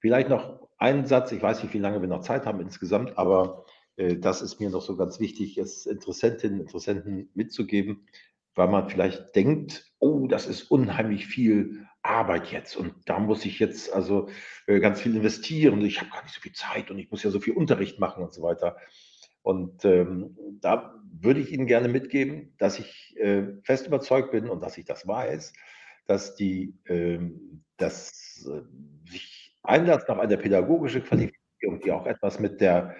Vielleicht 0.00 0.28
noch 0.28 0.68
einen 0.78 1.06
Satz, 1.06 1.30
ich 1.30 1.42
weiß 1.42 1.62
nicht, 1.62 1.74
wie 1.74 1.78
lange 1.78 2.00
wir 2.00 2.08
noch 2.08 2.22
Zeit 2.22 2.44
haben 2.44 2.60
insgesamt, 2.60 3.16
aber 3.16 3.66
das 3.96 4.42
ist 4.42 4.58
mir 4.58 4.70
noch 4.70 4.80
so 4.80 4.96
ganz 4.96 5.20
wichtig, 5.20 5.58
es 5.58 5.86
Interessentinnen 5.86 6.58
und 6.58 6.66
Interessenten 6.66 7.30
mitzugeben, 7.34 8.06
weil 8.54 8.68
man 8.68 8.88
vielleicht 8.88 9.36
denkt, 9.36 9.92
oh, 9.98 10.26
das 10.26 10.46
ist 10.46 10.70
unheimlich 10.70 11.26
viel 11.26 11.86
Arbeit 12.02 12.50
jetzt 12.50 12.76
und 12.76 12.94
da 13.06 13.18
muss 13.18 13.44
ich 13.44 13.58
jetzt 13.58 13.92
also 13.92 14.28
äh, 14.66 14.80
ganz 14.80 15.00
viel 15.00 15.14
investieren. 15.14 15.80
Ich 15.82 16.00
habe 16.00 16.10
gar 16.10 16.22
nicht 16.22 16.34
so 16.34 16.40
viel 16.40 16.52
Zeit 16.52 16.90
und 16.90 16.98
ich 16.98 17.10
muss 17.10 17.22
ja 17.22 17.30
so 17.30 17.40
viel 17.40 17.54
Unterricht 17.54 17.98
machen 17.98 18.22
und 18.22 18.32
so 18.32 18.42
weiter. 18.42 18.76
Und 19.42 19.84
ähm, 19.84 20.36
da 20.60 20.94
würde 21.20 21.40
ich 21.40 21.52
Ihnen 21.52 21.66
gerne 21.66 21.88
mitgeben, 21.88 22.54
dass 22.58 22.78
ich 22.78 23.16
äh, 23.18 23.54
fest 23.62 23.86
überzeugt 23.86 24.32
bin 24.32 24.48
und 24.48 24.62
dass 24.62 24.78
ich 24.78 24.84
das 24.84 25.06
weiß, 25.06 25.52
dass 26.06 26.34
die, 26.34 26.74
ähm, 26.86 27.64
dass 27.76 28.46
äh, 28.50 28.62
sich 29.10 29.56
Einlass 29.62 30.08
nach 30.08 30.18
einer 30.18 30.36
pädagogischen 30.36 31.04
Qualifizierung, 31.04 31.80
die 31.84 31.92
auch 31.92 32.06
etwas 32.06 32.40
mit 32.40 32.60
der 32.60 32.94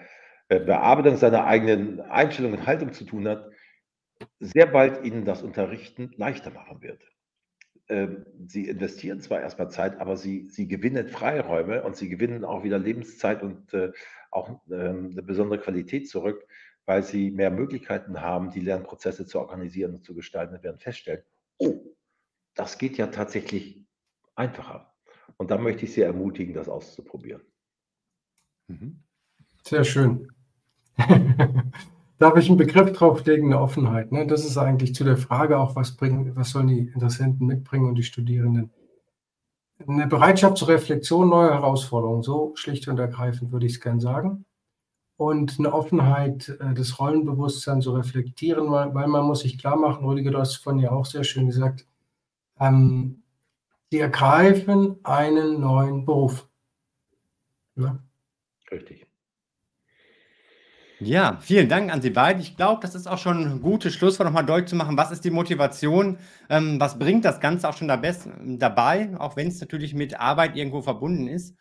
äh, 0.49 0.59
Bearbeitung 0.59 1.17
seiner 1.17 1.45
eigenen 1.45 2.01
Einstellung 2.01 2.53
und 2.53 2.67
Haltung 2.67 2.93
zu 2.93 3.03
tun 3.03 3.27
hat, 3.27 3.49
sehr 4.39 4.67
bald 4.67 5.03
Ihnen 5.03 5.25
das 5.25 5.41
Unterrichten 5.41 6.11
leichter 6.17 6.51
machen 6.51 6.81
wird. 6.81 7.01
Ähm, 7.89 8.25
sie 8.47 8.67
investieren 8.67 9.21
zwar 9.21 9.41
erstmal 9.41 9.69
Zeit, 9.69 9.99
aber 9.99 10.17
sie, 10.17 10.47
sie 10.49 10.67
gewinnen 10.67 11.07
Freiräume 11.07 11.83
und 11.83 11.95
sie 11.95 12.09
gewinnen 12.09 12.45
auch 12.45 12.63
wieder 12.63 12.79
Lebenszeit 12.79 13.43
und 13.43 13.73
äh, 13.73 13.91
auch 14.29 14.61
äh, 14.69 14.75
eine 14.75 15.23
besondere 15.23 15.59
Qualität 15.59 16.09
zurück, 16.09 16.45
weil 16.85 17.03
sie 17.03 17.31
mehr 17.31 17.51
Möglichkeiten 17.51 18.21
haben, 18.21 18.51
die 18.51 18.61
Lernprozesse 18.61 19.25
zu 19.25 19.39
organisieren 19.39 19.95
und 19.95 20.05
zu 20.05 20.15
gestalten 20.15 20.55
und 20.55 20.63
werden 20.63 20.79
feststellen, 20.79 21.23
oh, 21.57 21.95
das 22.55 22.77
geht 22.77 22.97
ja 22.97 23.07
tatsächlich 23.07 23.85
einfacher. 24.35 24.93
Und 25.37 25.51
da 25.51 25.57
möchte 25.57 25.85
ich 25.85 25.93
Sie 25.93 26.01
ermutigen, 26.01 26.53
das 26.53 26.69
auszuprobieren. 26.69 27.41
Mhm. 28.67 29.03
Sehr 29.65 29.83
schön. 29.83 30.31
Darf 32.21 32.37
ich 32.37 32.49
einen 32.49 32.57
Begriff 32.57 32.91
drauflegen, 32.91 33.47
eine 33.47 33.59
Offenheit? 33.59 34.11
Ne? 34.11 34.27
Das 34.27 34.45
ist 34.45 34.55
eigentlich 34.55 34.93
zu 34.93 35.03
der 35.03 35.17
Frage 35.17 35.57
auch, 35.57 35.75
was, 35.75 35.97
bringen, 35.97 36.35
was 36.35 36.51
sollen 36.51 36.67
die 36.67 36.81
Interessenten 36.81 37.47
mitbringen 37.47 37.87
und 37.87 37.95
die 37.95 38.03
Studierenden? 38.03 38.71
Eine 39.87 40.05
Bereitschaft 40.05 40.57
zur 40.57 40.67
Reflexion 40.67 41.29
neuer 41.29 41.55
Herausforderungen, 41.55 42.21
so 42.21 42.51
schlicht 42.55 42.87
und 42.87 42.99
ergreifend 42.99 43.51
würde 43.51 43.65
ich 43.65 43.71
es 43.73 43.81
gern 43.81 43.99
sagen. 43.99 44.45
Und 45.17 45.57
eine 45.57 45.73
Offenheit, 45.73 46.47
äh, 46.59 46.75
das 46.75 46.99
Rollenbewusstsein 46.99 47.81
zu 47.81 47.91
reflektieren, 47.91 48.69
weil, 48.69 49.07
man 49.07 49.25
muss 49.25 49.39
sich 49.39 49.57
klar 49.57 49.75
machen, 49.75 50.05
Rüdiger, 50.05 50.29
du 50.29 50.37
hast 50.37 50.57
von 50.57 50.77
ja 50.77 50.91
auch 50.91 51.07
sehr 51.07 51.23
schön 51.23 51.47
gesagt, 51.47 51.87
ähm, 52.59 53.23
sie 53.89 53.97
ergreifen 53.97 54.99
einen 55.01 55.59
neuen 55.59 56.05
Beruf. 56.05 56.47
Ja? 57.77 57.97
Richtig. 58.71 59.00
Ja, 61.03 61.39
vielen 61.41 61.67
Dank 61.67 61.91
an 61.91 62.01
Sie 62.03 62.11
beide. 62.11 62.41
Ich 62.41 62.55
glaube, 62.55 62.81
das 62.81 62.93
ist 62.93 63.07
auch 63.07 63.17
schon 63.17 63.43
ein 63.43 63.61
gutes 63.61 63.95
Schlusswort, 63.95 64.27
nochmal 64.27 64.45
deutlich 64.45 64.69
zu 64.69 64.75
machen, 64.75 64.97
was 64.97 65.09
ist 65.09 65.25
die 65.25 65.31
Motivation, 65.31 66.19
ähm, 66.47 66.79
was 66.79 66.99
bringt 66.99 67.25
das 67.25 67.39
Ganze 67.39 67.67
auch 67.67 67.75
schon 67.75 67.87
dabei, 67.87 69.09
auch 69.17 69.35
wenn 69.35 69.47
es 69.47 69.59
natürlich 69.59 69.95
mit 69.95 70.19
Arbeit 70.19 70.55
irgendwo 70.55 70.83
verbunden 70.83 71.27
ist. 71.27 71.57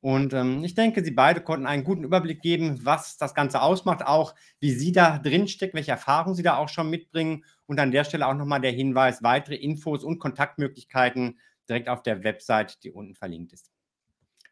Und 0.00 0.34
ähm, 0.34 0.62
ich 0.62 0.74
denke, 0.76 1.02
Sie 1.02 1.10
beide 1.10 1.40
konnten 1.40 1.66
einen 1.66 1.82
guten 1.82 2.04
Überblick 2.04 2.42
geben, 2.42 2.78
was 2.84 3.16
das 3.16 3.34
Ganze 3.34 3.60
ausmacht, 3.60 4.06
auch 4.06 4.36
wie 4.60 4.70
Sie 4.70 4.92
da 4.92 5.18
drinstecken, 5.18 5.76
welche 5.76 5.90
Erfahrungen 5.90 6.36
Sie 6.36 6.44
da 6.44 6.56
auch 6.56 6.68
schon 6.68 6.88
mitbringen. 6.88 7.44
Und 7.66 7.80
an 7.80 7.90
der 7.90 8.04
Stelle 8.04 8.28
auch 8.28 8.34
nochmal 8.34 8.60
der 8.60 8.70
Hinweis, 8.70 9.20
weitere 9.24 9.56
Infos 9.56 10.04
und 10.04 10.20
Kontaktmöglichkeiten 10.20 11.40
direkt 11.68 11.88
auf 11.88 12.04
der 12.04 12.22
Website, 12.22 12.84
die 12.84 12.92
unten 12.92 13.16
verlinkt 13.16 13.52
ist. 13.52 13.72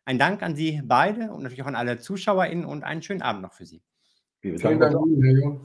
Ein 0.05 0.19
Dank 0.19 0.43
an 0.43 0.57
Sie 0.57 0.83
beide 0.85 1.33
und 1.33 1.45
natürlich 1.45 1.63
auch 1.63 1.69
an 1.69 1.77
alle 1.77 1.99
ZuschauerInnen 1.99 2.65
und 2.65 2.83
einen 2.83 3.03
schönen 3.03 3.23
Abend 3.23 3.43
noch 3.43 3.53
für 3.53 3.67
Sie. 3.67 3.81
Vielen 4.45 4.59
Dank, 4.59 4.79
Dank 4.79 5.61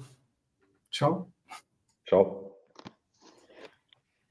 Ciao. 0.89 1.33
Ciao. 2.07 2.55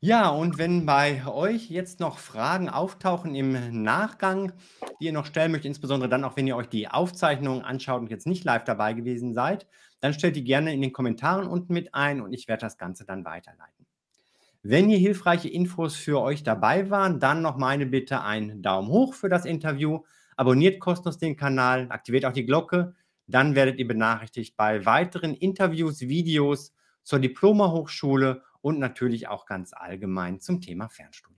Ja, 0.00 0.30
und 0.30 0.56
wenn 0.56 0.86
bei 0.86 1.26
euch 1.26 1.68
jetzt 1.68 2.00
noch 2.00 2.18
Fragen 2.18 2.70
auftauchen 2.70 3.34
im 3.34 3.82
Nachgang, 3.82 4.54
die 5.00 5.04
ihr 5.04 5.12
noch 5.12 5.26
stellen 5.26 5.52
möchtet, 5.52 5.66
insbesondere 5.66 6.08
dann 6.08 6.24
auch, 6.24 6.38
wenn 6.38 6.46
ihr 6.46 6.56
euch 6.56 6.70
die 6.70 6.88
Aufzeichnung 6.88 7.60
anschaut 7.60 8.00
und 8.00 8.10
jetzt 8.10 8.26
nicht 8.26 8.44
live 8.44 8.64
dabei 8.64 8.94
gewesen 8.94 9.34
seid, 9.34 9.66
dann 10.00 10.14
stellt 10.14 10.34
die 10.34 10.44
gerne 10.44 10.72
in 10.72 10.80
den 10.80 10.94
Kommentaren 10.94 11.46
unten 11.46 11.74
mit 11.74 11.94
ein 11.94 12.22
und 12.22 12.32
ich 12.32 12.48
werde 12.48 12.62
das 12.62 12.78
Ganze 12.78 13.04
dann 13.04 13.26
weiterleiten. 13.26 13.84
Wenn 14.62 14.88
hier 14.88 14.98
hilfreiche 14.98 15.50
Infos 15.50 15.94
für 15.94 16.22
euch 16.22 16.42
dabei 16.42 16.88
waren, 16.88 17.20
dann 17.20 17.42
noch 17.42 17.58
meine 17.58 17.84
Bitte 17.84 18.22
einen 18.22 18.62
Daumen 18.62 18.88
hoch 18.88 19.12
für 19.12 19.28
das 19.28 19.44
Interview, 19.44 20.04
abonniert 20.36 20.80
kostenlos 20.80 21.18
den 21.18 21.36
Kanal, 21.36 21.88
aktiviert 21.90 22.24
auch 22.24 22.32
die 22.32 22.46
Glocke, 22.46 22.94
dann 23.28 23.54
werdet 23.54 23.78
ihr 23.78 23.86
benachrichtigt 23.86 24.56
bei 24.56 24.84
weiteren 24.84 25.34
Interviews, 25.34 26.00
Videos 26.00 26.72
zur 27.02 27.20
Diploma-Hochschule 27.20 28.42
und 28.60 28.78
natürlich 28.78 29.28
auch 29.28 29.46
ganz 29.46 29.72
allgemein 29.72 30.40
zum 30.40 30.60
Thema 30.60 30.88
Fernstudium. 30.88 31.37